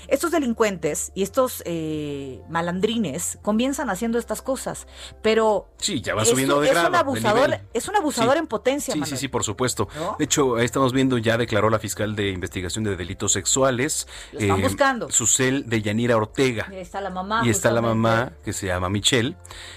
estos 0.09 0.33
delincuentes 0.33 1.13
y 1.15 1.23
estos 1.23 1.63
eh, 1.67 2.41
malandrines 2.49 3.39
comienzan 3.43 3.91
haciendo 3.91 4.19
estas 4.19 4.43
cosas, 4.43 4.89
pero 5.23 5.69
Sí, 5.79 6.01
ya 6.01 6.15
va 6.17 6.25
subiendo 6.25 6.61
de 6.61 6.67
es 6.67 6.73
grado. 6.73 6.89
un 6.89 6.93
de 6.93 6.99
abusador, 6.99 7.61
es 7.73 7.87
un 7.89 7.97
abusador 7.97 8.33
Sí. 8.35 8.39
en 8.41 8.47
potencia, 8.49 8.93
Sí, 8.93 8.99
sí, 8.99 9.01
Manuel. 9.01 9.19
sí, 9.19 9.29
por 9.29 9.45
supuesto. 9.45 9.89
¿No? 9.95 10.17
De 10.19 10.25
hecho, 10.25 10.57
ahí 10.57 10.65
estamos 10.65 10.93
viendo, 10.93 11.17
ya 11.19 11.37
declaró 11.39 11.71
la 11.71 11.79
fiscal 11.79 12.17
de 12.17 12.31
investigación 12.31 12.83
de 12.85 12.97
delitos 12.97 13.33
sexuales. 13.33 14.09
eh, 14.33 14.35
Lo 14.35 14.41
están 14.41 14.63
buscando. 14.63 15.11
Susel 15.11 15.69
de 15.69 15.81
Yanira 15.83 16.17
Ortega. 16.17 16.67
Ahí 16.69 16.79
está 16.81 17.01
la 17.01 17.11
mamá. 17.11 17.43
y 17.45 17.51
está 17.51 17.71
la 17.71 17.81
mamá 17.81 18.33
que 18.45 18.53
se 18.53 18.67
llama 18.67 18.89
Michelle. 18.89 19.37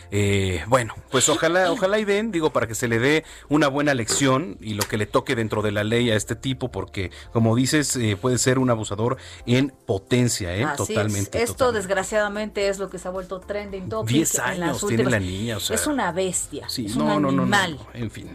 Eh, 0.10 0.64
bueno, 0.68 0.96
pues 1.12 1.28
ojalá, 1.30 1.43
ojalá 1.72 2.00
y 2.00 2.06
den, 2.06 2.32
digo, 2.32 2.52
para 2.52 2.68
que 2.68 2.76
se 2.76 2.88
le 2.88 3.00
dé 3.00 3.24
una 3.50 3.68
buena 3.68 3.94
lección 3.94 4.58
y 4.62 4.74
lo 4.74 4.84
que 4.84 4.98
le 4.98 5.06
toque 5.06 5.36
dentro 5.36 5.62
de 5.62 5.72
la 5.72 5.84
ley 5.84 6.10
a 6.12 6.16
este 6.16 6.36
tipo, 6.36 6.72
porque 6.72 7.12
como 7.32 7.56
dices, 7.56 7.96
eh, 7.96 8.18
puede 8.20 8.38
ser 8.38 8.60
un 8.60 8.70
abusador 8.70 9.18
en 9.46 9.74
potencia, 9.86 10.56
¿eh? 10.56 10.64
Así 10.64 10.72
es. 10.84 10.88
totalmente. 10.88 11.38
Esto 11.42 11.54
totalmente. 11.54 11.78
desgraciadamente 11.80 12.68
es 12.68 12.80
lo 12.80 12.90
que 12.90 13.00
se 13.00 13.08
ha 13.08 13.12
vuelto 13.12 13.40
trending 13.40 13.90
topic 13.90 14.16
10 14.16 14.34
en 14.36 14.40
las 14.40 14.50
años 14.50 14.86
tiene 14.88 15.10
la 15.10 15.20
niña, 15.20 15.58
o 15.58 15.60
sea. 15.60 15.76
es 15.76 15.88
una 15.88 16.12
bestia, 16.12 16.68
Sí, 16.70 16.86
es 16.86 16.96
no, 16.96 17.04
un 17.06 17.10
no, 17.10 17.20
no, 17.20 17.32
no, 17.32 17.42
animal. 17.44 17.78
no, 17.94 18.00
En 18.00 18.12
fin, 18.12 18.30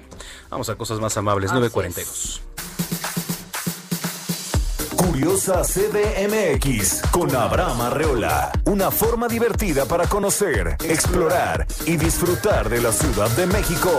vamos 0.51 0.69
a 0.69 0.77
cosas 0.77 1.01
más 1.01 1.17
amables. 1.17 1.51
Así 1.51 1.59
942. 1.61 2.43
Curiosa 4.99 5.63
CDMX 5.63 7.03
con 7.13 7.35
Abraham 7.35 7.83
Arreola. 7.83 8.51
Una 8.65 8.91
forma 8.91 9.29
divertida 9.29 9.85
para 9.85 10.09
conocer, 10.09 10.77
explorar 10.85 11.69
y 11.87 11.97
disfrutar 11.97 12.69
de 12.69 12.83
la 12.83 12.91
Ciudad 12.91 13.31
de 13.37 13.47
México. 13.47 13.91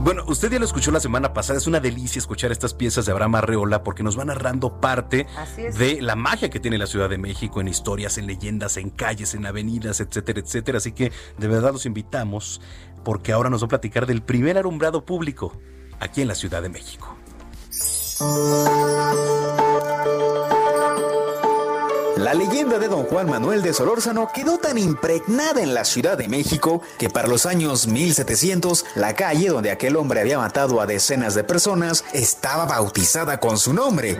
Bueno, 0.00 0.24
usted 0.26 0.50
ya 0.50 0.58
lo 0.58 0.64
escuchó 0.64 0.90
la 0.90 1.00
semana 1.00 1.34
pasada, 1.34 1.58
es 1.58 1.66
una 1.66 1.80
delicia 1.80 2.18
escuchar 2.18 2.50
estas 2.50 2.72
piezas 2.72 3.04
de 3.04 3.12
Abraham 3.12 3.34
Arreola 3.34 3.82
porque 3.82 4.02
nos 4.02 4.18
va 4.18 4.24
narrando 4.24 4.80
parte 4.80 5.26
de 5.78 6.00
la 6.00 6.16
magia 6.16 6.48
que 6.48 6.58
tiene 6.58 6.78
la 6.78 6.86
Ciudad 6.86 7.10
de 7.10 7.18
México 7.18 7.60
en 7.60 7.68
historias, 7.68 8.16
en 8.16 8.26
leyendas, 8.26 8.78
en 8.78 8.88
calles, 8.88 9.34
en 9.34 9.44
avenidas, 9.44 10.00
etcétera, 10.00 10.40
etcétera. 10.40 10.78
Así 10.78 10.92
que 10.92 11.12
de 11.36 11.48
verdad 11.48 11.72
los 11.72 11.84
invitamos 11.84 12.62
porque 13.04 13.32
ahora 13.32 13.50
nos 13.50 13.62
va 13.62 13.66
a 13.66 13.68
platicar 13.68 14.06
del 14.06 14.22
primer 14.22 14.56
alumbrado 14.56 15.04
público 15.04 15.52
aquí 16.00 16.22
en 16.22 16.28
la 16.28 16.34
Ciudad 16.34 16.62
de 16.62 16.70
México. 16.70 17.15
La 22.16 22.32
leyenda 22.32 22.78
de 22.78 22.88
don 22.88 23.04
Juan 23.04 23.28
Manuel 23.28 23.60
de 23.60 23.74
Solórzano 23.74 24.30
quedó 24.32 24.56
tan 24.56 24.78
impregnada 24.78 25.60
en 25.60 25.74
la 25.74 25.84
Ciudad 25.84 26.16
de 26.16 26.26
México 26.26 26.80
que 26.98 27.10
para 27.10 27.28
los 27.28 27.44
años 27.44 27.86
1700 27.86 28.86
la 28.94 29.14
calle 29.14 29.48
donde 29.48 29.70
aquel 29.70 29.96
hombre 29.96 30.20
había 30.20 30.38
matado 30.38 30.80
a 30.80 30.86
decenas 30.86 31.34
de 31.34 31.44
personas 31.44 32.04
estaba 32.14 32.64
bautizada 32.64 33.38
con 33.38 33.58
su 33.58 33.74
nombre. 33.74 34.18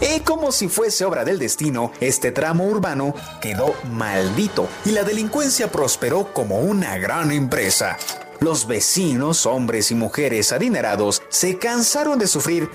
Y 0.00 0.20
como 0.20 0.50
si 0.50 0.68
fuese 0.68 1.04
obra 1.04 1.26
del 1.26 1.38
destino, 1.38 1.92
este 2.00 2.32
tramo 2.32 2.64
urbano 2.64 3.14
quedó 3.42 3.74
maldito 3.90 4.68
y 4.86 4.92
la 4.92 5.04
delincuencia 5.04 5.70
prosperó 5.70 6.32
como 6.32 6.60
una 6.60 6.96
gran 6.96 7.30
empresa. 7.30 7.98
Los 8.40 8.66
vecinos, 8.66 9.44
hombres 9.44 9.90
y 9.90 9.94
mujeres 9.94 10.50
adinerados, 10.50 11.22
se 11.28 11.58
cansaron 11.58 12.18
de 12.18 12.26
sufrir 12.26 12.70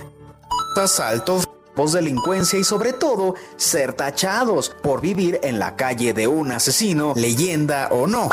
asaltos, 0.77 1.47
robos, 1.75 1.93
delincuencia 1.93 2.57
y 2.59 2.63
sobre 2.63 2.93
todo 2.93 3.35
ser 3.55 3.93
tachados 3.93 4.69
por 4.81 5.01
vivir 5.01 5.39
en 5.43 5.59
la 5.59 5.75
calle 5.75 6.13
de 6.13 6.27
un 6.27 6.51
asesino, 6.51 7.13
leyenda 7.15 7.89
o 7.91 8.07
no. 8.07 8.29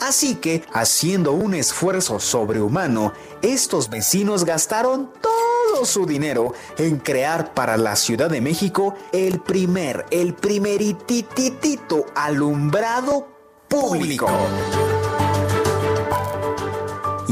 Así 0.00 0.36
que, 0.36 0.62
haciendo 0.72 1.32
un 1.32 1.54
esfuerzo 1.54 2.20
sobrehumano, 2.20 3.12
estos 3.42 3.90
vecinos 3.90 4.44
gastaron 4.44 5.10
todo 5.20 5.84
su 5.84 6.06
dinero 6.06 6.54
en 6.78 6.98
crear 6.98 7.52
para 7.52 7.76
la 7.76 7.96
Ciudad 7.96 8.30
de 8.30 8.40
México 8.40 8.94
el 9.12 9.40
primer, 9.40 10.06
el 10.10 10.34
primerititito 10.34 12.06
alumbrado 12.14 13.26
público. 13.68 14.28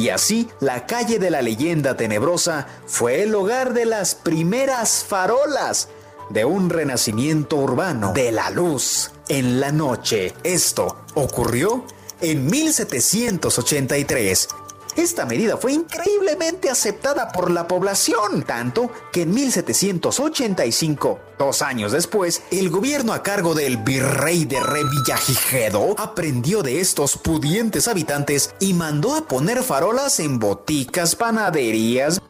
Y 0.06 0.10
así, 0.10 0.48
la 0.60 0.86
calle 0.86 1.18
de 1.18 1.30
la 1.30 1.42
leyenda 1.42 1.96
tenebrosa 1.96 2.68
fue 2.86 3.24
el 3.24 3.34
hogar 3.34 3.74
de 3.74 3.86
las 3.86 4.14
primeras 4.14 5.02
farolas 5.02 5.88
de 6.30 6.44
un 6.44 6.70
renacimiento 6.70 7.56
urbano 7.56 8.12
de 8.12 8.30
la 8.30 8.50
luz 8.50 9.10
en 9.28 9.58
la 9.58 9.72
noche. 9.72 10.32
Esto 10.44 10.98
ocurrió 11.14 11.84
en 12.20 12.46
1783 12.46 14.48
esta 14.96 15.26
medida 15.26 15.56
fue 15.56 15.72
increíblemente 15.72 16.70
aceptada 16.70 17.32
por 17.32 17.50
la 17.50 17.68
población, 17.68 18.42
tanto 18.42 18.90
que 19.12 19.22
en 19.22 19.34
1785, 19.34 21.18
dos 21.38 21.62
años 21.62 21.92
después, 21.92 22.42
el 22.50 22.70
gobierno 22.70 23.12
a 23.12 23.22
cargo 23.22 23.54
del 23.54 23.76
virrey 23.76 24.44
de 24.44 24.60
Revillagigedo 24.60 25.94
aprendió 25.98 26.62
de 26.62 26.80
estos 26.80 27.16
pudientes 27.16 27.88
habitantes 27.88 28.54
y 28.58 28.74
mandó 28.74 29.14
a 29.14 29.28
poner 29.28 29.62
farolas 29.62 30.20
en 30.20 30.38
boticas, 30.38 31.14
panaderías, 31.14 32.20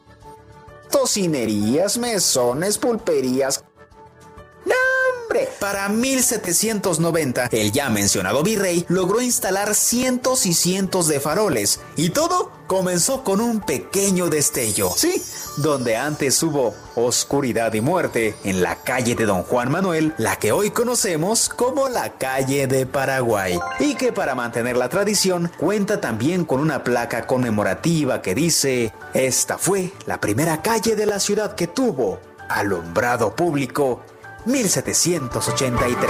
tocinerías, 0.90 1.98
mesones, 1.98 2.78
pulperías, 2.78 3.64
para 5.60 5.88
1790, 5.88 7.48
el 7.52 7.72
ya 7.72 7.90
mencionado 7.90 8.42
virrey 8.42 8.84
logró 8.88 9.20
instalar 9.20 9.74
cientos 9.74 10.46
y 10.46 10.54
cientos 10.54 11.08
de 11.08 11.20
faroles, 11.20 11.80
y 11.96 12.10
todo 12.10 12.52
comenzó 12.66 13.22
con 13.24 13.40
un 13.40 13.60
pequeño 13.60 14.28
destello. 14.28 14.90
Sí, 14.96 15.22
donde 15.56 15.96
antes 15.96 16.42
hubo 16.42 16.74
oscuridad 16.94 17.72
y 17.74 17.80
muerte, 17.80 18.36
en 18.44 18.62
la 18.62 18.76
calle 18.76 19.14
de 19.14 19.26
Don 19.26 19.42
Juan 19.42 19.70
Manuel, 19.70 20.14
la 20.18 20.36
que 20.36 20.52
hoy 20.52 20.70
conocemos 20.70 21.48
como 21.48 21.88
la 21.88 22.14
calle 22.14 22.66
de 22.66 22.86
Paraguay, 22.86 23.58
y 23.78 23.94
que 23.94 24.12
para 24.12 24.34
mantener 24.34 24.76
la 24.76 24.88
tradición 24.88 25.50
cuenta 25.58 26.00
también 26.00 26.44
con 26.44 26.60
una 26.60 26.84
placa 26.84 27.26
conmemorativa 27.26 28.22
que 28.22 28.34
dice, 28.34 28.92
esta 29.14 29.58
fue 29.58 29.92
la 30.06 30.20
primera 30.20 30.62
calle 30.62 30.96
de 30.96 31.06
la 31.06 31.20
ciudad 31.20 31.54
que 31.54 31.66
tuvo 31.66 32.20
alumbrado 32.48 33.34
público 33.34 34.02
1783. 34.46 36.06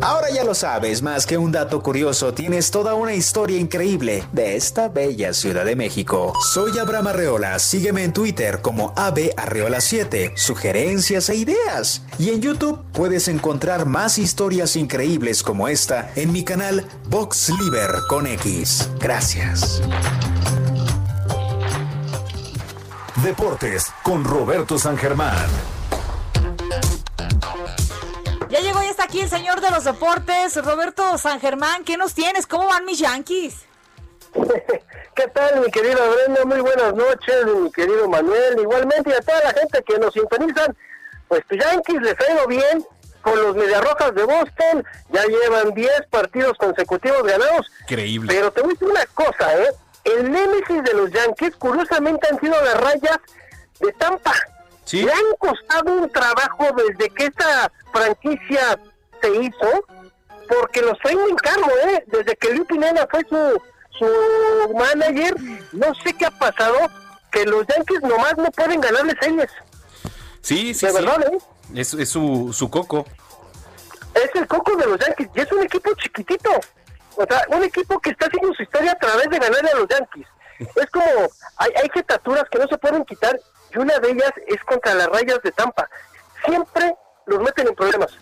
Ahora 0.00 0.30
ya 0.30 0.42
lo 0.42 0.54
sabes, 0.54 1.02
más 1.02 1.26
que 1.26 1.36
un 1.36 1.52
dato 1.52 1.82
curioso, 1.82 2.32
tienes 2.32 2.70
toda 2.70 2.94
una 2.94 3.12
historia 3.14 3.58
increíble 3.58 4.24
de 4.32 4.56
esta 4.56 4.88
bella 4.88 5.34
Ciudad 5.34 5.66
de 5.66 5.76
México. 5.76 6.32
Soy 6.52 6.78
Abraham 6.78 7.08
Arreola, 7.08 7.58
sígueme 7.58 8.04
en 8.04 8.14
Twitter 8.14 8.62
como 8.62 8.94
Arreola7, 8.94 10.34
sugerencias 10.34 11.28
e 11.28 11.36
ideas. 11.36 12.02
Y 12.18 12.30
en 12.30 12.40
YouTube 12.40 12.82
puedes 12.92 13.28
encontrar 13.28 13.84
más 13.84 14.18
historias 14.18 14.76
increíbles 14.76 15.42
como 15.42 15.68
esta 15.68 16.10
en 16.16 16.32
mi 16.32 16.42
canal 16.42 16.86
Box 17.10 17.50
Liver 17.60 17.90
con 18.08 18.26
X. 18.26 18.88
Gracias. 19.00 19.82
Deportes 23.22 23.92
con 24.04 24.22
Roberto 24.22 24.78
San 24.78 24.96
Germán. 24.96 25.48
Ya 28.48 28.60
llegó 28.60 28.80
y 28.82 28.86
está 28.86 29.04
aquí 29.04 29.20
el 29.20 29.28
señor 29.28 29.60
de 29.60 29.70
los 29.70 29.82
deportes, 29.84 30.54
Roberto 30.64 31.18
San 31.18 31.40
Germán. 31.40 31.82
¿Qué 31.84 31.96
nos 31.96 32.14
tienes? 32.14 32.46
¿Cómo 32.46 32.68
van 32.68 32.84
mis 32.84 33.00
Yankees? 33.00 33.66
¿Qué 35.16 35.26
tal, 35.34 35.60
mi 35.60 35.70
querida 35.72 35.96
Brenda? 36.08 36.44
Muy 36.44 36.60
buenas 36.60 36.94
noches, 36.94 37.46
mi 37.46 37.72
querido 37.72 38.08
Manuel. 38.08 38.60
Igualmente, 38.60 39.10
y 39.10 39.12
a 39.12 39.20
toda 39.20 39.40
la 39.42 39.52
gente 39.52 39.82
que 39.82 39.98
nos 39.98 40.14
sintonizan, 40.14 40.76
pues 41.26 41.42
tu 41.48 41.56
Yankees 41.56 42.00
les 42.00 42.20
ha 42.20 42.32
ido 42.32 42.46
bien 42.46 42.86
con 43.22 43.42
los 43.42 43.56
Mediarrojas 43.56 44.14
de 44.14 44.22
Boston. 44.22 44.84
Ya 45.10 45.24
llevan 45.24 45.74
10 45.74 45.90
partidos 46.08 46.56
consecutivos 46.56 47.24
ganados. 47.24 47.66
Increíble. 47.82 48.32
Pero 48.32 48.52
te 48.52 48.60
voy 48.60 48.70
a 48.70 48.72
decir 48.74 48.88
una 48.88 49.06
cosa, 49.06 49.60
¿eh? 49.60 49.70
El 50.16 50.30
némesis 50.30 50.82
de 50.84 50.94
los 50.94 51.10
Yankees, 51.10 51.56
curiosamente, 51.56 52.28
han 52.30 52.40
sido 52.40 52.54
las 52.62 52.80
rayas 52.80 53.18
de 53.80 53.92
Tampa. 53.92 54.32
¿Sí? 54.84 55.02
Le 55.02 55.12
han 55.12 55.34
costado 55.38 55.92
un 55.92 56.10
trabajo 56.10 56.66
desde 56.76 57.10
que 57.10 57.26
esta 57.26 57.70
franquicia 57.92 58.78
se 59.20 59.30
hizo, 59.36 59.84
porque 60.48 60.80
los 60.80 60.98
traen 61.00 61.18
en 61.28 61.36
cargo, 61.36 61.70
¿eh? 61.86 62.04
Desde 62.06 62.36
que 62.36 62.54
Liu 62.54 62.64
Pineda 62.64 63.06
fue 63.10 63.20
su, 63.28 63.62
su 63.98 64.74
manager, 64.74 65.34
no 65.72 65.94
sé 66.02 66.14
qué 66.14 66.26
ha 66.26 66.30
pasado, 66.30 66.78
que 67.30 67.44
los 67.44 67.66
Yankees 67.66 68.00
nomás 68.00 68.36
no 68.38 68.50
pueden 68.52 68.80
ganarle 68.80 69.14
series. 69.20 69.50
Sí, 70.40 70.72
sí, 70.72 70.86
De 70.86 70.92
sí. 70.92 70.98
verdad, 70.98 71.22
¿eh? 71.32 71.38
Es, 71.74 71.92
es 71.92 72.08
su, 72.08 72.50
su 72.54 72.70
coco. 72.70 73.04
Es 74.14 74.30
el 74.34 74.46
coco 74.46 74.74
de 74.76 74.86
los 74.86 74.98
Yankees, 74.98 75.28
y 75.34 75.40
es 75.40 75.52
un 75.52 75.62
equipo 75.62 75.90
chiquitito. 75.96 76.50
O 77.18 77.26
sea, 77.28 77.44
un 77.48 77.64
equipo 77.64 77.98
que 77.98 78.10
está 78.10 78.26
haciendo 78.26 78.54
su 78.54 78.62
historia 78.62 78.92
a 78.92 78.98
través 78.98 79.28
de 79.28 79.38
ganarle 79.38 79.70
a 79.70 79.78
los 79.78 79.88
Yankees. 79.88 80.26
Es 80.60 80.86
como, 80.90 81.04
hay, 81.56 81.70
hay 81.82 81.88
jetaturas 81.92 82.44
que 82.48 82.58
no 82.58 82.68
se 82.68 82.78
pueden 82.78 83.04
quitar, 83.04 83.38
y 83.74 83.78
una 83.78 83.98
de 83.98 84.10
ellas 84.10 84.32
es 84.46 84.62
contra 84.64 84.94
las 84.94 85.08
rayas 85.08 85.42
de 85.42 85.50
Tampa. 85.50 85.88
Siempre 86.44 86.94
los 87.26 87.40
meten 87.40 87.66
en 87.66 87.74
problemas. 87.74 88.12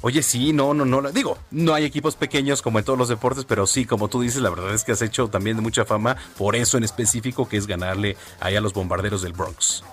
Oye, 0.00 0.22
sí, 0.22 0.54
no, 0.54 0.72
no, 0.72 0.86
no. 0.86 1.02
Digo, 1.12 1.36
no 1.50 1.74
hay 1.74 1.84
equipos 1.84 2.16
pequeños 2.16 2.62
como 2.62 2.78
en 2.78 2.86
todos 2.86 2.98
los 2.98 3.08
deportes, 3.08 3.44
pero 3.44 3.66
sí, 3.66 3.84
como 3.84 4.08
tú 4.08 4.22
dices, 4.22 4.40
la 4.40 4.50
verdad 4.50 4.72
es 4.74 4.84
que 4.84 4.92
has 4.92 5.02
hecho 5.02 5.28
también 5.28 5.60
mucha 5.62 5.84
fama 5.84 6.16
por 6.38 6.56
eso 6.56 6.78
en 6.78 6.84
específico, 6.84 7.48
que 7.48 7.58
es 7.58 7.66
ganarle 7.66 8.16
ahí 8.40 8.56
a 8.56 8.62
los 8.62 8.72
bombarderos 8.72 9.20
del 9.20 9.34
Bronx. 9.34 9.84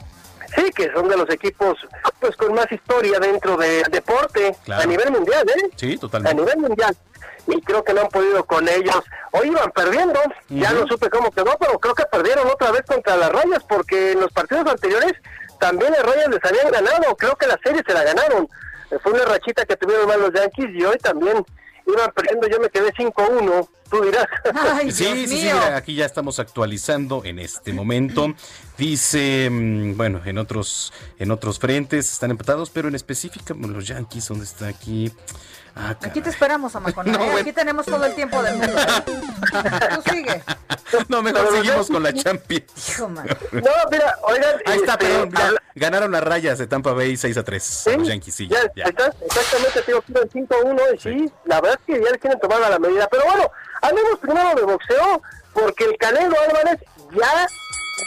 Sí, 0.56 0.70
que 0.76 0.92
son 0.94 1.08
de 1.10 1.18
los 1.18 1.30
equipos 1.30 1.78
pues 2.20 2.36
con 2.38 2.54
más 2.54 2.72
historia 2.72 3.20
dentro 3.20 3.58
del 3.58 3.84
deporte 3.84 4.56
Claro. 4.66 4.84
a 4.84 4.86
nivel 4.86 5.12
mundial, 5.12 5.48
¿eh? 5.50 5.70
Sí, 5.76 5.94
A 5.96 6.00
totalmente. 6.00 6.42
nivel 6.42 6.58
mundial. 6.58 6.96
Y 7.48 7.62
creo 7.62 7.84
que 7.84 7.94
no 7.94 8.02
han 8.02 8.08
podido 8.10 8.46
con 8.46 8.68
ellos. 8.70 9.02
Hoy 9.32 9.48
iban 9.48 9.70
perdiendo, 9.72 10.20
ya 10.50 10.72
no 10.72 10.88
supe 10.88 11.10
cómo 11.10 11.30
quedó, 11.32 11.58
pero 11.60 11.78
creo 11.80 11.94
que 11.96 12.06
perdieron 12.06 12.48
otra 12.48 12.72
vez 12.72 12.84
contra 12.88 13.18
las 13.18 13.32
rayas, 13.32 13.64
porque 13.68 14.12
en 14.14 14.22
los 14.22 14.32
partidos 14.32 14.66
anteriores 14.68 15.14
también 15.60 15.92
las 15.92 16.04
rayas 16.04 16.30
les 16.30 16.40
habían 16.46 16.72
ganado. 16.72 17.16
Creo 17.18 17.36
que 17.36 17.48
la 17.48 17.60
serie 17.64 17.82
se 17.86 17.94
la 17.94 18.04
ganaron. 18.04 18.48
Fue 19.02 19.12
una 19.12 19.26
rachita 19.26 19.66
que 19.66 19.76
tuvieron 19.76 20.08
mal 20.08 20.22
los 20.22 20.32
Yankees 20.34 20.70
y 20.74 20.86
hoy 20.86 20.98
también 21.00 21.44
iban 21.88 22.12
perdiendo. 22.12 22.48
Yo 22.48 22.60
me 22.60 22.70
quedé 22.70 22.94
5-1, 22.94 23.68
tú 23.94 24.04
dirás. 24.04 24.26
Ay, 24.54 24.92
Sí, 24.92 25.04
Dios 25.06 25.18
sí, 25.18 25.28
sí, 25.28 25.44
mío. 25.46 25.56
aquí 25.76 25.96
ya 25.96 26.06
estamos 26.06 26.40
actualizando 26.40 27.24
en 27.26 27.40
este 27.40 27.74
momento. 27.74 28.34
Dice, 28.78 29.50
mm, 29.52 29.96
bueno, 29.98 30.22
en 30.26 30.38
otros, 30.38 30.92
en 31.20 31.32
otros 31.32 31.60
frentes 31.60 32.12
están 32.12 32.32
empatados, 32.32 32.70
pero 32.70 32.88
en 32.88 32.96
específico 32.96 33.54
bueno, 33.56 33.76
los 33.76 33.88
Yankees, 33.88 34.28
¿dónde 34.28 34.46
está 34.46 34.68
aquí? 34.68 35.12
Ah, 35.76 35.96
Aquí 36.04 36.22
te 36.22 36.30
esperamos, 36.30 36.76
Amacona. 36.76 37.12
No, 37.18 37.20
¿eh? 37.24 37.26
bueno. 37.26 37.38
Aquí 37.40 37.52
tenemos 37.52 37.86
todo 37.86 38.04
el 38.06 38.14
tiempo 38.16 38.42
del 38.44 38.58
mundo. 38.58 38.74
¿eh? 38.78 39.96
Tú 39.96 40.12
sigue. 40.12 40.44
no, 41.10 41.22
mejor 41.22 41.52
seguimos 41.52 41.88
con 41.88 42.04
la 42.04 42.14
Champions. 42.14 42.90
Hijo, 42.90 43.10
man. 43.10 43.28
No, 43.52 43.72
mira, 43.92 44.18
oigan. 44.24 44.56
Ahí 44.66 44.78
está, 44.78 44.94
este, 44.94 45.06
perdón, 45.06 45.32
ya, 45.32 45.48
habla- 45.48 45.62
ganaron 45.76 46.12
las 46.12 46.24
rayas 46.24 46.58
de 46.60 46.68
Tampa 46.68 46.94
Bay 46.94 47.16
6 47.18 47.38
a 47.38 47.44
3 47.44 47.88
a 47.88 47.98
los 47.98 48.08
Yankees, 48.08 48.36
sí, 48.36 48.48
ya, 48.48 48.62
ya. 48.76 48.86
ahí 48.86 48.90
está, 48.90 49.14
exactamente, 49.26 49.82
te 49.82 49.92
digo 49.92 50.02
que 50.02 50.12
iban 50.12 50.30
5-1 50.30 50.82
y 50.96 51.00
sí, 51.00 51.32
la 51.46 51.62
verdad 51.62 51.80
es 51.80 51.96
que 51.96 52.04
ya 52.04 52.12
le 52.12 52.20
quieren 52.20 52.40
tomar 52.40 52.64
a 52.64 52.70
la 52.70 52.80
medida. 52.80 53.08
Pero 53.10 53.24
bueno, 53.26 53.50
hablemos 53.82 54.20
primero 54.20 54.56
de 54.56 54.62
boxeo, 54.64 55.22
porque 55.54 55.86
el 55.86 55.98
Canelo 55.98 56.36
Álvarez 56.48 56.80
ya, 57.12 57.48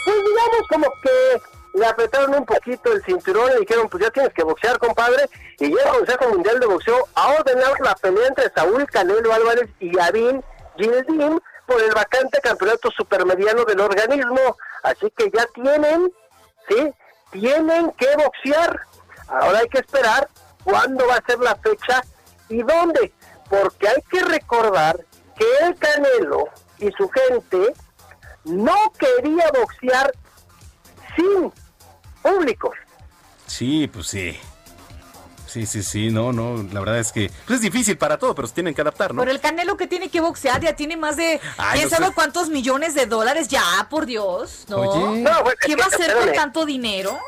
pues 0.04 0.16
digamos 0.16 0.68
como 0.68 0.86
que 1.02 1.40
le 1.78 1.86
apretaron 1.86 2.34
un 2.34 2.46
poquito 2.46 2.92
el 2.92 3.04
cinturón 3.04 3.50
y 3.56 3.60
dijeron, 3.60 3.88
pues 3.88 4.02
ya 4.02 4.10
tienes 4.10 4.32
que 4.32 4.42
boxear, 4.42 4.78
compadre. 4.78 5.28
Y 5.58 5.68
ya 5.74 5.82
el 5.82 5.88
Consejo 5.98 6.28
Mundial 6.30 6.58
de 6.58 6.66
Boxeo 6.66 7.06
ha 7.14 7.28
ordenado 7.34 7.74
la 7.84 7.94
pelea 7.94 8.28
entre 8.28 8.50
Saúl 8.54 8.86
Canelo 8.86 9.32
Álvarez 9.32 9.68
y 9.78 9.90
Gavin 9.90 10.42
Gildim 10.78 11.38
por 11.66 11.82
el 11.82 11.92
vacante 11.92 12.40
campeonato 12.40 12.90
supermediano 12.90 13.64
del 13.64 13.80
organismo. 13.80 14.56
Así 14.82 15.10
que 15.16 15.30
ya 15.30 15.46
tienen, 15.54 16.12
¿sí? 16.68 16.92
Tienen 17.30 17.92
que 17.92 18.08
boxear. 18.16 18.80
Ahora 19.28 19.58
hay 19.58 19.68
que 19.68 19.80
esperar 19.80 20.28
cuándo 20.64 21.06
va 21.06 21.16
a 21.16 21.26
ser 21.26 21.38
la 21.40 21.56
fecha 21.56 22.02
y 22.48 22.62
dónde. 22.62 23.12
Porque 23.48 23.88
hay 23.88 24.02
que 24.10 24.20
recordar 24.20 25.04
que 25.36 25.44
el 25.62 25.76
Canelo 25.76 26.48
y 26.78 26.90
su 26.92 27.08
gente 27.08 27.74
no 28.44 28.76
quería 28.98 29.50
boxear 29.52 30.12
sin 31.16 31.52
público. 32.22 32.72
Sí, 33.46 33.88
pues 33.88 34.06
sí. 34.08 34.38
Sí, 35.56 35.64
sí, 35.64 35.82
sí, 35.82 36.10
no, 36.10 36.34
no, 36.34 36.62
la 36.70 36.80
verdad 36.80 36.98
es 36.98 37.12
que 37.12 37.30
pues 37.46 37.56
es 37.56 37.60
difícil 37.62 37.96
para 37.96 38.18
todo, 38.18 38.34
pero 38.34 38.46
se 38.46 38.52
tienen 38.52 38.74
que 38.74 38.82
adaptar, 38.82 39.14
¿no? 39.14 39.22
Pero 39.22 39.32
el 39.32 39.40
Canelo 39.40 39.78
que 39.78 39.86
tiene 39.86 40.10
que 40.10 40.20
boxear 40.20 40.60
ya 40.60 40.76
tiene 40.76 40.98
más 40.98 41.16
de 41.16 41.40
Ay, 41.56 41.78
quién 41.78 41.84
no 41.84 41.96
sabe 41.96 42.06
sé. 42.08 42.12
cuántos 42.14 42.50
millones 42.50 42.94
de 42.94 43.06
dólares 43.06 43.48
ya, 43.48 43.62
por 43.88 44.04
Dios, 44.04 44.66
¿no? 44.68 44.76
Oye. 44.76 45.22
No, 45.22 45.42
bueno, 45.44 45.56
¿Qué 45.62 45.74
va 45.74 45.84
a 45.84 45.86
hacer 45.86 46.12
con 46.14 46.30
tanto 46.34 46.66
dinero? 46.66 47.18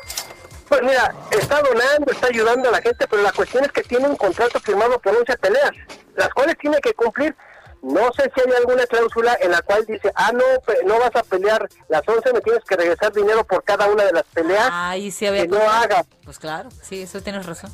Pues 0.67 0.83
mira, 0.83 1.11
está 1.31 1.59
donando, 1.63 2.11
está 2.11 2.27
ayudando 2.27 2.69
a 2.69 2.73
la 2.73 2.81
gente, 2.83 3.07
pero 3.09 3.23
la 3.23 3.31
cuestión 3.31 3.65
es 3.65 3.71
que 3.71 3.81
tiene 3.81 4.07
un 4.07 4.15
contrato 4.15 4.59
firmado 4.59 4.99
por 5.01 5.15
11 5.17 5.35
peleas, 5.37 5.71
las 6.15 6.29
cuales 6.29 6.55
tiene 6.59 6.77
que 6.81 6.93
cumplir. 6.93 7.35
No 7.81 8.11
sé 8.15 8.29
si 8.35 8.41
hay 8.47 8.53
alguna 8.57 8.85
cláusula 8.85 9.37
en 9.41 9.49
la 9.51 9.61
cual 9.63 9.85
dice, 9.87 10.11
ah, 10.13 10.31
no, 10.33 10.43
no 10.85 10.99
vas 10.99 11.15
a 11.15 11.23
pelear 11.23 11.67
las 11.87 12.03
11, 12.07 12.31
me 12.33 12.41
tienes 12.41 12.63
que 12.65 12.75
regresar 12.75 13.11
dinero 13.11 13.43
por 13.45 13.63
cada 13.63 13.87
una 13.87 14.03
de 14.03 14.11
las 14.11 14.25
peleas 14.25 14.67
Ay, 14.69 15.09
sí 15.09 15.25
había 15.25 15.43
que 15.43 15.47
no 15.47 15.57
cosas- 15.59 15.83
haga. 15.85 16.05
Pues 16.25 16.37
claro, 16.37 16.69
sí, 16.83 17.01
eso 17.01 17.21
tienes 17.21 17.45
razón. 17.47 17.71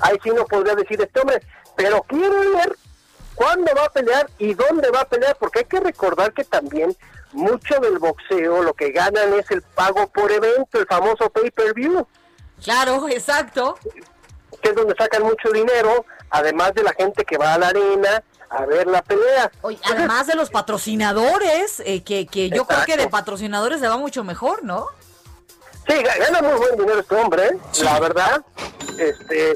Ahí 0.00 0.18
sí 0.22 0.30
no 0.30 0.44
podría 0.44 0.74
decir 0.74 1.00
este 1.00 1.20
hombre, 1.20 1.42
pero 1.76 2.02
quiero 2.02 2.38
ver 2.52 2.76
cuándo 3.34 3.70
va 3.76 3.84
a 3.84 3.90
pelear 3.90 4.28
y 4.38 4.54
dónde 4.54 4.90
va 4.90 5.02
a 5.02 5.08
pelear, 5.08 5.36
porque 5.38 5.60
hay 5.60 5.64
que 5.66 5.80
recordar 5.80 6.32
que 6.32 6.44
también 6.44 6.96
mucho 7.32 7.78
del 7.80 7.98
boxeo 7.98 8.62
lo 8.62 8.74
que 8.74 8.90
ganan 8.90 9.34
es 9.34 9.50
el 9.50 9.62
pago 9.62 10.06
por 10.08 10.32
evento, 10.32 10.78
el 10.78 10.86
famoso 10.86 11.30
pay-per-view. 11.30 12.06
Claro, 12.62 13.08
exacto. 13.08 13.78
que 14.62 14.70
es 14.70 14.74
donde 14.74 14.94
sacan 14.96 15.22
mucho 15.22 15.50
dinero, 15.50 16.06
además 16.30 16.72
de 16.74 16.82
la 16.82 16.92
gente 16.94 17.24
que 17.24 17.36
va 17.36 17.54
a 17.54 17.58
la 17.58 17.68
arena 17.68 18.22
a 18.48 18.64
ver 18.64 18.86
la 18.86 19.02
pelea. 19.02 19.50
Oye, 19.62 19.78
además 19.84 20.26
de 20.26 20.34
los 20.34 20.50
patrocinadores, 20.50 21.80
eh, 21.80 22.02
que, 22.02 22.26
que 22.26 22.48
yo 22.48 22.66
creo 22.66 22.84
que 22.84 22.96
de 22.96 23.08
patrocinadores 23.08 23.80
le 23.80 23.88
va 23.88 23.96
mucho 23.96 24.24
mejor, 24.24 24.62
¿no? 24.62 24.86
Sí, 25.88 25.94
gana 26.02 26.42
muy 26.42 26.58
buen 26.58 26.76
dinero 26.76 27.00
este 27.00 27.14
hombre, 27.14 27.46
¿eh? 27.46 27.58
la 27.82 28.00
verdad. 28.00 28.44
Este, 28.98 29.54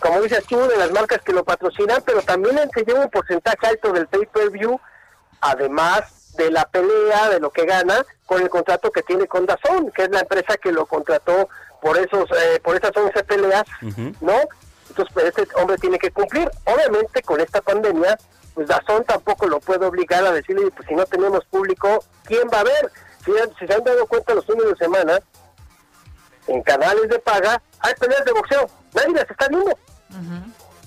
como 0.00 0.20
dices 0.20 0.44
tú, 0.46 0.58
de 0.66 0.76
las 0.76 0.90
marcas 0.90 1.20
que 1.22 1.32
lo 1.32 1.44
patrocinan, 1.44 2.02
pero 2.04 2.22
también 2.22 2.58
se 2.74 2.84
lleva 2.84 3.00
un 3.00 3.10
porcentaje 3.10 3.66
alto 3.66 3.92
del 3.92 4.06
pay-per-view, 4.06 4.78
además 5.40 6.34
de 6.36 6.50
la 6.50 6.64
pelea, 6.66 7.30
de 7.30 7.40
lo 7.40 7.50
que 7.50 7.64
gana, 7.64 8.04
con 8.26 8.42
el 8.42 8.48
contrato 8.48 8.90
que 8.90 9.02
tiene 9.02 9.26
con 9.26 9.46
Dazón, 9.46 9.90
que 9.90 10.04
es 10.04 10.10
la 10.10 10.20
empresa 10.20 10.56
que 10.56 10.72
lo 10.72 10.86
contrató 10.86 11.48
por 11.80 11.96
esos 11.96 12.28
eh, 12.30 12.60
por 12.62 12.76
esas 12.76 12.96
11 12.96 13.24
peleas, 13.24 13.64
¿no? 14.20 14.34
Entonces, 14.88 15.12
pues, 15.12 15.26
este 15.26 15.46
hombre 15.56 15.76
tiene 15.78 15.98
que 15.98 16.10
cumplir. 16.10 16.50
Obviamente, 16.64 17.22
con 17.22 17.40
esta 17.40 17.60
pandemia, 17.60 18.18
pues 18.54 18.68
Dazón 18.68 19.04
tampoco 19.04 19.46
lo 19.46 19.60
puede 19.60 19.86
obligar 19.86 20.24
a 20.24 20.32
decirle, 20.32 20.70
pues 20.70 20.88
si 20.88 20.94
no 20.94 21.04
tenemos 21.06 21.44
público, 21.46 22.04
¿quién 22.24 22.48
va 22.52 22.60
a 22.60 22.64
ver? 22.64 22.90
Si, 23.24 23.32
si 23.58 23.66
se 23.66 23.74
han 23.74 23.84
dado 23.84 24.06
cuenta 24.06 24.34
los 24.34 24.46
fines 24.46 24.64
de 24.66 24.76
semana, 24.76 25.20
en 26.48 26.62
canales 26.62 27.08
de 27.08 27.18
paga, 27.18 27.62
hay 27.80 27.94
peleas 27.94 28.24
de 28.24 28.32
boxeo. 28.32 28.68
Nadie 28.94 29.14
las 29.14 29.30
está 29.30 29.48
viendo. 29.48 29.78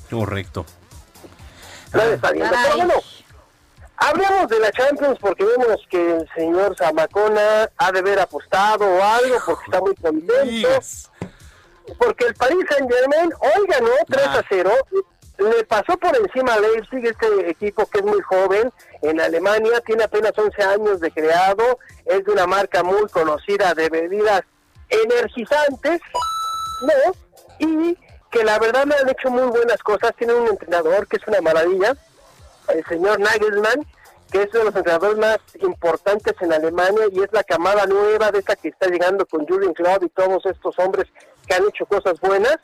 Correcto. 0.10 0.66
Nadie 1.94 2.14
está 2.16 2.32
viendo. 2.32 2.52
Pero 2.52 2.78
bueno, 2.78 2.94
hablemos 3.98 4.48
de 4.50 4.60
la 4.60 4.72
Champions 4.72 5.18
porque 5.20 5.46
vemos 5.46 5.78
que 5.90 6.18
el 6.18 6.30
señor 6.36 6.76
Zamacona 6.78 7.70
ha 7.78 7.92
de 7.92 8.00
haber 8.00 8.20
apostado 8.20 8.86
o 8.86 9.04
algo 9.04 9.38
porque 9.46 9.64
está 9.66 9.80
muy 9.80 9.96
contento. 9.96 10.70
Porque 11.98 12.26
el 12.26 12.34
Paris 12.36 12.66
Saint 12.70 12.92
Germain 12.92 13.32
hoy 13.40 13.68
ganó 13.68 13.92
3 14.08 14.28
a 14.28 14.44
0. 14.50 14.72
Le 15.38 15.64
pasó 15.64 15.98
por 15.98 16.16
encima 16.16 16.54
a 16.54 16.60
Leipzig, 16.60 17.04
este 17.04 17.50
equipo 17.50 17.88
que 17.88 18.00
es 18.00 18.06
muy 18.06 18.22
joven 18.22 18.72
en 19.02 19.20
Alemania, 19.20 19.82
tiene 19.82 20.04
apenas 20.04 20.34
11 20.38 20.62
años 20.62 21.00
de 21.00 21.10
creado, 21.10 21.80
es 22.06 22.24
de 22.24 22.32
una 22.32 22.46
marca 22.46 22.84
muy 22.84 23.08
conocida 23.10 23.74
de 23.74 23.90
bebidas 23.90 24.44
energizantes, 24.92 26.02
¿no? 26.82 27.14
Y 27.60 27.98
que 28.30 28.44
la 28.44 28.60
verdad 28.60 28.86
me 28.86 28.96
han 28.96 29.10
hecho 29.10 29.30
muy 29.30 29.44
buenas 29.44 29.82
cosas. 29.84 30.14
Tienen 30.18 30.38
un 30.38 30.48
entrenador 30.48 31.08
que 31.08 31.18
es 31.18 31.28
una 31.28 31.42
maravilla, 31.42 31.96
el 32.70 32.86
señor 32.86 33.20
Nagelsmann, 33.20 33.86
que 34.32 34.44
es 34.44 34.50
uno 34.52 34.60
de 34.60 34.66
los 34.66 34.76
entrenadores 34.76 35.18
más 35.18 35.40
importantes 35.62 36.34
en 36.40 36.54
Alemania 36.54 37.06
y 37.12 37.22
es 37.22 37.32
la 37.34 37.44
camada 37.44 37.86
nueva 37.86 38.32
de 38.32 38.40
esta 38.40 38.56
que 38.56 38.70
está 38.70 38.88
llegando 38.88 39.26
con 39.26 39.46
Jürgen 39.46 39.74
Klopp 39.74 40.04
y 40.04 40.10
todos 40.10 40.46
estos 40.46 40.80
hombres 40.80 41.08
que 41.46 41.56
han 41.56 41.68
hecho 41.68 41.86
cosas 41.86 42.20
buenas. 42.22 42.58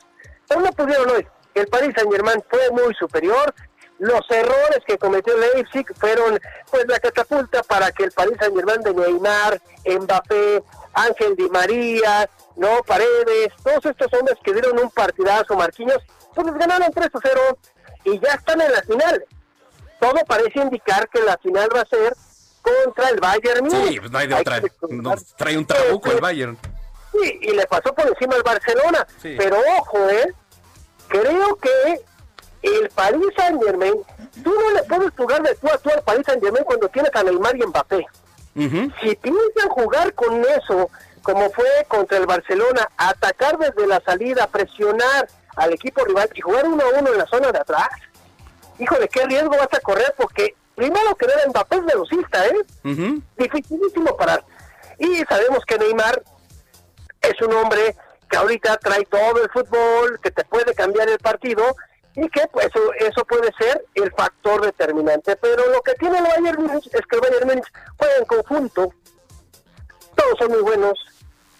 Pero 0.48 0.62
no 0.62 0.72
pudieron 0.72 1.10
hoy. 1.10 1.26
El 1.54 1.66
Paris 1.66 1.92
Saint 1.94 2.10
Germain 2.10 2.42
fue 2.48 2.70
muy 2.70 2.94
superior. 2.94 3.54
Los 3.98 4.20
errores 4.30 4.78
que 4.86 4.96
cometió 4.96 5.36
Leipzig 5.36 5.84
fueron 5.96 6.38
pues 6.70 6.86
la 6.86 6.98
catapulta 7.00 7.62
para 7.64 7.90
que 7.92 8.04
el 8.04 8.12
Paris 8.12 8.36
Saint 8.40 8.54
Germain 8.54 8.80
de 8.80 8.94
Neymar, 8.94 9.60
Mbappé, 9.84 10.62
Ángel 10.94 11.36
Di 11.36 11.48
María, 11.48 12.28
no 12.56 12.82
Paredes, 12.86 13.52
todos 13.62 13.84
estos 13.86 14.12
hombres 14.14 14.36
que 14.42 14.52
dieron 14.52 14.78
un 14.78 14.90
partidazo, 14.90 15.56
Marquinhos, 15.56 16.02
pues 16.34 16.46
les 16.46 16.56
ganaron 16.56 16.90
3 16.92 17.06
a 17.12 17.18
0 17.22 17.40
y 18.04 18.20
ya 18.20 18.34
están 18.34 18.60
en 18.60 18.72
la 18.72 18.82
final. 18.82 19.24
Todo 20.00 20.14
parece 20.26 20.60
indicar 20.60 21.08
que 21.08 21.20
la 21.22 21.36
final 21.38 21.68
va 21.74 21.80
a 21.80 21.86
ser 21.86 22.14
contra 22.62 23.08
el 23.10 23.20
Bayern 23.20 23.64
Múnich. 23.64 23.88
Sí, 23.88 24.00
pues 24.00 24.10
no 24.10 24.18
hay 24.18 24.26
de 24.26 24.34
otra. 24.34 24.62
No, 24.88 25.14
trae 25.36 25.58
un 25.58 25.66
trabuco 25.66 26.10
el 26.10 26.20
Bayern. 26.20 26.58
Sí, 27.12 27.38
y 27.42 27.52
le 27.52 27.66
pasó 27.66 27.94
por 27.94 28.06
encima 28.06 28.36
al 28.36 28.42
Barcelona. 28.42 29.06
Pero 29.22 29.56
ojo, 29.78 30.08
¿eh? 30.10 30.32
Creo 31.08 31.56
que 31.56 32.00
el 32.62 32.88
Paris 32.90 33.26
Saint 33.36 33.62
Germain, 33.62 33.94
tú 34.42 34.52
no 34.52 34.70
le 34.72 34.82
puedes 34.82 35.10
jugar 35.16 35.42
de 35.42 35.54
tú 35.54 35.68
a 35.68 35.78
tú 35.78 35.90
al 35.90 36.02
Paris 36.02 36.26
Saint 36.26 36.42
Germain 36.42 36.64
cuando 36.64 36.88
tienes 36.88 37.10
a 37.14 37.22
Neymar 37.22 37.56
y 37.56 37.66
Mbappé. 37.66 38.06
Si 39.00 39.14
piensan 39.16 39.68
jugar 39.70 40.12
con 40.14 40.44
eso, 40.44 40.90
como 41.22 41.50
fue 41.50 41.66
contra 41.86 42.18
el 42.18 42.26
Barcelona, 42.26 42.88
atacar 42.96 43.58
desde 43.58 43.86
la 43.86 44.00
salida, 44.00 44.46
presionar 44.46 45.28
al 45.56 45.72
equipo 45.72 46.04
rival 46.04 46.28
y 46.34 46.40
jugar 46.40 46.66
uno 46.66 46.82
a 46.82 46.98
uno 46.98 47.12
en 47.12 47.18
la 47.18 47.26
zona 47.26 47.52
de 47.52 47.58
atrás, 47.58 47.88
híjole, 48.78 49.08
qué 49.08 49.24
riesgo 49.26 49.50
vas 49.50 49.68
a 49.72 49.80
correr 49.80 50.14
porque 50.16 50.54
primero 50.74 51.14
que 51.16 51.26
nada 51.26 51.46
Mbappé 51.48 51.76
es 51.76 51.84
velocista, 51.84 52.46
¿eh? 52.46 53.22
Dificilísimo 53.36 54.16
parar. 54.16 54.44
Y 54.98 55.18
sabemos 55.28 55.64
que 55.64 55.78
Neymar 55.78 56.22
es 57.20 57.40
un 57.42 57.52
hombre 57.54 57.96
que 58.28 58.36
ahorita 58.36 58.76
trae 58.78 59.04
todo 59.06 59.42
el 59.42 59.50
fútbol, 59.50 60.18
que 60.22 60.30
te 60.30 60.44
puede 60.44 60.74
cambiar 60.74 61.08
el 61.08 61.18
partido 61.18 61.76
y 62.14 62.28
que 62.28 62.42
pues, 62.52 62.66
eso, 62.66 62.92
eso 62.94 63.24
puede 63.24 63.52
ser 63.58 63.84
el 63.94 64.10
factor 64.12 64.64
determinante. 64.64 65.36
Pero 65.36 65.70
lo 65.70 65.80
que 65.82 65.94
tiene 65.94 66.18
el 66.18 66.24
Bayern 66.24 66.64
Múnich 66.64 66.86
es 66.86 67.02
que 67.06 67.16
el 67.16 67.20
Bayern 67.20 67.48
Múnich 67.48 67.72
juega 67.96 68.16
en 68.16 68.24
conjunto, 68.24 68.92
todos 70.14 70.38
son 70.38 70.48
muy 70.48 70.62
buenos 70.62 70.98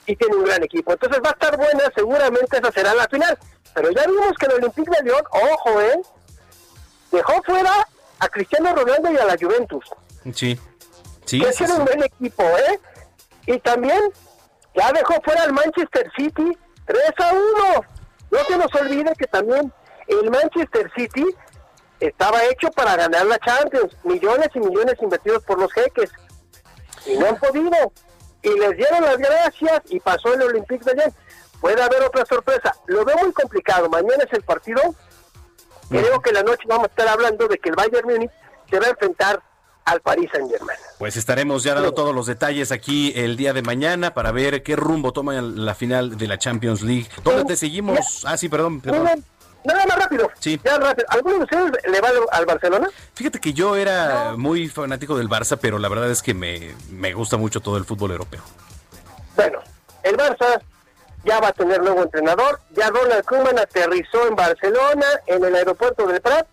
y 0.07 0.17
tiene 0.17 0.37
un 0.37 0.45
gran 0.45 0.63
equipo. 0.63 0.93
Entonces 0.93 1.21
va 1.25 1.31
a 1.31 1.33
estar 1.33 1.57
buena, 1.57 1.85
seguramente 1.95 2.59
esa 2.59 2.73
será 2.73 2.95
la 2.95 3.07
final. 3.09 3.39
Pero 3.75 3.91
ya 3.91 4.07
vimos 4.07 4.33
que 4.39 4.47
el 4.47 4.53
Olympique 4.55 4.91
de 4.91 5.05
Lyon, 5.05 5.23
ojo, 5.31 5.81
¿eh? 5.81 6.01
Dejó 7.13 7.43
fuera 7.45 7.87
a 8.19 8.29
Cristiano 8.29 8.75
Ronaldo 8.75 9.13
y 9.13 9.17
a 9.17 9.25
la 9.25 9.37
Juventus. 9.39 9.85
Sí. 10.35 10.59
Sí, 11.25 11.41
que 11.41 11.53
sí, 11.53 11.59
tiene 11.59 11.75
un 11.75 11.85
buen 11.85 12.03
equipo, 12.03 12.43
¿eh? 12.43 12.81
Y 13.47 13.59
también 13.59 14.01
ya 14.75 14.93
dejó 14.93 15.15
fuera 15.23 15.43
al 15.43 15.53
Manchester 15.53 16.11
City 16.17 16.57
3 16.87 17.03
a 17.19 17.33
1. 17.33 17.41
No 18.31 18.39
se 18.47 18.57
nos 18.57 18.75
olvide 18.75 19.13
que 19.17 19.27
también 19.27 19.73
el 20.09 20.31
Manchester 20.31 20.91
City 20.97 21.25
estaba 22.01 22.45
hecho 22.47 22.71
para 22.71 22.97
ganar 22.97 23.27
la 23.27 23.39
Champions. 23.39 23.97
Millones 24.05 24.49
y 24.55 24.61
millones 24.61 24.95
invertidos 25.01 25.43
por 25.45 25.59
los 25.59 25.73
jeques. 25.73 26.11
Y 27.07 27.17
no 27.17 27.27
han 27.27 27.37
podido. 27.39 27.93
Y 28.43 28.51
les 28.59 28.77
dieron 28.77 29.03
las 29.03 29.19
gracias 29.19 29.83
y 29.89 30.01
pasó 30.01 30.35
el 30.35 30.43
Olympique 30.43 30.85
de 30.85 30.95
Lyon. 30.95 31.15
Puede 31.61 31.83
haber 31.83 32.03
otra 32.03 32.25
sorpresa. 32.25 32.75
Lo 32.87 33.05
veo 33.05 33.17
muy 33.19 33.33
complicado. 33.33 33.89
Mañana 33.89 34.25
es 34.25 34.33
el 34.33 34.43
partido. 34.43 34.81
Creo 35.89 36.21
que 36.21 36.33
la 36.33 36.43
noche 36.43 36.65
vamos 36.67 36.85
a 36.85 36.89
estar 36.89 37.09
hablando 37.09 37.49
de 37.49 37.59
que 37.59 37.71
el 37.71 37.75
Bayern 37.75 38.07
Múnich 38.09 38.31
se 38.71 38.79
va 38.79 38.87
a 38.87 38.91
enfrentar 38.91 39.43
al 39.87 40.01
Paris 40.01 40.29
Saint 40.33 40.51
Germain. 40.51 40.79
Pues 40.99 41.17
estaremos 41.17 41.65
ya 41.65 41.75
dando 41.75 41.95
todos 41.95 42.15
los 42.15 42.27
detalles 42.27 42.73
aquí 42.73 43.13
el 43.17 43.37
día 43.37 43.55
de 43.55 43.63
mañana 43.63 44.13
para 44.13 44.33
ver 44.33 44.63
qué 44.63 44.77
rumbo 44.77 45.13
toma 45.13 45.41
la 45.41 45.75
final 45.75 46.19
de 46.19 46.29
la 46.29 46.39
Champions 46.39 46.83
League. 46.83 47.09
¿Dónde 47.25 47.45
te 47.45 47.57
seguimos? 47.57 48.25
Ah, 48.27 48.37
sí, 48.37 48.49
perdón. 48.49 48.81
perdón. 48.83 49.25
Nada 49.69 49.87
más 49.87 49.99
rápido. 49.99 50.31
Sí. 50.39 50.61
Ya 50.65 50.79
rápido. 50.79 51.07
¿Alguno 51.11 51.37
de 51.39 51.45
ustedes 51.45 51.73
le 51.91 52.01
va 52.01 52.09
al- 52.09 52.27
al 52.33 52.47
Barcelona? 52.47 52.89
Fíjate 53.15 53.39
que 53.41 53.53
yo 53.53 53.77
era 53.77 54.35
muy 54.37 54.69
fanático 54.69 55.17
del 55.17 55.29
Barça, 55.29 55.59
pero 55.61 55.79
la 55.79 55.89
verdad 55.89 56.11
es 56.11 56.23
que 56.23 56.35
me, 56.35 56.75
me 56.91 57.13
gusta 57.13 57.37
mucho 57.37 57.61
todo 57.61 57.77
el 57.77 57.85
fútbol 57.85 58.13
europeo. 58.13 58.41
Bueno, 59.37 59.61
el 60.03 60.17
Barça 60.17 60.61
ya 61.25 61.41
va 61.41 61.49
a 61.49 61.53
tener 61.53 61.81
nuevo 61.83 62.03
entrenador. 62.03 62.61
Ya 62.71 62.89
Ronald 62.91 63.25
Koeman 63.25 63.59
aterrizó 63.59 64.27
en 64.27 64.35
Barcelona, 64.37 65.07
en 65.27 65.45
el 65.45 65.55
aeropuerto 65.55 66.07
del 66.07 66.21
Prat, 66.21 66.47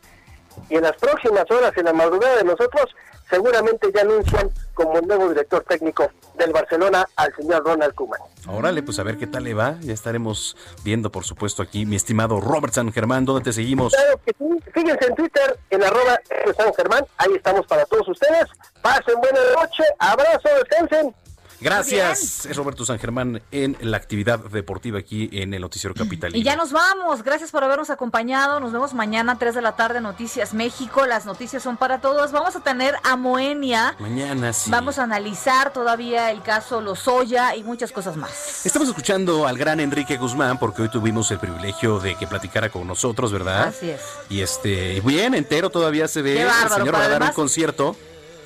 y 0.70 0.76
en 0.76 0.84
las 0.84 0.96
próximas 0.98 1.46
horas, 1.52 1.72
en 1.78 1.86
la 1.86 1.94
madrugada 1.94 2.38
de 2.38 2.44
nosotros, 2.44 2.86
seguramente 3.30 3.90
ya 3.94 4.02
anuncian 4.02 4.50
como 4.76 5.02
nuevo 5.02 5.30
director 5.30 5.64
técnico 5.68 6.12
del 6.38 6.52
Barcelona 6.54 7.08
al 7.16 7.34
señor 7.36 7.66
Ronald 7.66 7.96
Koeman. 7.96 8.20
Órale, 8.48 8.84
pues 8.84 9.00
a 9.00 9.04
ver 9.04 9.18
qué 9.18 9.26
tal 9.26 9.46
le 9.46 9.56
va. 9.56 9.78
Ya 9.82 9.94
estaremos 9.94 10.56
viendo, 10.84 11.12
por 11.12 11.24
supuesto, 11.24 11.64
aquí, 11.64 11.88
mi 11.88 11.96
estimado 11.96 12.40
Robert 12.40 12.74
San 12.74 12.92
Germán, 12.92 13.26
¿dónde 13.26 13.44
te 13.44 13.54
seguimos? 13.54 13.94
Claro 13.94 14.20
que 14.24 14.36
sí. 14.38 14.72
Fíjense 14.72 15.08
en 15.08 15.16
Twitter, 15.16 15.58
en 15.72 15.84
arroba. 15.84 16.20
San 16.58 16.74
Germán. 16.74 17.06
Ahí 17.18 17.34
estamos 17.36 17.66
para 17.66 17.86
todos 17.86 18.08
ustedes. 18.08 18.46
Pasen 18.82 19.16
buena 19.20 19.40
noche. 19.56 19.84
Abrazo, 20.00 20.50
descansen. 20.60 21.16
Gracias. 21.62 22.46
Es 22.46 22.56
Roberto 22.56 22.86
San 22.86 23.00
Germán 23.00 23.42
en 23.52 23.78
la 23.82 23.98
actividad 23.98 24.40
deportiva 24.40 25.00
aquí 25.00 25.30
en 25.32 25.54
el 25.54 25.62
Noticiero 25.62 25.94
Capitalino. 25.96 26.38
Y 26.40 26.44
ya 26.44 26.56
nos 26.56 26.72
vamos. 26.72 27.24
Gracias 27.24 27.52
por 27.52 27.64
habernos 27.64 27.90
acompañado. 27.90 28.60
Nos 28.60 28.72
vemos 28.72 28.94
mañana, 28.94 29.38
3 29.38 29.56
de 29.56 29.62
la 29.62 29.76
tarde, 29.76 30.02
Noticias 30.02 30.54
México. 30.54 31.06
Las 31.06 31.26
noticias 31.26 31.64
son 31.64 31.78
para 31.78 32.02
todos. 32.02 32.32
Vamos 32.32 32.56
a 32.56 32.60
tener 32.62 32.96
a 33.04 33.16
Moenia. 33.16 33.96
Mañana 34.00 34.54
sí. 34.54 34.70
Vamos 34.70 35.00
a 35.00 35.04
analizar 35.04 35.74
todavía 35.74 36.32
el 36.32 36.42
caso 36.42 36.82
Lozoya 36.82 37.56
y 37.56 37.64
muchas 37.64 37.92
cosas 37.92 38.18
más. 38.18 38.66
Estamos 38.66 38.88
escuchando 38.88 39.48
al 39.48 39.58
gran 39.58 39.80
Enrique 39.80 40.18
Guzmán 40.18 40.60
porque 40.60 40.84
hoy 40.84 40.90
tuvimos 40.90 41.32
el 41.32 41.40
privilegio 41.40 42.00
de 42.00 42.16
que 42.16 42.28
platicara 42.28 42.70
con 42.70 42.88
nosotros, 42.88 43.32
¿verdad? 43.32 43.70
Así 43.70 43.90
es. 43.90 44.02
Y 44.30 44.42
este, 44.42 45.02
bien 45.02 45.34
entero 45.34 45.70
todavía 45.70 46.08
se 46.08 46.22
ve. 46.22 46.36
Qué 46.36 46.46
bárbaro, 46.46 46.76
el 46.76 46.82
señor 46.82 46.96
va 46.96 47.06
a 47.06 47.10
dar 47.10 47.24
un 47.24 47.32
concierto. 47.32 47.96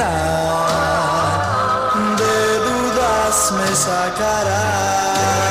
dudas 3.37 3.53
me 3.53 3.76
sacará. 3.76 5.12
Quiero 5.26 5.45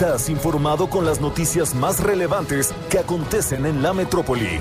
Estás 0.00 0.28
informado 0.28 0.88
con 0.88 1.04
las 1.04 1.20
noticias 1.20 1.74
más 1.74 1.98
relevantes 1.98 2.72
que 2.88 3.00
acontecen 3.00 3.66
en 3.66 3.82
la 3.82 3.92
metrópoli. 3.92 4.60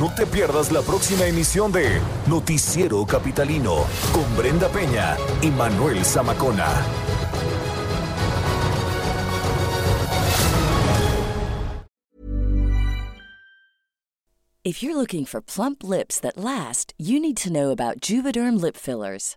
No 0.00 0.10
te 0.14 0.24
pierdas 0.24 0.72
la 0.72 0.80
próxima 0.80 1.26
emisión 1.26 1.70
de 1.72 2.00
Noticiero 2.26 3.04
Capitalino 3.04 3.84
con 4.14 4.24
Brenda 4.34 4.70
Peña 4.70 5.18
y 5.42 5.50
Manuel 5.50 6.02
Zamacona. 6.06 6.70
If 14.64 14.82
you're 14.82 14.96
looking 14.96 15.26
for 15.26 15.42
plump 15.42 15.84
lips 15.84 16.18
that 16.20 16.38
last, 16.38 16.94
you 16.96 17.20
need 17.20 17.36
to 17.38 17.52
know 17.52 17.70
about 17.70 18.00
Juvederm 18.00 18.58
lip 18.58 18.74
fillers. 18.74 19.36